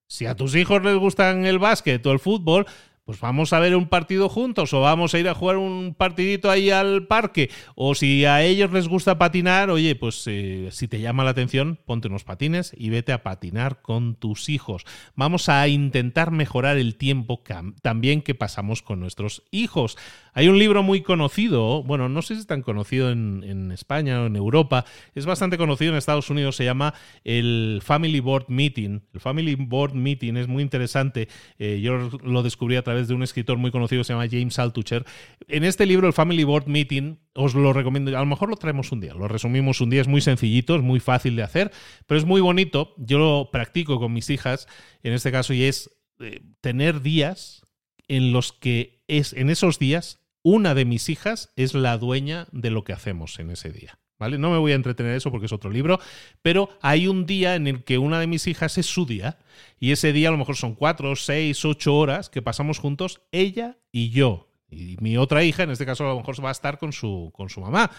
Si 0.07 0.27
a 0.27 0.35
tus 0.35 0.55
hijos 0.55 0.83
les 0.83 0.97
gustan 0.97 1.45
el 1.45 1.57
básquet 1.57 2.05
o 2.05 2.11
el 2.11 2.19
fútbol, 2.19 2.67
pues 3.05 3.19
vamos 3.19 3.53
a 3.53 3.59
ver 3.59 3.75
un 3.75 3.87
partido 3.87 4.29
juntos 4.29 4.73
o 4.73 4.81
vamos 4.81 5.13
a 5.13 5.19
ir 5.19 5.27
a 5.27 5.33
jugar 5.33 5.57
un 5.57 5.93
partidito 5.97 6.49
ahí 6.49 6.69
al 6.69 7.07
parque 7.07 7.49
o 7.75 7.95
si 7.95 8.25
a 8.25 8.43
ellos 8.43 8.71
les 8.71 8.87
gusta 8.87 9.17
patinar, 9.17 9.69
oye, 9.69 9.95
pues 9.95 10.23
eh, 10.27 10.69
si 10.71 10.87
te 10.87 11.01
llama 11.01 11.23
la 11.23 11.31
atención, 11.31 11.79
ponte 11.85 12.07
unos 12.07 12.23
patines 12.23 12.73
y 12.77 12.89
vete 12.89 13.11
a 13.11 13.23
patinar 13.23 13.81
con 13.81 14.15
tus 14.15 14.49
hijos. 14.49 14.85
Vamos 15.15 15.49
a 15.49 15.67
intentar 15.67 16.31
mejorar 16.31 16.77
el 16.77 16.95
tiempo 16.95 17.43
también 17.81 18.21
que 18.21 18.35
pasamos 18.35 18.81
con 18.81 18.99
nuestros 18.99 19.43
hijos. 19.51 19.97
Hay 20.33 20.47
un 20.47 20.57
libro 20.57 20.81
muy 20.81 21.01
conocido, 21.01 21.83
bueno, 21.83 22.09
no 22.09 22.21
sé 22.21 22.35
si 22.35 22.41
es 22.41 22.47
tan 22.47 22.63
conocido 22.63 23.11
en, 23.11 23.43
España 23.71 24.21
o 24.21 24.25
en 24.27 24.35
Europa, 24.35 24.85
es 25.15 25.25
bastante 25.25 25.57
conocido 25.57 25.91
en 25.91 25.97
Estados 25.97 26.29
Unidos, 26.29 26.55
se 26.55 26.65
llama 26.65 26.93
el 27.23 27.81
Family 27.83 28.19
Board 28.19 28.45
Meeting. 28.49 29.01
El 29.13 29.19
Family 29.19 29.55
Board 29.55 29.93
Meeting 29.93 30.37
es 30.37 30.47
muy 30.47 30.63
interesante, 30.63 31.27
eh, 31.59 31.79
yo 31.81 32.09
lo 32.23 32.43
descubrí 32.43 32.75
a 32.75 32.83
través 32.83 32.92
de 32.93 33.13
un 33.13 33.23
escritor 33.23 33.57
muy 33.57 33.71
conocido 33.71 34.01
que 34.01 34.05
se 34.05 34.13
llama 34.13 34.27
James 34.29 34.57
Altucher. 34.59 35.05
En 35.47 35.63
este 35.63 35.85
libro, 35.85 36.07
el 36.07 36.13
Family 36.13 36.43
Board 36.43 36.67
Meeting, 36.67 37.19
os 37.33 37.55
lo 37.55 37.73
recomiendo, 37.73 38.15
a 38.17 38.19
lo 38.19 38.25
mejor 38.25 38.49
lo 38.49 38.55
traemos 38.55 38.91
un 38.91 39.01
día, 39.01 39.13
lo 39.13 39.27
resumimos 39.27 39.81
un 39.81 39.89
día, 39.89 40.01
es 40.01 40.07
muy 40.07 40.21
sencillito, 40.21 40.75
es 40.75 40.81
muy 40.81 40.99
fácil 40.99 41.35
de 41.35 41.43
hacer, 41.43 41.71
pero 42.07 42.19
es 42.19 42.25
muy 42.25 42.41
bonito, 42.41 42.93
yo 42.97 43.17
lo 43.17 43.49
practico 43.51 43.99
con 43.99 44.13
mis 44.13 44.29
hijas, 44.29 44.67
en 45.01 45.13
este 45.13 45.31
caso, 45.31 45.53
y 45.53 45.63
es 45.63 45.89
eh, 46.19 46.41
tener 46.61 47.01
días 47.01 47.61
en 48.07 48.31
los 48.31 48.53
que 48.53 49.03
es 49.07 49.33
en 49.33 49.49
esos 49.49 49.79
días 49.79 50.19
una 50.43 50.75
de 50.75 50.85
mis 50.85 51.09
hijas 51.09 51.51
es 51.55 51.73
la 51.73 51.97
dueña 51.97 52.47
de 52.51 52.69
lo 52.69 52.83
que 52.83 52.93
hacemos 52.93 53.39
en 53.39 53.49
ese 53.49 53.71
día. 53.71 53.99
¿Vale? 54.19 54.37
No 54.37 54.51
me 54.51 54.57
voy 54.57 54.71
a 54.71 54.75
entretener 54.75 55.15
eso 55.15 55.31
porque 55.31 55.47
es 55.47 55.51
otro 55.51 55.69
libro, 55.69 55.99
pero 56.41 56.69
hay 56.81 57.07
un 57.07 57.25
día 57.25 57.55
en 57.55 57.67
el 57.67 57.83
que 57.83 57.97
una 57.97 58.19
de 58.19 58.27
mis 58.27 58.47
hijas 58.47 58.77
es 58.77 58.85
su 58.85 59.05
día 59.05 59.37
y 59.79 59.91
ese 59.91 60.13
día 60.13 60.29
a 60.29 60.31
lo 60.31 60.37
mejor 60.37 60.55
son 60.55 60.75
cuatro, 60.75 61.15
seis, 61.15 61.65
ocho 61.65 61.95
horas 61.95 62.29
que 62.29 62.41
pasamos 62.41 62.79
juntos, 62.79 63.21
ella 63.31 63.77
y 63.91 64.11
yo. 64.11 64.49
Y 64.69 64.97
mi 65.01 65.17
otra 65.17 65.43
hija, 65.43 65.63
en 65.63 65.71
este 65.71 65.85
caso 65.85 66.05
a 66.05 66.09
lo 66.09 66.17
mejor 66.17 66.43
va 66.43 66.49
a 66.49 66.53
estar 66.53 66.77
con 66.77 66.93
su, 66.93 67.31
con 67.33 67.49
su 67.49 67.61
mamá. 67.61 67.91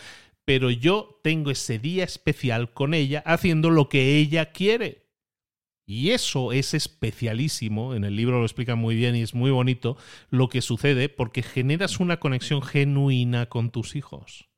Pero 0.44 0.70
yo 0.70 1.20
tengo 1.22 1.50
ese 1.50 1.78
día 1.78 2.04
especial 2.04 2.72
con 2.72 2.94
ella 2.94 3.22
haciendo 3.24 3.70
lo 3.70 3.88
que 3.88 4.18
ella 4.18 4.52
quiere. 4.52 5.04
Y 5.86 6.10
eso 6.10 6.52
es 6.52 6.72
especialísimo, 6.72 7.94
en 7.94 8.04
el 8.04 8.16
libro 8.16 8.38
lo 8.38 8.46
explica 8.46 8.74
muy 8.74 8.94
bien 8.94 9.16
y 9.16 9.22
es 9.22 9.34
muy 9.34 9.50
bonito 9.50 9.98
lo 10.30 10.48
que 10.48 10.62
sucede 10.62 11.10
porque 11.10 11.42
generas 11.42 12.00
una 12.00 12.18
conexión 12.18 12.62
genuina 12.62 13.46
con 13.46 13.70
tus 13.70 13.94
hijos. 13.94 14.48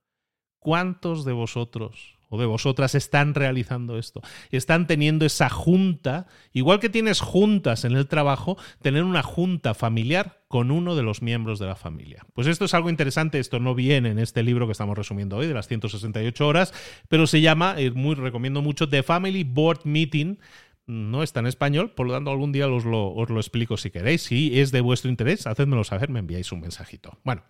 ¿Cuántos 0.66 1.24
de 1.24 1.32
vosotros 1.32 2.16
o 2.28 2.40
de 2.40 2.44
vosotras 2.44 2.96
están 2.96 3.34
realizando 3.34 4.00
esto? 4.00 4.20
Están 4.50 4.88
teniendo 4.88 5.24
esa 5.24 5.48
junta, 5.48 6.26
igual 6.52 6.80
que 6.80 6.88
tienes 6.88 7.20
juntas 7.20 7.84
en 7.84 7.92
el 7.92 8.08
trabajo, 8.08 8.58
tener 8.82 9.04
una 9.04 9.22
junta 9.22 9.74
familiar 9.74 10.42
con 10.48 10.72
uno 10.72 10.96
de 10.96 11.04
los 11.04 11.22
miembros 11.22 11.60
de 11.60 11.66
la 11.66 11.76
familia. 11.76 12.26
Pues 12.34 12.48
esto 12.48 12.64
es 12.64 12.74
algo 12.74 12.90
interesante, 12.90 13.38
esto 13.38 13.60
no 13.60 13.76
viene 13.76 14.10
en 14.10 14.18
este 14.18 14.42
libro 14.42 14.66
que 14.66 14.72
estamos 14.72 14.98
resumiendo 14.98 15.36
hoy 15.36 15.46
de 15.46 15.54
las 15.54 15.68
168 15.68 16.44
horas, 16.44 16.74
pero 17.08 17.28
se 17.28 17.40
llama, 17.40 17.76
eh, 17.78 17.92
muy 17.92 18.16
recomiendo 18.16 18.60
mucho, 18.60 18.88
The 18.88 19.04
Family 19.04 19.44
Board 19.44 19.82
Meeting 19.84 20.40
no 20.88 21.22
está 21.22 21.38
en 21.38 21.46
español, 21.46 21.92
por 21.92 22.08
lo 22.08 22.14
tanto 22.14 22.32
algún 22.32 22.50
día 22.50 22.66
os 22.66 22.84
lo, 22.84 23.14
os 23.14 23.30
lo 23.30 23.38
explico 23.38 23.76
si 23.76 23.92
queréis. 23.92 24.22
Si 24.22 24.58
es 24.58 24.72
de 24.72 24.80
vuestro 24.80 25.10
interés, 25.10 25.46
hacedmelo 25.46 25.84
saber, 25.84 26.10
me 26.10 26.18
enviáis 26.18 26.50
un 26.50 26.58
mensajito. 26.58 27.20
Bueno, 27.22 27.44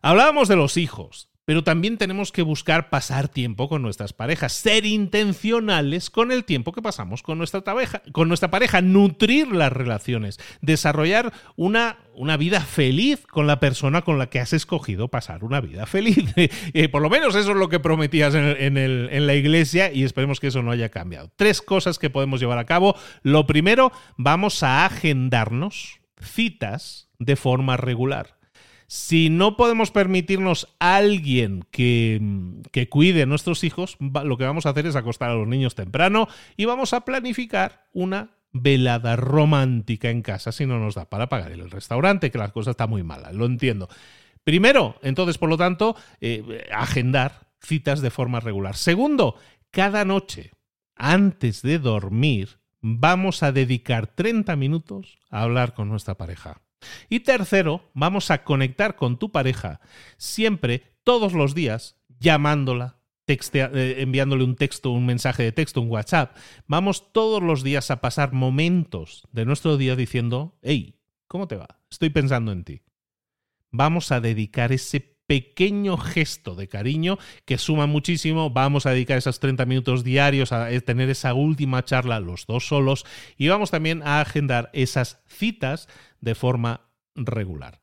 hablábamos 0.00 0.46
de 0.46 0.54
los 0.54 0.76
hijos, 0.76 1.28
pero 1.50 1.64
también 1.64 1.98
tenemos 1.98 2.30
que 2.30 2.42
buscar 2.42 2.90
pasar 2.90 3.26
tiempo 3.26 3.68
con 3.68 3.82
nuestras 3.82 4.12
parejas, 4.12 4.52
ser 4.52 4.86
intencionales 4.86 6.08
con 6.08 6.30
el 6.30 6.44
tiempo 6.44 6.70
que 6.70 6.80
pasamos 6.80 7.24
con 7.24 7.38
nuestra 7.38 7.64
con 8.12 8.28
nuestra 8.28 8.52
pareja 8.52 8.82
nutrir 8.82 9.48
las 9.48 9.72
relaciones, 9.72 10.38
desarrollar 10.60 11.32
una, 11.56 11.98
una 12.14 12.36
vida 12.36 12.60
feliz 12.60 13.26
con 13.26 13.48
la 13.48 13.58
persona 13.58 14.02
con 14.02 14.16
la 14.16 14.30
que 14.30 14.38
has 14.38 14.52
escogido 14.52 15.08
pasar 15.08 15.42
una 15.42 15.60
vida 15.60 15.86
feliz. 15.86 16.18
Eh, 16.72 16.88
por 16.88 17.02
lo 17.02 17.10
menos 17.10 17.34
eso 17.34 17.50
es 17.50 17.56
lo 17.56 17.68
que 17.68 17.80
prometías 17.80 18.32
en, 18.36 18.76
en 18.76 19.26
la 19.26 19.34
iglesia 19.34 19.92
y 19.92 20.04
esperemos 20.04 20.38
que 20.38 20.46
eso 20.46 20.62
no 20.62 20.70
haya 20.70 20.88
cambiado. 20.88 21.32
Tres 21.34 21.62
cosas 21.62 21.98
que 21.98 22.10
podemos 22.10 22.38
llevar 22.38 22.58
a 22.58 22.64
cabo. 22.64 22.94
Lo 23.24 23.44
primero, 23.44 23.90
vamos 24.16 24.62
a 24.62 24.86
agendarnos 24.86 26.00
citas 26.20 27.08
de 27.18 27.34
forma 27.34 27.76
regular. 27.76 28.39
Si 28.92 29.30
no 29.30 29.56
podemos 29.56 29.92
permitirnos 29.92 30.66
a 30.80 30.96
alguien 30.96 31.64
que, 31.70 32.20
que 32.72 32.88
cuide 32.88 33.22
a 33.22 33.26
nuestros 33.26 33.62
hijos, 33.62 33.96
lo 34.00 34.36
que 34.36 34.42
vamos 34.42 34.66
a 34.66 34.70
hacer 34.70 34.84
es 34.84 34.96
acostar 34.96 35.30
a 35.30 35.34
los 35.34 35.46
niños 35.46 35.76
temprano 35.76 36.26
y 36.56 36.64
vamos 36.64 36.92
a 36.92 37.02
planificar 37.02 37.86
una 37.92 38.30
velada 38.52 39.14
romántica 39.14 40.10
en 40.10 40.22
casa 40.22 40.50
si 40.50 40.66
no 40.66 40.80
nos 40.80 40.96
da 40.96 41.08
para 41.08 41.28
pagar 41.28 41.52
el 41.52 41.70
restaurante, 41.70 42.32
que 42.32 42.38
la 42.38 42.50
cosa 42.50 42.72
está 42.72 42.88
muy 42.88 43.04
mala, 43.04 43.30
lo 43.30 43.46
entiendo. 43.46 43.88
Primero, 44.42 44.96
entonces, 45.02 45.38
por 45.38 45.50
lo 45.50 45.56
tanto, 45.56 45.94
eh, 46.20 46.66
agendar 46.72 47.46
citas 47.60 48.00
de 48.00 48.10
forma 48.10 48.40
regular. 48.40 48.74
Segundo, 48.74 49.36
cada 49.70 50.04
noche, 50.04 50.50
antes 50.96 51.62
de 51.62 51.78
dormir, 51.78 52.58
vamos 52.80 53.44
a 53.44 53.52
dedicar 53.52 54.08
30 54.08 54.56
minutos 54.56 55.20
a 55.30 55.42
hablar 55.42 55.74
con 55.74 55.88
nuestra 55.88 56.16
pareja. 56.16 56.60
Y 57.08 57.20
tercero, 57.20 57.90
vamos 57.94 58.30
a 58.30 58.44
conectar 58.44 58.96
con 58.96 59.18
tu 59.18 59.30
pareja 59.30 59.80
siempre, 60.16 60.84
todos 61.04 61.32
los 61.32 61.54
días, 61.54 61.96
llamándola, 62.18 63.00
eh, 63.26 63.96
enviándole 63.98 64.42
un 64.44 64.56
texto, 64.56 64.90
un 64.90 65.06
mensaje 65.06 65.42
de 65.44 65.52
texto, 65.52 65.80
un 65.80 65.90
WhatsApp. 65.90 66.36
Vamos 66.66 67.12
todos 67.12 67.42
los 67.42 67.62
días 67.62 67.90
a 67.90 68.00
pasar 68.00 68.32
momentos 68.32 69.28
de 69.32 69.44
nuestro 69.44 69.76
día 69.76 69.94
diciendo, 69.94 70.58
hey, 70.62 70.98
¿cómo 71.28 71.46
te 71.46 71.56
va? 71.56 71.80
Estoy 71.90 72.10
pensando 72.10 72.52
en 72.52 72.64
ti. 72.64 72.82
Vamos 73.70 74.10
a 74.10 74.20
dedicar 74.20 74.72
ese 74.72 75.19
pequeño 75.30 75.96
gesto 75.96 76.56
de 76.56 76.66
cariño 76.66 77.16
que 77.44 77.56
suma 77.56 77.86
muchísimo. 77.86 78.50
Vamos 78.50 78.84
a 78.84 78.90
dedicar 78.90 79.16
esos 79.16 79.38
30 79.38 79.64
minutos 79.64 80.02
diarios 80.02 80.50
a 80.50 80.68
tener 80.80 81.08
esa 81.08 81.34
última 81.34 81.84
charla 81.84 82.18
los 82.18 82.46
dos 82.46 82.66
solos 82.66 83.06
y 83.36 83.46
vamos 83.46 83.70
también 83.70 84.02
a 84.02 84.20
agendar 84.20 84.70
esas 84.72 85.22
citas 85.28 85.86
de 86.20 86.34
forma 86.34 86.90
regular. 87.14 87.80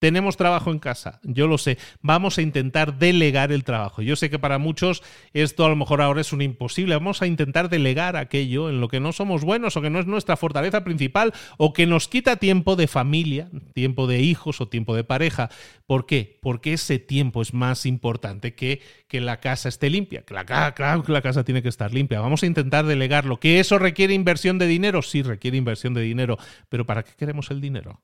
Tenemos 0.00 0.38
trabajo 0.38 0.72
en 0.72 0.78
casa, 0.78 1.20
yo 1.22 1.46
lo 1.46 1.58
sé. 1.58 1.76
Vamos 2.00 2.38
a 2.38 2.42
intentar 2.42 2.98
delegar 2.98 3.52
el 3.52 3.64
trabajo. 3.64 4.00
Yo 4.00 4.16
sé 4.16 4.30
que 4.30 4.38
para 4.38 4.58
muchos 4.58 5.02
esto 5.34 5.64
a 5.64 5.68
lo 5.68 5.76
mejor 5.76 6.00
ahora 6.00 6.22
es 6.22 6.32
un 6.32 6.40
imposible. 6.40 6.94
Vamos 6.94 7.20
a 7.20 7.26
intentar 7.26 7.68
delegar 7.68 8.16
aquello 8.16 8.70
en 8.70 8.80
lo 8.80 8.88
que 8.88 8.98
no 8.98 9.12
somos 9.12 9.44
buenos 9.44 9.76
o 9.76 9.82
que 9.82 9.90
no 9.90 10.00
es 10.00 10.06
nuestra 10.06 10.38
fortaleza 10.38 10.84
principal 10.84 11.34
o 11.58 11.74
que 11.74 11.86
nos 11.86 12.08
quita 12.08 12.36
tiempo 12.36 12.76
de 12.76 12.88
familia, 12.88 13.50
tiempo 13.74 14.06
de 14.06 14.20
hijos 14.20 14.62
o 14.62 14.68
tiempo 14.68 14.96
de 14.96 15.04
pareja. 15.04 15.50
¿Por 15.86 16.06
qué? 16.06 16.38
Porque 16.40 16.72
ese 16.72 16.98
tiempo 16.98 17.42
es 17.42 17.52
más 17.52 17.84
importante 17.84 18.54
que 18.54 18.80
que 19.10 19.20
la 19.20 19.40
casa 19.40 19.68
esté 19.68 19.90
limpia. 19.90 20.24
La, 20.30 20.44
claro 20.72 21.02
que 21.02 21.12
la 21.12 21.20
casa 21.20 21.44
tiene 21.44 21.62
que 21.62 21.68
estar 21.68 21.92
limpia. 21.92 22.20
Vamos 22.20 22.44
a 22.44 22.46
intentar 22.46 22.86
delegarlo. 22.86 23.40
¿Que 23.40 23.58
eso 23.58 23.78
requiere 23.78 24.14
inversión 24.14 24.58
de 24.58 24.66
dinero? 24.66 25.02
Sí, 25.02 25.22
requiere 25.22 25.56
inversión 25.56 25.94
de 25.94 26.00
dinero. 26.02 26.38
Pero 26.68 26.86
¿para 26.86 27.02
qué 27.02 27.10
queremos 27.18 27.50
el 27.50 27.60
dinero? 27.60 28.00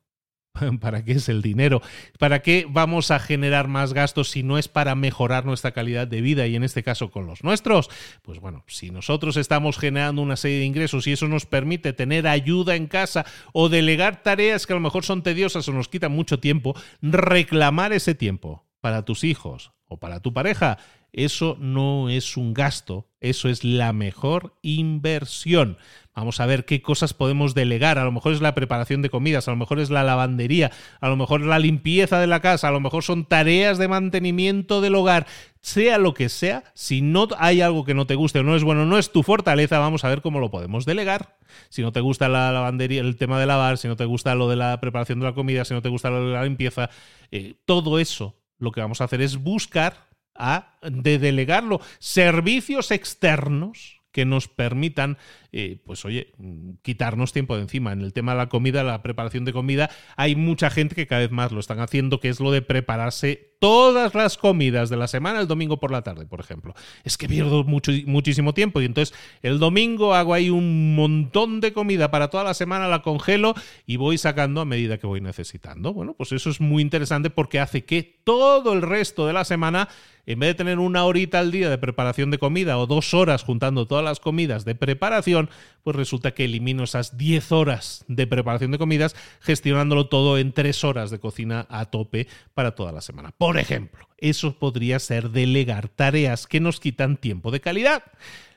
¿Para 0.80 1.04
qué 1.04 1.12
es 1.12 1.28
el 1.28 1.42
dinero? 1.42 1.82
¿Para 2.18 2.42
qué 2.42 2.66
vamos 2.68 3.10
a 3.10 3.18
generar 3.18 3.68
más 3.68 3.92
gastos 3.92 4.30
si 4.30 4.42
no 4.42 4.58
es 4.58 4.68
para 4.68 4.94
mejorar 4.94 5.44
nuestra 5.44 5.72
calidad 5.72 6.06
de 6.06 6.20
vida 6.20 6.46
y 6.46 6.56
en 6.56 6.64
este 6.64 6.82
caso 6.82 7.10
con 7.10 7.26
los 7.26 7.44
nuestros? 7.44 7.88
Pues 8.22 8.40
bueno, 8.40 8.64
si 8.66 8.90
nosotros 8.90 9.36
estamos 9.36 9.78
generando 9.78 10.22
una 10.22 10.36
serie 10.36 10.58
de 10.58 10.64
ingresos 10.64 11.06
y 11.06 11.12
eso 11.12 11.28
nos 11.28 11.46
permite 11.46 11.92
tener 11.92 12.26
ayuda 12.26 12.76
en 12.76 12.86
casa 12.86 13.26
o 13.52 13.68
delegar 13.68 14.22
tareas 14.22 14.66
que 14.66 14.72
a 14.72 14.76
lo 14.76 14.80
mejor 14.80 15.04
son 15.04 15.22
tediosas 15.22 15.68
o 15.68 15.72
nos 15.72 15.88
quitan 15.88 16.12
mucho 16.12 16.40
tiempo, 16.40 16.74
reclamar 17.02 17.92
ese 17.92 18.14
tiempo 18.14 18.66
para 18.80 19.04
tus 19.04 19.24
hijos 19.24 19.72
o 19.88 19.98
para 19.98 20.20
tu 20.20 20.32
pareja, 20.32 20.78
eso 21.16 21.56
no 21.58 22.10
es 22.10 22.36
un 22.36 22.52
gasto, 22.52 23.08
eso 23.20 23.48
es 23.48 23.64
la 23.64 23.94
mejor 23.94 24.54
inversión. 24.60 25.78
Vamos 26.14 26.40
a 26.40 26.46
ver 26.46 26.66
qué 26.66 26.82
cosas 26.82 27.14
podemos 27.14 27.54
delegar. 27.54 27.98
A 27.98 28.04
lo 28.04 28.12
mejor 28.12 28.34
es 28.34 28.42
la 28.42 28.54
preparación 28.54 29.00
de 29.00 29.08
comidas, 29.08 29.48
a 29.48 29.50
lo 29.50 29.56
mejor 29.56 29.80
es 29.80 29.88
la 29.88 30.04
lavandería, 30.04 30.72
a 31.00 31.08
lo 31.08 31.16
mejor 31.16 31.40
la 31.40 31.58
limpieza 31.58 32.20
de 32.20 32.26
la 32.26 32.40
casa, 32.40 32.68
a 32.68 32.70
lo 32.70 32.80
mejor 32.80 33.02
son 33.02 33.24
tareas 33.24 33.78
de 33.78 33.88
mantenimiento 33.88 34.82
del 34.82 34.94
hogar. 34.94 35.26
Sea 35.62 35.96
lo 35.96 36.12
que 36.12 36.28
sea, 36.28 36.64
si 36.74 37.00
no 37.00 37.28
hay 37.38 37.62
algo 37.62 37.84
que 37.84 37.94
no 37.94 38.06
te 38.06 38.14
guste 38.14 38.40
o 38.40 38.42
no 38.42 38.54
es 38.54 38.62
bueno, 38.62 38.84
no 38.84 38.98
es 38.98 39.10
tu 39.10 39.22
fortaleza, 39.22 39.78
vamos 39.78 40.04
a 40.04 40.10
ver 40.10 40.20
cómo 40.20 40.38
lo 40.38 40.50
podemos 40.50 40.84
delegar. 40.84 41.38
Si 41.70 41.80
no 41.80 41.92
te 41.92 42.00
gusta 42.00 42.28
la 42.28 42.52
lavandería, 42.52 43.00
el 43.00 43.16
tema 43.16 43.40
de 43.40 43.46
lavar, 43.46 43.78
si 43.78 43.88
no 43.88 43.96
te 43.96 44.04
gusta 44.04 44.34
lo 44.34 44.50
de 44.50 44.56
la 44.56 44.80
preparación 44.80 45.18
de 45.20 45.24
la 45.24 45.34
comida, 45.34 45.64
si 45.64 45.72
no 45.72 45.80
te 45.80 45.88
gusta 45.88 46.10
lo 46.10 46.26
de 46.26 46.34
la 46.34 46.44
limpieza, 46.44 46.90
eh, 47.30 47.54
todo 47.64 47.98
eso 47.98 48.36
lo 48.58 48.70
que 48.72 48.80
vamos 48.80 49.00
a 49.00 49.04
hacer 49.04 49.20
es 49.22 49.36
buscar 49.36 50.05
a 50.38 50.78
de 50.82 51.18
delegarlo 51.18 51.80
servicios 51.98 52.90
externos 52.90 53.96
que 54.16 54.24
nos 54.24 54.48
permitan, 54.48 55.18
eh, 55.52 55.78
pues 55.84 56.06
oye, 56.06 56.32
quitarnos 56.80 57.34
tiempo 57.34 57.54
de 57.54 57.60
encima. 57.60 57.92
En 57.92 58.00
el 58.00 58.14
tema 58.14 58.32
de 58.32 58.38
la 58.38 58.48
comida, 58.48 58.82
la 58.82 59.02
preparación 59.02 59.44
de 59.44 59.52
comida, 59.52 59.90
hay 60.16 60.34
mucha 60.34 60.70
gente 60.70 60.94
que 60.94 61.06
cada 61.06 61.20
vez 61.20 61.30
más 61.30 61.52
lo 61.52 61.60
están 61.60 61.80
haciendo, 61.80 62.18
que 62.18 62.30
es 62.30 62.40
lo 62.40 62.50
de 62.50 62.62
prepararse 62.62 63.56
todas 63.58 64.14
las 64.14 64.38
comidas 64.38 64.88
de 64.88 64.96
la 64.96 65.06
semana 65.06 65.40
el 65.40 65.46
domingo 65.46 65.78
por 65.80 65.90
la 65.90 66.00
tarde, 66.00 66.24
por 66.24 66.40
ejemplo. 66.40 66.72
Es 67.04 67.18
que 67.18 67.28
pierdo 67.28 67.62
mucho, 67.64 67.92
muchísimo 68.06 68.54
tiempo 68.54 68.80
y 68.80 68.86
entonces 68.86 69.14
el 69.42 69.58
domingo 69.58 70.14
hago 70.14 70.32
ahí 70.32 70.48
un 70.48 70.94
montón 70.94 71.60
de 71.60 71.74
comida 71.74 72.10
para 72.10 72.30
toda 72.30 72.42
la 72.42 72.54
semana, 72.54 72.88
la 72.88 73.02
congelo 73.02 73.54
y 73.84 73.96
voy 73.96 74.16
sacando 74.16 74.62
a 74.62 74.64
medida 74.64 74.96
que 74.96 75.06
voy 75.06 75.20
necesitando. 75.20 75.92
Bueno, 75.92 76.14
pues 76.14 76.32
eso 76.32 76.48
es 76.48 76.58
muy 76.58 76.80
interesante 76.80 77.28
porque 77.28 77.60
hace 77.60 77.84
que 77.84 78.18
todo 78.24 78.72
el 78.72 78.80
resto 78.80 79.26
de 79.26 79.34
la 79.34 79.44
semana 79.44 79.90
en 80.26 80.40
vez 80.40 80.50
de 80.50 80.54
tener 80.54 80.80
una 80.80 81.04
horita 81.04 81.38
al 81.38 81.52
día 81.52 81.70
de 81.70 81.78
preparación 81.78 82.30
de 82.30 82.38
comida 82.38 82.78
o 82.78 82.86
dos 82.86 83.14
horas 83.14 83.44
juntando 83.44 83.86
todas 83.86 84.04
las 84.04 84.18
comidas 84.18 84.64
de 84.64 84.74
preparación, 84.74 85.48
pues 85.84 85.94
resulta 85.94 86.32
que 86.32 86.44
elimino 86.44 86.82
esas 86.82 87.16
10 87.16 87.52
horas 87.52 88.04
de 88.08 88.26
preparación 88.26 88.72
de 88.72 88.78
comidas 88.78 89.14
gestionándolo 89.40 90.08
todo 90.08 90.36
en 90.36 90.52
3 90.52 90.84
horas 90.84 91.10
de 91.10 91.20
cocina 91.20 91.66
a 91.70 91.86
tope 91.86 92.26
para 92.54 92.74
toda 92.74 92.90
la 92.90 93.00
semana. 93.00 93.30
Por 93.38 93.56
ejemplo, 93.56 94.08
eso 94.18 94.58
podría 94.58 94.98
ser 94.98 95.30
delegar 95.30 95.88
tareas 95.88 96.48
que 96.48 96.60
nos 96.60 96.80
quitan 96.80 97.16
tiempo 97.16 97.52
de 97.52 97.60
calidad. 97.60 98.02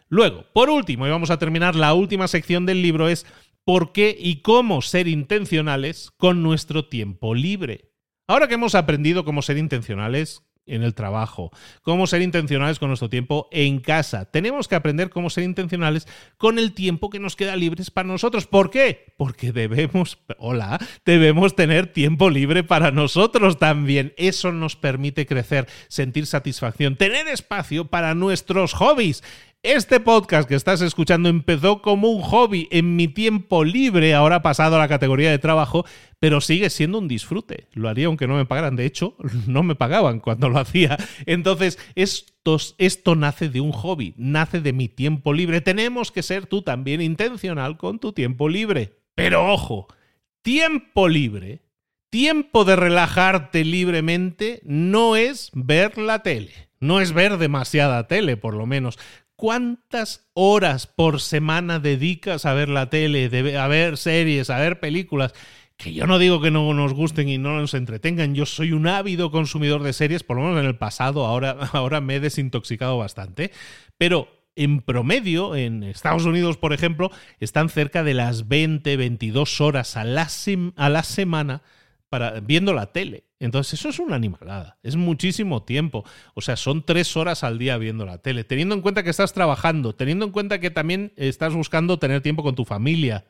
Luego, 0.07 0.45
por 0.53 0.71
último, 0.71 1.05
y 1.05 1.11
vamos 1.11 1.29
a 1.29 1.37
terminar 1.37 1.75
la 1.75 1.93
última 1.93 2.27
sección 2.27 2.65
del 2.65 2.81
libro, 2.81 3.07
es 3.07 3.27
por 3.63 3.91
qué 3.91 4.17
y 4.19 4.37
cómo 4.37 4.81
ser 4.81 5.07
intencionales 5.07 6.09
con 6.17 6.41
nuestro 6.41 6.85
tiempo 6.85 7.35
libre. 7.35 7.91
Ahora 8.27 8.47
que 8.47 8.55
hemos 8.55 8.73
aprendido 8.73 9.23
cómo 9.23 9.43
ser 9.43 9.57
intencionales, 9.57 10.48
en 10.69 10.83
el 10.83 10.93
trabajo, 10.93 11.51
cómo 11.81 12.07
ser 12.07 12.21
intencionales 12.21 12.79
con 12.79 12.89
nuestro 12.89 13.09
tiempo 13.09 13.47
en 13.51 13.79
casa. 13.79 14.25
Tenemos 14.25 14.67
que 14.67 14.75
aprender 14.75 15.09
cómo 15.09 15.29
ser 15.29 15.43
intencionales 15.43 16.07
con 16.37 16.59
el 16.59 16.73
tiempo 16.73 17.09
que 17.09 17.19
nos 17.19 17.35
queda 17.35 17.55
libres 17.55 17.91
para 17.91 18.07
nosotros. 18.07 18.47
¿Por 18.47 18.69
qué? 18.69 19.13
Porque 19.17 19.51
debemos, 19.51 20.19
hola, 20.37 20.79
debemos 21.05 21.55
tener 21.55 21.87
tiempo 21.87 22.29
libre 22.29 22.63
para 22.63 22.91
nosotros 22.91 23.57
también. 23.57 24.13
Eso 24.17 24.51
nos 24.51 24.75
permite 24.75 25.25
crecer, 25.25 25.67
sentir 25.87 26.25
satisfacción, 26.25 26.95
tener 26.95 27.27
espacio 27.27 27.85
para 27.85 28.15
nuestros 28.15 28.73
hobbies. 28.73 29.23
Este 29.61 29.99
podcast 29.99 30.47
que 30.47 30.55
estás 30.55 30.79
escuchando 30.79 31.27
empezó 31.27 31.81
como 31.81 32.07
un 32.07 32.21
hobby 32.21 32.69
en 32.71 32.95
mi 32.95 33.09
tiempo 33.09 33.65
libre, 33.65 34.13
ahora 34.13 34.37
ha 34.37 34.41
pasado 34.41 34.77
a 34.77 34.79
la 34.79 34.87
categoría 34.87 35.31
de 35.31 35.37
trabajo, 35.37 35.85
pero 36.17 36.39
sigue 36.39 36.69
siendo 36.69 36.97
un 36.97 37.09
disfrute. 37.09 37.67
Lo 37.73 37.89
haría 37.89 38.05
aunque 38.05 38.25
no 38.25 38.37
me 38.37 38.45
pagaran. 38.45 38.77
De 38.77 38.85
hecho, 38.85 39.17
no 39.47 39.61
me 39.63 39.75
pagaban 39.75 40.21
cuando 40.21 40.47
lo 40.47 40.59
hacía. 40.59 40.95
Entonces, 41.25 41.77
esto, 41.95 43.15
nace 43.17 43.49
de 43.49 43.59
un 43.59 43.73
hobby, 43.73 44.13
nace 44.15 44.61
de 44.61 44.71
mi 44.71 44.87
tiempo 44.87 45.33
libre. 45.33 45.59
Tenemos 45.59 46.13
que 46.13 46.23
ser 46.23 46.45
tú 46.45 46.61
también 46.61 47.01
intencional 47.01 47.75
con 47.75 47.99
tu 47.99 48.13
tiempo 48.13 48.47
libre. 48.47 49.01
Pero 49.13 49.51
ojo, 49.51 49.87
tiempo 50.41 51.09
libre, 51.09 51.63
tiempo 52.09 52.63
de 52.63 52.77
relajarte 52.77 53.65
libremente, 53.65 54.61
no 54.63 55.17
es 55.17 55.51
ver 55.53 55.97
la 55.97 56.23
tele. 56.23 56.53
No 56.79 57.01
es 57.01 57.11
ver 57.11 57.37
demasiada 57.37 58.07
tele, 58.07 58.37
por 58.37 58.53
lo 58.53 58.65
menos. 58.65 58.97
¿Cuántas 59.39 60.29
horas 60.33 60.85
por 60.85 61.21
semana 61.21 61.79
dedicas 61.79 62.45
a 62.45 62.53
ver 62.53 62.67
la 62.67 62.89
tele, 62.89 63.57
a 63.57 63.67
ver 63.69 63.95
series, 63.95 64.49
a 64.49 64.59
ver 64.59 64.81
películas? 64.81 65.33
Que 65.77 65.93
yo 65.93 66.07
no 66.07 66.19
digo 66.19 66.41
que 66.41 66.51
no 66.51 66.73
nos 66.73 66.93
gusten 66.93 67.29
y 67.29 67.37
no 67.37 67.57
nos 67.57 67.73
entretengan. 67.73 68.35
Yo 68.35 68.45
soy 68.45 68.73
un 68.73 68.85
ávido 68.85 69.31
consumidor 69.31 69.81
de 69.81 69.93
series, 69.93 70.23
por 70.23 70.35
lo 70.35 70.43
menos 70.43 70.59
en 70.59 70.65
el 70.65 70.75
pasado, 70.75 71.25
ahora, 71.25 71.51
ahora 71.71 72.01
me 72.01 72.17
he 72.17 72.19
desintoxicado 72.19 72.97
bastante. 72.97 73.51
Pero 73.97 74.27
en 74.57 74.81
promedio, 74.81 75.55
en 75.55 75.83
Estados 75.83 76.25
Unidos, 76.25 76.57
por 76.57 76.73
ejemplo, 76.73 77.09
están 77.39 77.69
cerca 77.69 78.03
de 78.03 78.15
las 78.15 78.49
20, 78.49 78.97
22 78.97 79.61
horas 79.61 79.95
a 79.95 80.03
la, 80.03 80.27
a 80.75 80.89
la 80.89 81.03
semana 81.03 81.61
para, 82.09 82.39
viendo 82.39 82.73
la 82.73 82.91
tele. 82.91 83.25
Entonces, 83.39 83.79
eso 83.79 83.89
es 83.89 83.99
una 83.99 84.15
animalada. 84.15 84.77
Es 84.83 84.95
muchísimo 84.95 85.63
tiempo. 85.63 86.03
O 86.33 86.41
sea, 86.41 86.55
son 86.55 86.85
tres 86.85 87.15
horas 87.15 87.43
al 87.43 87.57
día 87.57 87.77
viendo 87.77 88.05
la 88.05 88.17
tele. 88.17 88.43
Teniendo 88.43 88.75
en 88.75 88.81
cuenta 88.81 89.03
que 89.03 89.09
estás 89.09 89.33
trabajando, 89.33 89.95
teniendo 89.95 90.25
en 90.25 90.31
cuenta 90.31 90.59
que 90.59 90.71
también 90.71 91.13
estás 91.15 91.53
buscando 91.53 91.99
tener 91.99 92.21
tiempo 92.21 92.43
con 92.43 92.55
tu 92.55 92.65
familia, 92.65 93.25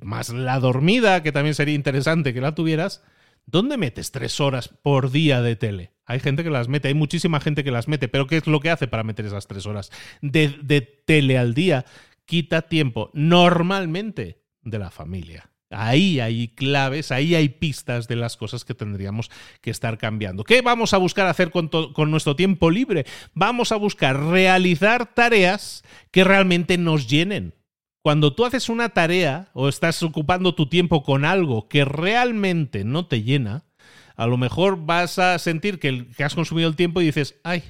más 0.00 0.30
la 0.30 0.58
dormida, 0.58 1.22
que 1.22 1.32
también 1.32 1.54
sería 1.54 1.74
interesante 1.74 2.34
que 2.34 2.40
la 2.40 2.54
tuvieras. 2.54 3.02
¿Dónde 3.46 3.76
metes 3.76 4.12
tres 4.12 4.40
horas 4.40 4.68
por 4.68 5.10
día 5.10 5.42
de 5.42 5.56
tele? 5.56 5.92
Hay 6.06 6.20
gente 6.20 6.44
que 6.44 6.50
las 6.50 6.68
mete, 6.68 6.88
hay 6.88 6.94
muchísima 6.94 7.40
gente 7.40 7.64
que 7.64 7.70
las 7.70 7.88
mete, 7.88 8.08
pero 8.08 8.26
¿qué 8.26 8.36
es 8.36 8.46
lo 8.46 8.60
que 8.60 8.70
hace 8.70 8.88
para 8.88 9.02
meter 9.02 9.26
esas 9.26 9.46
tres 9.46 9.66
horas 9.66 9.90
de, 10.20 10.56
de 10.62 10.80
tele 10.80 11.38
al 11.38 11.54
día? 11.54 11.84
Quita 12.24 12.62
tiempo 12.62 13.10
normalmente 13.14 14.42
de 14.62 14.78
la 14.78 14.90
familia. 14.90 15.51
Ahí 15.72 16.20
hay 16.20 16.48
claves, 16.48 17.10
ahí 17.10 17.34
hay 17.34 17.48
pistas 17.48 18.08
de 18.08 18.16
las 18.16 18.36
cosas 18.36 18.64
que 18.64 18.74
tendríamos 18.74 19.30
que 19.60 19.70
estar 19.70 19.98
cambiando. 19.98 20.44
¿Qué 20.44 20.62
vamos 20.62 20.94
a 20.94 20.98
buscar 20.98 21.26
hacer 21.26 21.50
con, 21.50 21.70
nuestro 22.10 22.36
tiempo 22.36 22.70
libre? 22.70 23.06
Vamos 23.34 23.72
a 23.72 23.76
buscar 23.76 24.18
realizar 24.18 25.14
tareas 25.14 25.82
que 26.10 26.24
realmente 26.24 26.78
nos 26.78 27.08
llenen. 27.08 27.54
Cuando 28.02 28.34
tú 28.34 28.44
haces 28.44 28.68
una 28.68 28.88
tarea 28.88 29.48
o 29.52 29.68
estás 29.68 30.02
ocupando 30.02 30.54
tu 30.54 30.68
tiempo 30.68 31.02
con 31.02 31.24
algo 31.24 31.68
que 31.68 31.84
realmente 31.84 32.84
no 32.84 33.06
te 33.06 33.22
llena, 33.22 33.64
a 34.16 34.26
lo 34.26 34.36
mejor 34.36 34.84
vas 34.84 35.18
a 35.18 35.38
sentir 35.38 35.78
que, 35.78 36.08
has 36.22 36.34
consumido 36.34 36.68
el 36.68 36.76
tiempo 36.76 37.00
y 37.00 37.06
dices, 37.06 37.36
ay, 37.44 37.62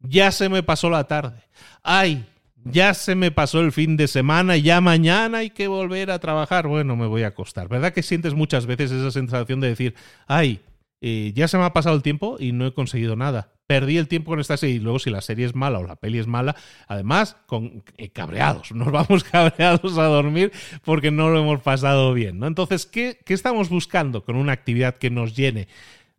ya 0.00 0.30
se 0.30 0.48
me 0.48 0.62
pasó 0.62 0.90
la 0.90 1.04
tarde, 1.04 1.42
ay, 1.82 2.24
ya 2.64 2.94
se 2.94 3.14
me 3.14 3.30
pasó 3.30 3.60
el 3.60 3.72
fin 3.72 3.96
de 3.96 4.08
semana, 4.08 4.56
ya 4.56 4.80
mañana 4.80 5.38
hay 5.38 5.50
que 5.50 5.68
volver 5.68 6.10
a 6.10 6.18
trabajar, 6.18 6.66
bueno, 6.66 6.96
me 6.96 7.06
voy 7.06 7.22
a 7.22 7.28
acostar. 7.28 7.68
¿Verdad 7.68 7.92
que 7.92 8.02
sientes 8.02 8.34
muchas 8.34 8.66
veces 8.66 8.90
esa 8.90 9.10
sensación 9.10 9.60
de 9.60 9.68
decir, 9.68 9.94
ay, 10.26 10.60
eh, 11.00 11.32
ya 11.34 11.46
se 11.48 11.56
me 11.58 11.64
ha 11.64 11.72
pasado 11.72 11.94
el 11.94 12.02
tiempo 12.02 12.36
y 12.38 12.52
no 12.52 12.66
he 12.66 12.74
conseguido 12.74 13.16
nada? 13.16 13.52
Perdí 13.66 13.98
el 13.98 14.08
tiempo 14.08 14.32
con 14.32 14.40
esta 14.40 14.56
serie 14.56 14.76
y 14.76 14.80
luego 14.80 14.98
si 14.98 15.10
la 15.10 15.20
serie 15.20 15.46
es 15.46 15.54
mala 15.54 15.78
o 15.78 15.86
la 15.86 15.96
peli 15.96 16.18
es 16.18 16.26
mala, 16.26 16.56
además 16.86 17.36
con 17.46 17.84
eh, 17.96 18.10
cabreados, 18.10 18.72
nos 18.74 18.90
vamos 18.90 19.24
cabreados 19.24 19.96
a 19.98 20.04
dormir 20.04 20.52
porque 20.84 21.10
no 21.10 21.28
lo 21.30 21.40
hemos 21.40 21.62
pasado 21.62 22.12
bien, 22.12 22.38
¿no? 22.38 22.46
Entonces, 22.46 22.86
¿qué, 22.86 23.18
¿qué 23.24 23.34
estamos 23.34 23.68
buscando 23.68 24.24
con 24.24 24.36
una 24.36 24.52
actividad 24.52 24.96
que 24.96 25.10
nos 25.10 25.36
llene? 25.36 25.68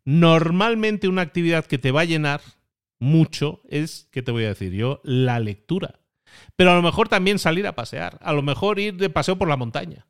Normalmente 0.05 1.07
una 1.07 1.21
actividad 1.21 1.65
que 1.65 1.77
te 1.77 1.91
va 1.91 2.01
a 2.01 2.05
llenar 2.05 2.41
mucho 2.99 3.61
es, 3.69 4.07
¿qué 4.11 4.21
te 4.21 4.31
voy 4.31 4.45
a 4.45 4.49
decir 4.49 4.73
yo? 4.73 5.01
La 5.03 5.39
lectura. 5.39 5.98
Pero 6.55 6.71
a 6.71 6.75
lo 6.75 6.81
mejor 6.81 7.09
también 7.09 7.39
salir 7.39 7.67
a 7.67 7.75
pasear, 7.75 8.19
a 8.21 8.33
lo 8.33 8.41
mejor 8.41 8.79
ir 8.79 8.95
de 8.95 9.09
paseo 9.09 9.37
por 9.37 9.47
la 9.47 9.57
montaña. 9.57 10.05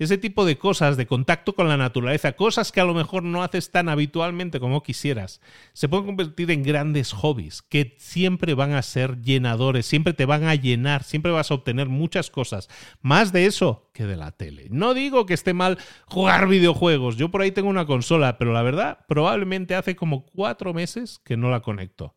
Ese 0.00 0.16
tipo 0.16 0.46
de 0.46 0.56
cosas, 0.56 0.96
de 0.96 1.06
contacto 1.06 1.54
con 1.54 1.68
la 1.68 1.76
naturaleza, 1.76 2.32
cosas 2.32 2.72
que 2.72 2.80
a 2.80 2.84
lo 2.84 2.94
mejor 2.94 3.22
no 3.22 3.42
haces 3.42 3.70
tan 3.70 3.90
habitualmente 3.90 4.58
como 4.58 4.82
quisieras, 4.82 5.42
se 5.74 5.90
pueden 5.90 6.06
convertir 6.06 6.50
en 6.50 6.62
grandes 6.62 7.12
hobbies 7.12 7.60
que 7.60 7.96
siempre 7.98 8.54
van 8.54 8.72
a 8.72 8.80
ser 8.80 9.20
llenadores, 9.20 9.84
siempre 9.84 10.14
te 10.14 10.24
van 10.24 10.44
a 10.44 10.54
llenar, 10.54 11.04
siempre 11.04 11.32
vas 11.32 11.50
a 11.50 11.54
obtener 11.54 11.90
muchas 11.90 12.30
cosas. 12.30 12.70
Más 13.02 13.30
de 13.34 13.44
eso 13.44 13.90
que 13.92 14.06
de 14.06 14.16
la 14.16 14.32
tele. 14.32 14.68
No 14.70 14.94
digo 14.94 15.26
que 15.26 15.34
esté 15.34 15.52
mal 15.52 15.76
jugar 16.06 16.48
videojuegos, 16.48 17.16
yo 17.16 17.30
por 17.30 17.42
ahí 17.42 17.50
tengo 17.50 17.68
una 17.68 17.84
consola, 17.84 18.38
pero 18.38 18.54
la 18.54 18.62
verdad, 18.62 19.00
probablemente 19.06 19.74
hace 19.74 19.96
como 19.96 20.24
cuatro 20.24 20.72
meses 20.72 21.20
que 21.22 21.36
no 21.36 21.50
la 21.50 21.60
conecto. 21.60 22.14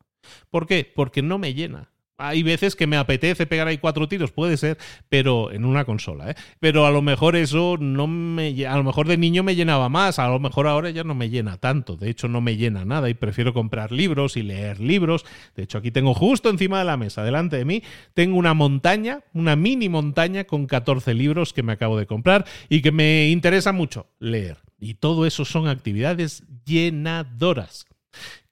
¿Por 0.49 0.67
qué? 0.67 0.89
Porque 0.95 1.21
no 1.21 1.37
me 1.37 1.53
llena. 1.53 1.92
Hay 2.17 2.43
veces 2.43 2.75
que 2.75 2.85
me 2.85 2.95
apetece 2.95 3.47
pegar 3.47 3.67
ahí 3.67 3.79
cuatro 3.79 4.07
tiros, 4.07 4.31
puede 4.31 4.55
ser, 4.57 4.77
pero 5.09 5.51
en 5.51 5.65
una 5.65 5.83
consola, 5.83 6.29
¿eh? 6.29 6.35
Pero 6.59 6.85
a 6.85 6.91
lo 6.91 7.01
mejor 7.01 7.35
eso 7.35 7.77
no 7.79 8.05
me. 8.05 8.65
A 8.67 8.77
lo 8.77 8.83
mejor 8.83 9.07
de 9.07 9.17
niño 9.17 9.41
me 9.41 9.55
llenaba 9.55 9.89
más, 9.89 10.19
a 10.19 10.27
lo 10.29 10.39
mejor 10.39 10.67
ahora 10.67 10.91
ya 10.91 11.03
no 11.03 11.15
me 11.15 11.31
llena 11.31 11.57
tanto. 11.57 11.97
De 11.97 12.11
hecho, 12.11 12.27
no 12.27 12.39
me 12.39 12.55
llena 12.55 12.85
nada 12.85 13.09
y 13.09 13.15
prefiero 13.15 13.53
comprar 13.53 13.91
libros 13.91 14.37
y 14.37 14.43
leer 14.43 14.79
libros. 14.79 15.25
De 15.55 15.63
hecho, 15.63 15.79
aquí 15.79 15.89
tengo 15.89 16.13
justo 16.13 16.49
encima 16.49 16.77
de 16.77 16.85
la 16.85 16.97
mesa, 16.97 17.23
delante 17.23 17.57
de 17.57 17.65
mí, 17.65 17.83
tengo 18.13 18.37
una 18.37 18.53
montaña, 18.53 19.21
una 19.33 19.55
mini 19.55 19.89
montaña 19.89 20.43
con 20.43 20.67
14 20.67 21.15
libros 21.15 21.51
que 21.51 21.63
me 21.63 21.73
acabo 21.73 21.97
de 21.97 22.05
comprar 22.05 22.45
y 22.69 22.81
que 22.83 22.91
me 22.91 23.29
interesa 23.29 23.71
mucho 23.71 24.07
leer. 24.19 24.57
Y 24.79 24.95
todo 24.95 25.25
eso 25.25 25.45
son 25.45 25.67
actividades 25.67 26.43
llenadoras. 26.65 27.85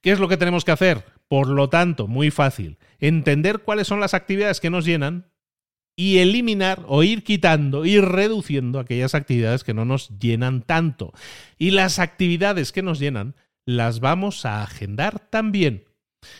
¿Qué 0.01 0.11
es 0.11 0.19
lo 0.19 0.27
que 0.27 0.37
tenemos 0.37 0.65
que 0.65 0.71
hacer? 0.71 1.20
Por 1.31 1.47
lo 1.47 1.69
tanto, 1.69 2.09
muy 2.09 2.29
fácil, 2.29 2.77
entender 2.99 3.59
cuáles 3.59 3.87
son 3.87 4.01
las 4.01 4.13
actividades 4.13 4.59
que 4.59 4.69
nos 4.69 4.83
llenan 4.83 5.31
y 5.95 6.17
eliminar 6.17 6.83
o 6.87 7.03
ir 7.03 7.23
quitando, 7.23 7.85
ir 7.85 8.03
reduciendo 8.03 8.79
aquellas 8.79 9.15
actividades 9.15 9.63
que 9.63 9.73
no 9.73 9.85
nos 9.85 10.09
llenan 10.19 10.61
tanto. 10.61 11.13
Y 11.57 11.71
las 11.71 11.99
actividades 11.99 12.73
que 12.73 12.81
nos 12.81 12.99
llenan 12.99 13.35
las 13.65 14.01
vamos 14.01 14.45
a 14.45 14.61
agendar 14.61 15.19
también. 15.29 15.85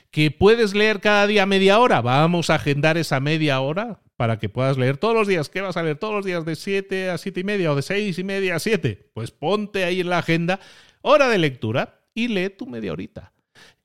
¿Que 0.10 0.30
puedes 0.30 0.76
leer 0.76 1.00
cada 1.00 1.26
día 1.26 1.46
media 1.46 1.80
hora? 1.80 2.02
Vamos 2.02 2.50
a 2.50 2.56
agendar 2.56 2.98
esa 2.98 3.22
media 3.22 3.62
hora 3.62 4.02
para 4.18 4.40
que 4.40 4.50
puedas 4.50 4.78
leer 4.78 4.98
todos 4.98 5.16
los 5.16 5.26
días. 5.26 5.48
¿Qué 5.48 5.62
vas 5.62 5.78
a 5.78 5.84
leer 5.84 6.00
todos 6.00 6.16
los 6.16 6.26
días 6.26 6.44
de 6.44 6.58
7 6.58 7.12
a 7.12 7.18
7 7.18 7.40
y 7.40 7.44
media 7.46 7.72
o 7.72 7.78
de 7.78 7.82
6 7.82 8.20
y 8.20 8.24
media 8.26 8.58
a 8.58 8.60
7? 8.60 9.10
Pues 9.14 9.32
ponte 9.32 9.86
ahí 9.86 10.02
en 10.02 10.10
la 10.10 10.18
agenda 10.18 10.60
hora 11.02 11.30
de 11.30 11.38
lectura 11.38 12.02
y 12.14 12.28
lee 12.28 12.50
tu 12.50 12.68
media 12.68 12.92
horita. 12.92 13.32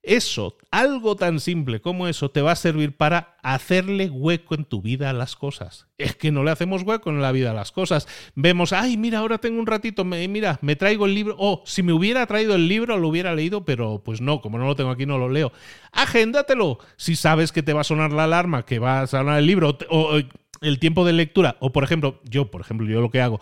Eso, 0.06 0.56
algo 0.70 1.16
tan 1.16 1.40
simple 1.40 1.80
como 1.80 2.06
eso, 2.06 2.30
te 2.30 2.40
va 2.40 2.52
a 2.52 2.56
servir 2.56 2.96
para 2.96 3.36
hacerle 3.42 4.08
hueco 4.08 4.54
en 4.54 4.64
tu 4.64 4.80
vida 4.80 5.10
a 5.10 5.12
las 5.12 5.34
cosas. 5.34 5.88
Es 5.98 6.14
que 6.14 6.30
no 6.30 6.44
le 6.44 6.52
hacemos 6.52 6.82
hueco 6.82 7.10
en 7.10 7.20
la 7.20 7.32
vida 7.32 7.50
a 7.50 7.54
las 7.54 7.72
cosas. 7.72 8.06
Vemos, 8.36 8.72
ay, 8.72 8.96
mira, 8.96 9.18
ahora 9.18 9.38
tengo 9.38 9.58
un 9.58 9.66
ratito, 9.66 10.04
mira, 10.04 10.60
me 10.62 10.76
traigo 10.76 11.06
el 11.06 11.14
libro. 11.14 11.34
Oh, 11.40 11.64
si 11.66 11.82
me 11.82 11.92
hubiera 11.92 12.24
traído 12.26 12.54
el 12.54 12.68
libro, 12.68 12.96
lo 12.98 13.08
hubiera 13.08 13.34
leído, 13.34 13.64
pero 13.64 14.00
pues 14.04 14.20
no, 14.20 14.40
como 14.40 14.58
no 14.58 14.66
lo 14.66 14.76
tengo 14.76 14.90
aquí, 14.90 15.06
no 15.06 15.18
lo 15.18 15.28
leo. 15.28 15.50
Agéndatelo. 15.90 16.78
Si 16.96 17.16
sabes 17.16 17.50
que 17.50 17.64
te 17.64 17.72
va 17.72 17.80
a 17.80 17.84
sonar 17.84 18.12
la 18.12 18.24
alarma, 18.24 18.64
que 18.64 18.78
va 18.78 19.00
a 19.00 19.06
sonar 19.08 19.40
el 19.40 19.46
libro, 19.46 19.76
o 19.90 20.20
el 20.60 20.78
tiempo 20.78 21.04
de 21.04 21.14
lectura. 21.14 21.56
O 21.58 21.72
por 21.72 21.82
ejemplo, 21.82 22.20
yo, 22.22 22.48
por 22.48 22.60
ejemplo, 22.60 22.86
yo 22.86 23.00
lo 23.00 23.10
que 23.10 23.22
hago, 23.22 23.40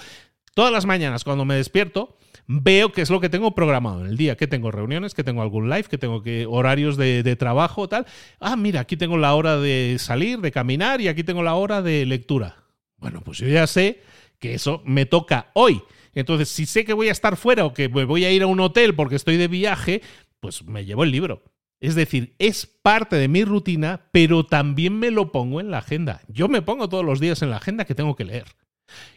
todas 0.54 0.72
las 0.72 0.86
mañanas 0.86 1.24
cuando 1.24 1.44
me 1.44 1.56
despierto, 1.56 2.16
veo 2.46 2.92
qué 2.92 3.02
es 3.02 3.10
lo 3.10 3.20
que 3.20 3.28
tengo 3.28 3.54
programado 3.54 4.00
en 4.00 4.06
el 4.08 4.16
día, 4.16 4.36
que 4.36 4.46
tengo 4.46 4.70
reuniones, 4.70 5.14
que 5.14 5.24
tengo 5.24 5.42
algún 5.42 5.70
live, 5.70 5.84
que 5.84 5.98
tengo 5.98 6.22
que, 6.22 6.46
horarios 6.46 6.96
de, 6.96 7.22
de 7.22 7.36
trabajo, 7.36 7.88
tal. 7.88 8.06
Ah, 8.40 8.56
mira, 8.56 8.80
aquí 8.80 8.96
tengo 8.96 9.18
la 9.18 9.34
hora 9.34 9.58
de 9.58 9.96
salir, 9.98 10.40
de 10.40 10.52
caminar 10.52 11.00
y 11.00 11.08
aquí 11.08 11.24
tengo 11.24 11.42
la 11.42 11.54
hora 11.54 11.82
de 11.82 12.06
lectura. 12.06 12.64
Bueno, 12.98 13.20
pues 13.22 13.38
yo 13.38 13.48
ya 13.48 13.66
sé 13.66 14.02
que 14.38 14.54
eso 14.54 14.82
me 14.84 15.06
toca 15.06 15.50
hoy. 15.54 15.82
Entonces, 16.14 16.48
si 16.48 16.66
sé 16.66 16.84
que 16.84 16.92
voy 16.92 17.08
a 17.08 17.12
estar 17.12 17.36
fuera 17.36 17.64
o 17.64 17.74
que 17.74 17.88
me 17.88 18.04
voy 18.04 18.24
a 18.24 18.30
ir 18.30 18.42
a 18.42 18.46
un 18.46 18.60
hotel 18.60 18.94
porque 18.94 19.16
estoy 19.16 19.36
de 19.36 19.48
viaje, 19.48 20.02
pues 20.40 20.64
me 20.64 20.84
llevo 20.84 21.04
el 21.04 21.10
libro. 21.10 21.42
Es 21.80 21.94
decir, 21.94 22.34
es 22.38 22.66
parte 22.66 23.16
de 23.16 23.28
mi 23.28 23.44
rutina, 23.44 24.08
pero 24.12 24.46
también 24.46 24.98
me 24.98 25.10
lo 25.10 25.32
pongo 25.32 25.60
en 25.60 25.70
la 25.70 25.78
agenda. 25.78 26.22
Yo 26.28 26.48
me 26.48 26.62
pongo 26.62 26.88
todos 26.88 27.04
los 27.04 27.20
días 27.20 27.42
en 27.42 27.50
la 27.50 27.56
agenda 27.56 27.84
que 27.84 27.94
tengo 27.94 28.16
que 28.16 28.24
leer. 28.24 28.46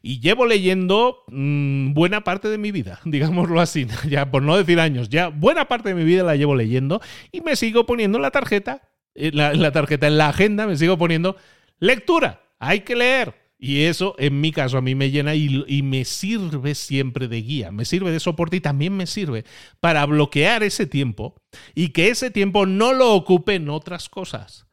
Y 0.02 0.20
llevo 0.20 0.46
leyendo 0.46 1.24
mm, 1.28 1.94
buena 1.94 2.24
parte 2.24 2.48
de 2.50 2.58
mi 2.58 2.72
vida, 2.72 3.00
digámoslo 3.06 3.60
así, 3.60 3.88
ya 4.10 4.32
por 4.32 4.44
no 4.44 4.58
decir 4.58 4.80
años, 4.80 5.10
ya 5.10 5.30
buena 5.30 5.68
parte 5.68 5.90
de 5.90 5.96
mi 5.96 6.04
vida 6.04 6.24
la 6.24 6.36
llevo 6.36 6.56
leyendo 6.56 7.02
y 7.32 7.42
me 7.42 7.56
sigo 7.56 7.86
poniendo 7.86 8.20
la 8.20 8.32
tarjeta, 8.32 8.90
eh, 9.16 9.32
la, 9.34 9.72
tarjeta 9.72 10.08
en 10.08 10.18
la 10.18 10.30
agenda, 10.30 10.68
me 10.68 10.78
sigo 10.78 10.98
poniendo 10.98 11.36
lectura, 11.80 12.42
hay 12.60 12.82
que 12.82 12.96
leer. 12.96 13.48
Y 13.60 13.86
eso, 13.86 14.14
en 14.20 14.40
mi 14.40 14.52
caso, 14.52 14.78
a 14.78 14.82
mí 14.82 14.94
me 14.94 15.10
llena 15.10 15.34
y, 15.34 15.82
me 15.82 16.06
sirve 16.06 16.76
siempre 16.76 17.28
de 17.28 17.42
guía, 17.42 17.72
me 17.72 17.86
sirve 17.86 18.12
de 18.12 18.20
soporte 18.20 18.58
y 18.58 18.62
también 18.62 18.96
me 18.96 19.08
sirve 19.08 19.46
para 19.80 20.06
bloquear 20.06 20.62
ese 20.62 20.86
tiempo 20.86 21.42
y 21.74 21.90
que 21.90 22.10
ese 22.10 22.30
tiempo 22.30 22.68
no 22.68 22.94
lo 22.94 23.16
ocupe 23.16 23.56
en 23.56 23.70
otras 23.70 24.10
cosas. 24.10 24.68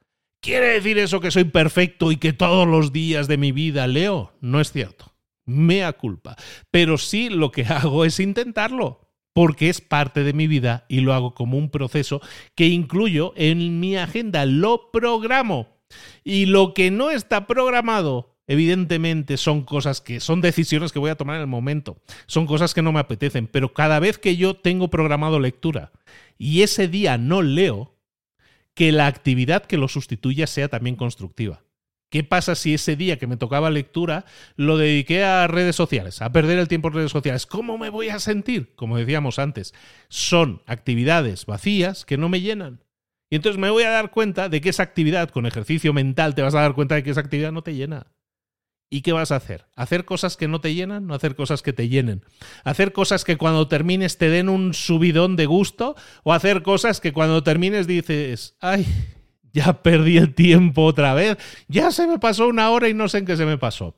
¿Quiere 0.44 0.74
decir 0.74 0.98
eso 0.98 1.20
que 1.20 1.30
soy 1.30 1.44
perfecto 1.44 2.12
y 2.12 2.18
que 2.18 2.34
todos 2.34 2.68
los 2.68 2.92
días 2.92 3.28
de 3.28 3.38
mi 3.38 3.50
vida 3.50 3.86
leo? 3.86 4.34
No 4.42 4.60
es 4.60 4.72
cierto. 4.72 5.14
Mea 5.46 5.94
culpa. 5.94 6.36
Pero 6.70 6.98
sí 6.98 7.30
lo 7.30 7.50
que 7.50 7.64
hago 7.64 8.04
es 8.04 8.20
intentarlo, 8.20 9.08
porque 9.32 9.70
es 9.70 9.80
parte 9.80 10.22
de 10.22 10.34
mi 10.34 10.46
vida 10.46 10.84
y 10.86 11.00
lo 11.00 11.14
hago 11.14 11.32
como 11.32 11.56
un 11.56 11.70
proceso 11.70 12.20
que 12.54 12.66
incluyo 12.66 13.32
en 13.36 13.80
mi 13.80 13.96
agenda, 13.96 14.44
lo 14.44 14.90
programo. 14.90 15.78
Y 16.24 16.44
lo 16.44 16.74
que 16.74 16.90
no 16.90 17.10
está 17.10 17.46
programado, 17.46 18.36
evidentemente 18.46 19.38
son 19.38 19.62
cosas 19.62 20.02
que 20.02 20.20
son 20.20 20.42
decisiones 20.42 20.92
que 20.92 20.98
voy 20.98 21.08
a 21.08 21.16
tomar 21.16 21.36
en 21.36 21.42
el 21.42 21.48
momento, 21.48 21.96
son 22.26 22.46
cosas 22.46 22.74
que 22.74 22.82
no 22.82 22.92
me 22.92 23.00
apetecen, 23.00 23.46
pero 23.46 23.72
cada 23.72 23.98
vez 23.98 24.18
que 24.18 24.36
yo 24.36 24.56
tengo 24.56 24.90
programado 24.90 25.40
lectura 25.40 25.90
y 26.36 26.60
ese 26.60 26.86
día 26.86 27.16
no 27.16 27.40
leo, 27.40 27.93
que 28.74 28.92
la 28.92 29.06
actividad 29.06 29.64
que 29.64 29.78
lo 29.78 29.88
sustituya 29.88 30.46
sea 30.46 30.68
también 30.68 30.96
constructiva. 30.96 31.62
¿Qué 32.10 32.22
pasa 32.22 32.54
si 32.54 32.74
ese 32.74 32.94
día 32.94 33.18
que 33.18 33.26
me 33.26 33.36
tocaba 33.36 33.70
lectura 33.70 34.24
lo 34.54 34.76
dediqué 34.76 35.24
a 35.24 35.48
redes 35.48 35.74
sociales, 35.74 36.22
a 36.22 36.30
perder 36.30 36.58
el 36.58 36.68
tiempo 36.68 36.88
en 36.88 36.94
redes 36.94 37.10
sociales? 37.10 37.44
¿Cómo 37.44 37.76
me 37.76 37.90
voy 37.90 38.08
a 38.08 38.20
sentir? 38.20 38.72
Como 38.76 38.96
decíamos 38.96 39.40
antes, 39.40 39.74
son 40.08 40.62
actividades 40.66 41.44
vacías 41.44 42.04
que 42.04 42.16
no 42.16 42.28
me 42.28 42.40
llenan. 42.40 42.84
Y 43.30 43.36
entonces 43.36 43.58
me 43.58 43.70
voy 43.70 43.82
a 43.82 43.90
dar 43.90 44.12
cuenta 44.12 44.48
de 44.48 44.60
que 44.60 44.68
esa 44.68 44.84
actividad, 44.84 45.30
con 45.30 45.46
ejercicio 45.46 45.92
mental, 45.92 46.36
te 46.36 46.42
vas 46.42 46.54
a 46.54 46.60
dar 46.60 46.74
cuenta 46.74 46.94
de 46.94 47.02
que 47.02 47.10
esa 47.10 47.20
actividad 47.20 47.50
no 47.50 47.62
te 47.62 47.74
llena. 47.74 48.06
¿Y 48.94 49.02
qué 49.02 49.12
vas 49.12 49.32
a 49.32 49.36
hacer? 49.36 49.66
¿Hacer 49.74 50.04
cosas 50.04 50.36
que 50.36 50.46
no 50.46 50.60
te 50.60 50.72
llenan? 50.72 51.08
¿No 51.08 51.14
hacer 51.14 51.34
cosas 51.34 51.62
que 51.62 51.72
te 51.72 51.88
llenen? 51.88 52.24
¿Hacer 52.62 52.92
cosas 52.92 53.24
que 53.24 53.36
cuando 53.36 53.66
termines 53.66 54.18
te 54.18 54.30
den 54.30 54.48
un 54.48 54.72
subidón 54.72 55.34
de 55.34 55.46
gusto? 55.46 55.96
¿O 56.22 56.32
hacer 56.32 56.62
cosas 56.62 57.00
que 57.00 57.12
cuando 57.12 57.42
termines 57.42 57.88
dices, 57.88 58.54
ay, 58.60 58.86
ya 59.52 59.82
perdí 59.82 60.16
el 60.16 60.32
tiempo 60.36 60.84
otra 60.84 61.12
vez, 61.12 61.38
ya 61.66 61.90
se 61.90 62.06
me 62.06 62.20
pasó 62.20 62.46
una 62.46 62.70
hora 62.70 62.88
y 62.88 62.94
no 62.94 63.08
sé 63.08 63.18
en 63.18 63.26
qué 63.26 63.36
se 63.36 63.46
me 63.46 63.58
pasó? 63.58 63.96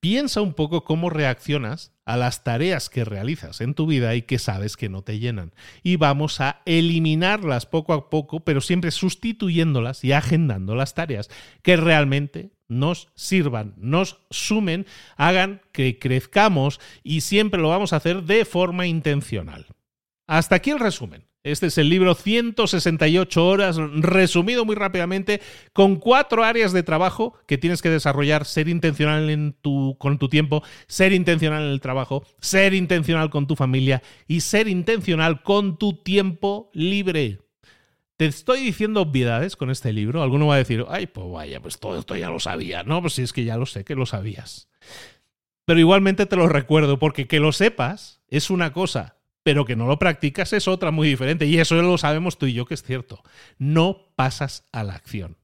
Piensa 0.00 0.42
un 0.42 0.52
poco 0.52 0.84
cómo 0.84 1.08
reaccionas 1.08 1.94
a 2.04 2.18
las 2.18 2.44
tareas 2.44 2.90
que 2.90 3.06
realizas 3.06 3.62
en 3.62 3.72
tu 3.72 3.86
vida 3.86 4.14
y 4.14 4.20
que 4.20 4.38
sabes 4.38 4.76
que 4.76 4.90
no 4.90 5.00
te 5.00 5.20
llenan. 5.20 5.54
Y 5.82 5.96
vamos 5.96 6.42
a 6.42 6.60
eliminarlas 6.66 7.64
poco 7.64 7.94
a 7.94 8.10
poco, 8.10 8.40
pero 8.40 8.60
siempre 8.60 8.90
sustituyéndolas 8.90 10.04
y 10.04 10.12
agendando 10.12 10.74
las 10.74 10.92
tareas 10.92 11.30
que 11.62 11.78
realmente 11.78 12.53
nos 12.68 13.08
sirvan, 13.14 13.74
nos 13.76 14.18
sumen, 14.30 14.86
hagan 15.16 15.60
que 15.72 15.98
crezcamos 15.98 16.80
y 17.02 17.20
siempre 17.22 17.60
lo 17.60 17.68
vamos 17.68 17.92
a 17.92 17.96
hacer 17.96 18.22
de 18.22 18.44
forma 18.44 18.86
intencional. 18.86 19.66
Hasta 20.26 20.56
aquí 20.56 20.70
el 20.70 20.80
resumen. 20.80 21.26
Este 21.44 21.66
es 21.66 21.76
el 21.76 21.90
libro 21.90 22.14
168 22.14 23.46
horas, 23.46 23.76
resumido 23.76 24.64
muy 24.64 24.76
rápidamente, 24.76 25.42
con 25.74 25.96
cuatro 25.96 26.42
áreas 26.42 26.72
de 26.72 26.82
trabajo 26.82 27.34
que 27.46 27.58
tienes 27.58 27.82
que 27.82 27.90
desarrollar, 27.90 28.46
ser 28.46 28.66
intencional 28.66 29.28
en 29.28 29.52
tu, 29.60 29.98
con 29.98 30.18
tu 30.18 30.30
tiempo, 30.30 30.62
ser 30.86 31.12
intencional 31.12 31.64
en 31.64 31.68
el 31.68 31.82
trabajo, 31.82 32.24
ser 32.40 32.72
intencional 32.72 33.28
con 33.28 33.46
tu 33.46 33.56
familia 33.56 34.02
y 34.26 34.40
ser 34.40 34.68
intencional 34.68 35.42
con 35.42 35.76
tu 35.76 36.02
tiempo 36.02 36.70
libre. 36.72 37.43
Te 38.16 38.26
estoy 38.26 38.60
diciendo 38.60 39.00
obviedades 39.00 39.56
con 39.56 39.70
este 39.70 39.92
libro. 39.92 40.22
Alguno 40.22 40.46
va 40.46 40.54
a 40.54 40.58
decir, 40.58 40.84
ay, 40.88 41.06
pues 41.06 41.26
vaya, 41.30 41.60
pues 41.60 41.78
todo 41.80 41.98
esto 41.98 42.14
ya 42.16 42.30
lo 42.30 42.38
sabía. 42.38 42.84
No, 42.84 43.00
pues 43.00 43.14
si 43.14 43.22
es 43.22 43.32
que 43.32 43.44
ya 43.44 43.56
lo 43.56 43.66
sé, 43.66 43.84
que 43.84 43.96
lo 43.96 44.06
sabías. 44.06 44.68
Pero 45.64 45.80
igualmente 45.80 46.26
te 46.26 46.36
lo 46.36 46.48
recuerdo, 46.48 46.98
porque 46.98 47.26
que 47.26 47.40
lo 47.40 47.50
sepas 47.52 48.20
es 48.28 48.50
una 48.50 48.72
cosa, 48.72 49.16
pero 49.42 49.64
que 49.64 49.76
no 49.76 49.86
lo 49.86 49.98
practicas 49.98 50.52
es 50.52 50.68
otra 50.68 50.92
muy 50.92 51.08
diferente. 51.08 51.46
Y 51.46 51.58
eso 51.58 51.74
lo 51.74 51.98
sabemos 51.98 52.38
tú 52.38 52.46
y 52.46 52.52
yo 52.52 52.66
que 52.66 52.74
es 52.74 52.82
cierto. 52.82 53.22
No 53.58 54.12
pasas 54.14 54.68
a 54.72 54.84
la 54.84 54.94
acción. 54.94 55.36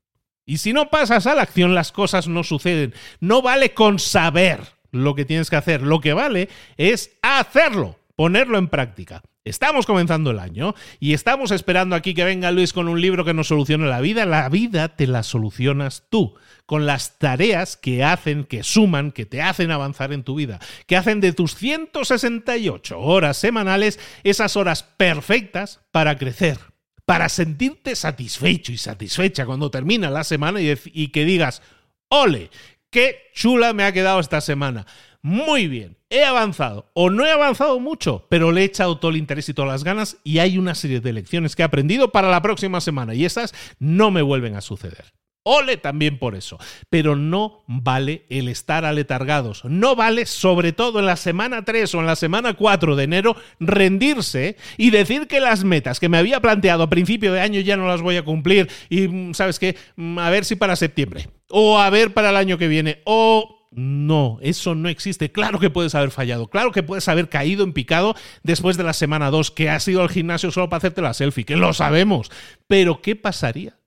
Y 0.47 0.59
si 0.59 0.73
no 0.73 0.91
pasas 0.91 1.27
a 1.27 1.35
la 1.35 1.43
acción, 1.43 1.75
las 1.75 1.91
cosas 1.91 2.29
no 2.29 2.45
suceden. 2.45 2.95
No 3.19 3.43
vale 3.43 3.75
con 3.75 3.99
saber 3.99 4.61
lo 4.93 5.15
que 5.15 5.25
tienes 5.25 5.51
que 5.51 5.57
hacer. 5.57 5.83
Lo 5.83 6.01
que 6.01 6.13
vale 6.13 6.49
es 6.77 7.19
hacerlo 7.23 7.97
ponerlo 8.17 8.59
en 8.59 8.69
práctica. 8.69 9.23
Estamos 9.45 9.87
comenzando 9.87 10.33
el 10.33 10.39
año 10.39 10.75
y 10.99 11.15
estamos 11.15 11.51
esperando 11.51 11.97
aquí 11.97 12.13
que 12.13 12.25
venga 12.25 12.51
Luis 12.51 12.75
con 12.75 12.89
un 12.89 13.01
libro 13.01 13.25
que 13.25 13.33
nos 13.33 13.49
solucione 13.49 13.87
la 13.87 14.03
vida. 14.03 14.27
La 14.27 14.51
vida 14.51 14.97
te 14.97 15.07
la 15.07 15.23
solucionas 15.23 16.05
tú, 16.11 16.35
con 16.67 16.85
las 16.85 17.19
tareas 17.19 17.79
que 17.79 18.05
hacen, 18.05 18.45
que 18.45 18.63
suman, 18.63 19.13
que 19.13 19.25
te 19.25 19.41
hacen 19.41 19.71
avanzar 19.71 20.13
en 20.13 20.25
tu 20.25 20.35
vida, 20.35 20.61
que 20.87 20.99
hacen 20.99 21.21
de 21.21 21.33
tus 21.33 21.55
168 21.55 23.01
horas 23.01 23.39
semanales 23.39 23.99
esas 24.25 24.57
horas 24.57 24.83
perfectas 24.83 25.81
para 25.91 26.19
crecer, 26.19 26.59
para 27.07 27.31
sentirte 27.31 27.97
satisfecho 27.97 28.73
y 28.73 28.77
satisfecha 28.77 29.47
cuando 29.47 29.71
termina 29.71 30.11
la 30.11 30.25
semana 30.25 30.61
y, 30.61 31.09
que 31.09 31.25
digas, 31.25 31.63
ole, 32.09 32.51
qué 32.91 33.31
chula 33.33 33.73
me 33.73 33.85
ha 33.85 33.93
quedado 33.93 34.21
esta 34.21 34.43
semana 34.43 34.87
muy 35.23 35.69
bien, 35.69 35.97
he 36.09 36.25
avanzado 36.25 36.91
o 36.95 37.11
no 37.11 37.27
he 37.27 37.31
avanzado 37.31 37.79
mucho, 37.81 38.27
pero 38.29 38.53
le 38.53 38.63
he 38.63 38.65
echado 38.65 38.99
todo 38.99 39.11
el 39.11 39.17
interés 39.17 39.49
y 39.49 39.55
todas 39.55 39.71
las 39.71 39.85
ganas 39.85 40.17
y 40.25 40.39
hay 40.39 40.59
una 40.59 40.75
serie 40.75 41.01
de 41.01 41.13
lecciones 41.13 41.57
que 41.57 41.63
he 41.63 41.65
aprendido 41.65 42.11
para 42.11 42.31
la 42.31 42.43
próxima 42.43 42.81
semana 42.81 43.15
y 43.15 43.25
esas 43.25 43.55
no 43.79 44.11
me 44.11 44.23
vuelven 44.23 44.57
a 44.57 44.61
suceder. 44.61 45.13
Ole 45.43 45.79
también 45.79 46.19
por 46.19 46.35
eso. 46.35 46.59
Pero 46.91 47.17
no 47.17 47.65
vale 47.67 48.25
el 48.29 48.49
estar 48.49 48.85
aletargados. 48.85 49.65
No 49.65 49.97
vale, 49.97 50.27
sobre 50.27 50.73
todo 50.73 50.99
en 51.01 51.07
la 51.07 51.17
semana 51.17 51.65
3 51.65 51.95
o 51.95 52.01
en 52.01 52.07
la 52.07 52.17
semana 52.17 52.55
4 52.55 52.95
de 52.95 53.05
enero, 53.05 53.37
rendirse 53.59 54.57
y 54.77 54.91
decir 54.91 55.29
que 55.29 55.41
las 55.41 55.65
metas 55.65 55.99
que 55.99 56.09
me 56.09 56.19
había 56.19 56.41
planteado 56.41 56.83
a 56.83 56.91
principio 56.91 57.33
de 57.33 57.41
año 57.41 57.61
ya 57.61 57.77
no 57.77 57.89
las 57.89 58.03
voy 58.03 58.17
a 58.17 58.25
cumplir. 58.25 58.69
Y, 58.91 59.09
mm, 59.09 59.35
¿sabes 59.35 59.59
qué? 59.59 59.77
Mm, 59.97 60.19
a 60.19 60.31
ver 60.31 60.45
si 60.45 60.57
para 60.57 60.77
septiembre. 60.77 61.29
O 61.49 61.79
a 61.79 61.89
ver 61.89 62.13
para 62.13 62.31
el 62.31 62.37
año 62.37 62.59
que 62.59 62.69
viene. 62.69 63.01
O 63.05 63.60
no, 63.71 64.39
eso 64.43 64.75
no 64.75 64.89
existe. 64.89 65.31
Claro 65.31 65.61
que 65.61 65.71
puedes 65.71 65.95
haber 65.95 66.11
fallado, 66.11 66.49
claro 66.49 66.73
que 66.73 66.83
puedes 66.83 67.07
haber 67.09 67.29
caído 67.29 67.63
en 67.63 67.73
picado 67.73 68.17
después 68.43 68.77
de 68.77 68.83
la 68.83 68.93
semana 68.93 69.31
2, 69.31 69.53
que 69.53 69.71
has 69.71 69.87
ido 69.87 70.03
al 70.03 70.11
gimnasio 70.11 70.51
solo 70.51 70.69
para 70.69 70.79
hacerte 70.79 71.03
la 71.03 71.15
selfie, 71.15 71.45
que 71.45 71.57
lo 71.57 71.73
sabemos. 71.73 72.31
Pero 72.67 73.01
¿qué 73.01 73.15
pasaría 73.15 73.79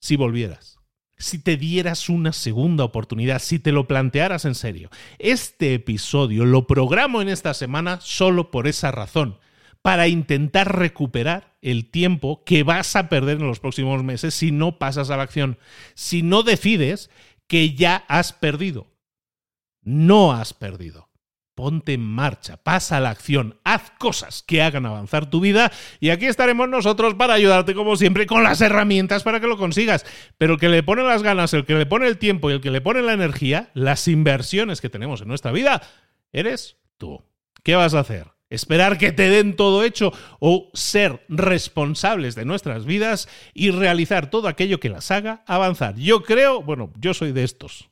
si 0.00 0.16
volvieras? 0.16 0.78
Si 1.16 1.38
te 1.38 1.56
dieras 1.56 2.10
una 2.10 2.34
segunda 2.34 2.84
oportunidad, 2.84 3.38
si 3.38 3.58
te 3.58 3.72
lo 3.72 3.88
plantearas 3.88 4.44
en 4.44 4.54
serio. 4.54 4.90
Este 5.18 5.72
episodio 5.72 6.44
lo 6.44 6.66
programo 6.66 7.22
en 7.22 7.30
esta 7.30 7.54
semana 7.54 8.00
solo 8.02 8.50
por 8.50 8.66
esa 8.66 8.90
razón, 8.90 9.38
para 9.80 10.08
intentar 10.08 10.76
recuperar 10.76 11.56
el 11.62 11.90
tiempo 11.90 12.44
que 12.44 12.64
vas 12.64 12.96
a 12.96 13.08
perder 13.08 13.38
en 13.38 13.46
los 13.46 13.60
próximos 13.60 14.04
meses 14.04 14.34
si 14.34 14.50
no 14.50 14.78
pasas 14.78 15.08
a 15.08 15.16
la 15.16 15.22
acción, 15.22 15.58
si 15.94 16.22
no 16.22 16.42
decides 16.42 17.08
que 17.46 17.74
ya 17.74 18.04
has 18.08 18.34
perdido 18.34 18.95
no 19.86 20.32
has 20.32 20.52
perdido. 20.52 21.08
Ponte 21.54 21.94
en 21.94 22.02
marcha, 22.02 22.58
pasa 22.58 22.98
a 22.98 23.00
la 23.00 23.08
acción, 23.08 23.58
haz 23.64 23.90
cosas 23.98 24.42
que 24.42 24.60
hagan 24.60 24.84
avanzar 24.84 25.30
tu 25.30 25.40
vida 25.40 25.72
y 26.00 26.10
aquí 26.10 26.26
estaremos 26.26 26.68
nosotros 26.68 27.14
para 27.14 27.32
ayudarte 27.32 27.74
como 27.74 27.96
siempre 27.96 28.26
con 28.26 28.42
las 28.42 28.60
herramientas 28.60 29.22
para 29.22 29.40
que 29.40 29.46
lo 29.46 29.56
consigas. 29.56 30.04
Pero 30.36 30.54
el 30.54 30.60
que 30.60 30.68
le 30.68 30.82
pone 30.82 31.02
las 31.02 31.22
ganas, 31.22 31.54
el 31.54 31.64
que 31.64 31.74
le 31.74 31.86
pone 31.86 32.08
el 32.08 32.18
tiempo 32.18 32.50
y 32.50 32.54
el 32.54 32.60
que 32.60 32.70
le 32.70 32.82
pone 32.82 33.00
la 33.00 33.14
energía, 33.14 33.70
las 33.72 34.06
inversiones 34.06 34.82
que 34.82 34.90
tenemos 34.90 35.22
en 35.22 35.28
nuestra 35.28 35.50
vida, 35.52 35.80
eres 36.30 36.76
tú. 36.98 37.22
¿Qué 37.62 37.74
vas 37.74 37.94
a 37.94 38.00
hacer? 38.00 38.26
¿Esperar 38.50 38.98
que 38.98 39.12
te 39.12 39.30
den 39.30 39.56
todo 39.56 39.82
hecho 39.82 40.12
o 40.40 40.70
ser 40.74 41.24
responsables 41.28 42.34
de 42.34 42.44
nuestras 42.44 42.84
vidas 42.84 43.28
y 43.54 43.70
realizar 43.70 44.28
todo 44.28 44.48
aquello 44.48 44.78
que 44.78 44.90
las 44.90 45.10
haga 45.10 45.42
avanzar? 45.46 45.96
Yo 45.96 46.22
creo, 46.22 46.60
bueno, 46.60 46.92
yo 46.98 47.14
soy 47.14 47.32
de 47.32 47.44
estos. 47.44 47.88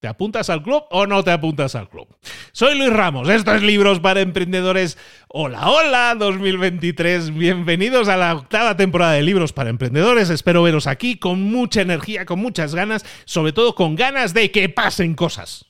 ¿Te 0.00 0.08
apuntas 0.08 0.48
al 0.48 0.62
club 0.62 0.84
o 0.90 1.06
no 1.06 1.22
te 1.22 1.30
apuntas 1.30 1.74
al 1.74 1.90
club? 1.90 2.08
Soy 2.52 2.74
Luis 2.78 2.90
Ramos, 2.90 3.28
esto 3.28 3.54
es 3.54 3.62
Libros 3.62 4.00
para 4.00 4.22
Emprendedores. 4.22 4.96
Hola, 5.28 5.68
hola 5.68 6.14
2023, 6.18 7.34
bienvenidos 7.34 8.08
a 8.08 8.16
la 8.16 8.34
octava 8.34 8.78
temporada 8.78 9.12
de 9.12 9.22
Libros 9.22 9.52
para 9.52 9.68
Emprendedores. 9.68 10.30
Espero 10.30 10.62
veros 10.62 10.86
aquí 10.86 11.18
con 11.18 11.42
mucha 11.42 11.82
energía, 11.82 12.24
con 12.24 12.38
muchas 12.38 12.74
ganas, 12.74 13.04
sobre 13.26 13.52
todo 13.52 13.74
con 13.74 13.94
ganas 13.94 14.32
de 14.32 14.50
que 14.50 14.70
pasen 14.70 15.14
cosas. 15.14 15.66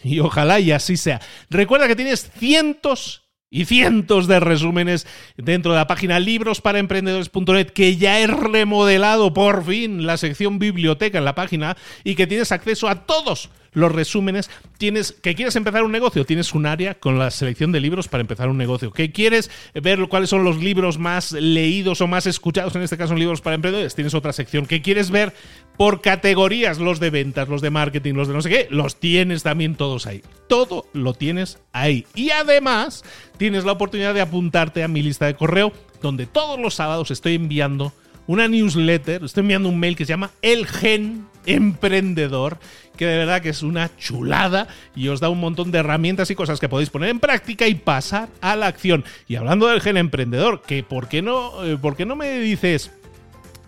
Y 0.00 0.20
ojalá 0.20 0.60
y 0.60 0.70
así 0.70 0.96
sea. 0.96 1.20
Recuerda 1.50 1.88
que 1.88 1.96
tienes 1.96 2.30
cientos 2.38 3.22
y 3.50 3.64
cientos 3.64 4.28
de 4.28 4.38
resúmenes 4.38 5.08
dentro 5.36 5.72
de 5.72 5.78
la 5.78 5.88
página 5.88 6.20
librosparaemprendedores.net 6.20 7.70
que 7.70 7.96
ya 7.96 8.20
he 8.20 8.28
remodelado 8.28 9.34
por 9.34 9.64
fin 9.64 10.06
la 10.06 10.18
sección 10.18 10.60
biblioteca 10.60 11.18
en 11.18 11.24
la 11.24 11.34
página 11.34 11.76
y 12.04 12.14
que 12.14 12.28
tienes 12.28 12.52
acceso 12.52 12.88
a 12.88 13.06
todos 13.06 13.50
los 13.72 13.92
resúmenes. 13.92 14.50
Tienes 14.78 15.12
que 15.12 15.34
quieres 15.34 15.56
empezar 15.56 15.82
un 15.82 15.92
negocio, 15.92 16.24
tienes 16.24 16.54
un 16.54 16.66
área 16.66 16.94
con 16.94 17.18
la 17.18 17.30
selección 17.30 17.72
de 17.72 17.80
libros 17.80 18.08
para 18.08 18.20
empezar 18.20 18.48
un 18.48 18.58
negocio. 18.58 18.92
Que 18.92 19.12
quieres 19.12 19.50
ver 19.74 20.06
cuáles 20.08 20.30
son 20.30 20.44
los 20.44 20.58
libros 20.58 20.98
más 20.98 21.32
leídos 21.32 22.00
o 22.00 22.06
más 22.06 22.26
escuchados, 22.26 22.74
en 22.76 22.82
este 22.82 22.96
caso 22.96 23.14
libros 23.14 23.40
para 23.40 23.54
emprendedores, 23.54 23.94
tienes 23.94 24.14
otra 24.14 24.32
sección. 24.32 24.66
Que 24.66 24.82
quieres 24.82 25.10
ver 25.10 25.32
por 25.76 26.00
categorías 26.00 26.78
los 26.78 27.00
de 27.00 27.10
ventas, 27.10 27.48
los 27.48 27.62
de 27.62 27.70
marketing, 27.70 28.14
los 28.14 28.28
de 28.28 28.34
no 28.34 28.42
sé 28.42 28.50
qué, 28.50 28.68
los 28.70 29.00
tienes 29.00 29.42
también 29.42 29.74
todos 29.74 30.06
ahí. 30.06 30.22
Todo 30.48 30.86
lo 30.92 31.14
tienes 31.14 31.58
ahí. 31.72 32.06
Y 32.14 32.30
además 32.30 33.04
tienes 33.38 33.64
la 33.64 33.72
oportunidad 33.72 34.14
de 34.14 34.20
apuntarte 34.20 34.82
a 34.82 34.88
mi 34.88 35.02
lista 35.02 35.26
de 35.26 35.34
correo 35.34 35.72
donde 36.02 36.26
todos 36.26 36.60
los 36.60 36.74
sábados 36.74 37.10
estoy 37.10 37.36
enviando 37.36 37.92
una 38.26 38.48
newsletter, 38.48 39.24
estoy 39.24 39.42
enviando 39.42 39.68
un 39.68 39.78
mail 39.78 39.96
que 39.96 40.04
se 40.04 40.10
llama 40.10 40.30
El 40.42 40.66
Gen 40.66 41.26
Emprendedor, 41.46 42.58
que 42.96 43.06
de 43.06 43.18
verdad 43.18 43.42
que 43.42 43.50
es 43.50 43.62
una 43.62 43.94
chulada 43.96 44.68
y 44.94 45.08
os 45.08 45.20
da 45.20 45.28
un 45.28 45.40
montón 45.40 45.70
de 45.70 45.78
herramientas 45.78 46.30
y 46.30 46.34
cosas 46.34 46.60
que 46.60 46.68
podéis 46.68 46.90
poner 46.90 47.10
en 47.10 47.20
práctica 47.20 47.66
y 47.66 47.74
pasar 47.74 48.28
a 48.40 48.56
la 48.56 48.66
acción. 48.66 49.04
Y 49.28 49.36
hablando 49.36 49.66
del 49.66 49.80
Gen 49.80 49.96
Emprendedor, 49.96 50.62
que 50.62 50.82
¿por 50.82 51.08
qué 51.08 51.22
no, 51.22 51.64
eh, 51.64 51.76
¿por 51.76 51.96
qué 51.96 52.06
no 52.06 52.16
me 52.16 52.38
dices... 52.38 52.90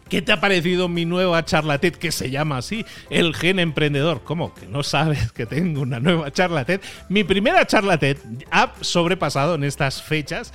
¿Qué 0.09 0.21
te 0.21 0.33
ha 0.33 0.41
parecido 0.41 0.87
mi 0.89 1.07
nueva 1.07 1.45
charla 1.47 1.79
TED 1.79 1.95
que 1.95 2.13
se 2.13 2.31
llama 2.31 2.59
así? 2.59 2.85
El 3.09 3.35
gen 3.35 3.59
emprendedor. 3.59 4.23
¿Cómo? 4.23 4.53
¿Que 4.55 4.67
no 4.67 4.83
sabes 4.83 5.33
que 5.33 5.47
tengo 5.47 5.81
una 5.81 5.99
nueva 5.99 6.31
charla 6.31 6.67
TED? 6.67 6.83
Mi 7.09 7.25
primera 7.25 7.67
charla 7.67 7.99
TED 7.99 8.19
ha 8.51 8.75
sobrepasado 8.83 9.55
en 9.55 9.65
estas 9.65 10.03
fechas 10.03 10.53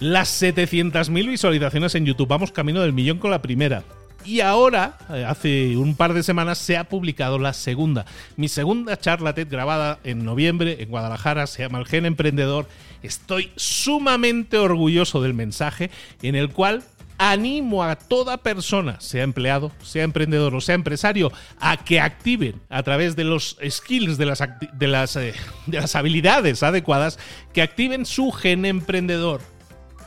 las 0.00 0.42
700.000 0.42 1.28
visualizaciones 1.28 1.94
en 1.94 2.06
YouTube. 2.06 2.28
Vamos 2.28 2.50
camino 2.50 2.80
del 2.80 2.92
millón 2.92 3.18
con 3.18 3.30
la 3.30 3.42
primera. 3.42 3.84
Y 4.24 4.40
ahora, 4.40 4.98
eh, 5.10 5.24
hace 5.26 5.76
un 5.76 5.94
par 5.94 6.12
de 6.12 6.22
semanas, 6.22 6.58
se 6.58 6.76
ha 6.76 6.84
publicado 6.84 7.38
la 7.38 7.52
segunda. 7.52 8.04
Mi 8.36 8.48
segunda 8.48 8.98
charla 8.98 9.34
TED 9.34 9.48
grabada 9.48 9.98
en 10.04 10.24
noviembre 10.24 10.76
en 10.80 10.90
Guadalajara 10.90 11.46
se 11.46 11.62
llama 11.62 11.78
El 11.78 11.86
Gen 11.86 12.04
Emprendedor. 12.04 12.66
Estoy 13.02 13.52
sumamente 13.56 14.58
orgulloso 14.58 15.22
del 15.22 15.34
mensaje 15.34 15.90
en 16.20 16.34
el 16.34 16.50
cual 16.50 16.82
animo 17.18 17.82
a 17.82 17.96
toda 17.96 18.38
persona, 18.38 19.00
sea 19.00 19.24
empleado, 19.24 19.72
sea 19.82 20.04
emprendedor 20.04 20.54
o 20.54 20.60
sea 20.60 20.76
empresario, 20.76 21.32
a 21.58 21.76
que 21.76 22.00
activen 22.00 22.60
a 22.68 22.82
través 22.82 23.16
de 23.16 23.24
los 23.24 23.56
skills, 23.68 24.18
de 24.18 24.26
las, 24.26 24.42
de 24.72 24.86
las, 24.86 25.16
eh, 25.16 25.34
de 25.66 25.80
las 25.80 25.96
habilidades 25.96 26.62
adecuadas, 26.62 27.18
que 27.52 27.62
activen 27.62 28.06
su 28.06 28.30
gen 28.30 28.64
emprendedor 28.64 29.40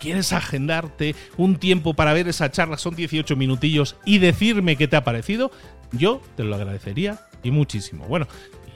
quieres 0.01 0.33
agendarte 0.33 1.15
un 1.37 1.57
tiempo 1.57 1.93
para 1.93 2.11
ver 2.13 2.27
esa 2.27 2.51
charla, 2.51 2.77
son 2.77 2.95
18 2.95 3.35
minutillos, 3.35 3.95
y 4.03 4.17
decirme 4.17 4.75
qué 4.75 4.87
te 4.87 4.97
ha 4.97 5.03
parecido, 5.03 5.51
yo 5.91 6.21
te 6.35 6.43
lo 6.43 6.55
agradecería 6.55 7.21
y 7.43 7.51
muchísimo. 7.51 8.05
Bueno, 8.07 8.27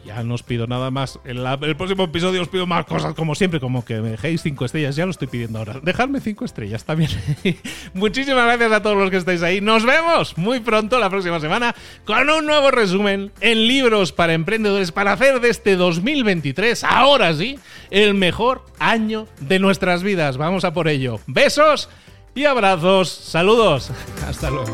ya 0.05 0.23
no 0.23 0.35
os 0.35 0.43
pido 0.43 0.67
nada 0.67 0.91
más. 0.91 1.19
En 1.25 1.39
el 1.39 1.75
próximo 1.75 2.03
episodio 2.03 2.41
os 2.41 2.47
pido 2.47 2.67
más 2.67 2.85
cosas, 2.85 3.13
como 3.15 3.35
siempre, 3.35 3.59
como 3.59 3.83
que 3.83 4.01
me 4.01 4.11
dejéis 4.11 4.41
cinco 4.41 4.65
estrellas. 4.65 4.95
Ya 4.95 5.05
lo 5.05 5.11
estoy 5.11 5.27
pidiendo 5.27 5.59
ahora. 5.59 5.79
Dejadme 5.81 6.19
cinco 6.21 6.45
estrellas 6.45 6.85
también. 6.85 7.09
Muchísimas 7.93 8.45
gracias 8.45 8.71
a 8.71 8.81
todos 8.81 8.97
los 8.97 9.09
que 9.09 9.17
estáis 9.17 9.41
ahí. 9.41 9.61
Nos 9.61 9.85
vemos 9.85 10.37
muy 10.37 10.59
pronto 10.59 10.99
la 10.99 11.09
próxima 11.09 11.39
semana 11.39 11.75
con 12.05 12.29
un 12.29 12.45
nuevo 12.45 12.71
resumen 12.71 13.31
en 13.41 13.67
libros 13.67 14.11
para 14.11 14.33
emprendedores 14.33 14.91
para 14.91 15.13
hacer 15.13 15.41
de 15.41 15.49
este 15.49 15.75
2023, 15.75 16.83
ahora 16.83 17.33
sí, 17.33 17.57
el 17.89 18.13
mejor 18.13 18.63
año 18.79 19.27
de 19.39 19.59
nuestras 19.59 20.03
vidas. 20.03 20.37
Vamos 20.37 20.65
a 20.65 20.73
por 20.73 20.87
ello. 20.87 21.19
Besos 21.27 21.89
y 22.35 22.45
abrazos. 22.45 23.09
Saludos. 23.09 23.91
Hasta 24.27 24.49
luego. 24.51 24.73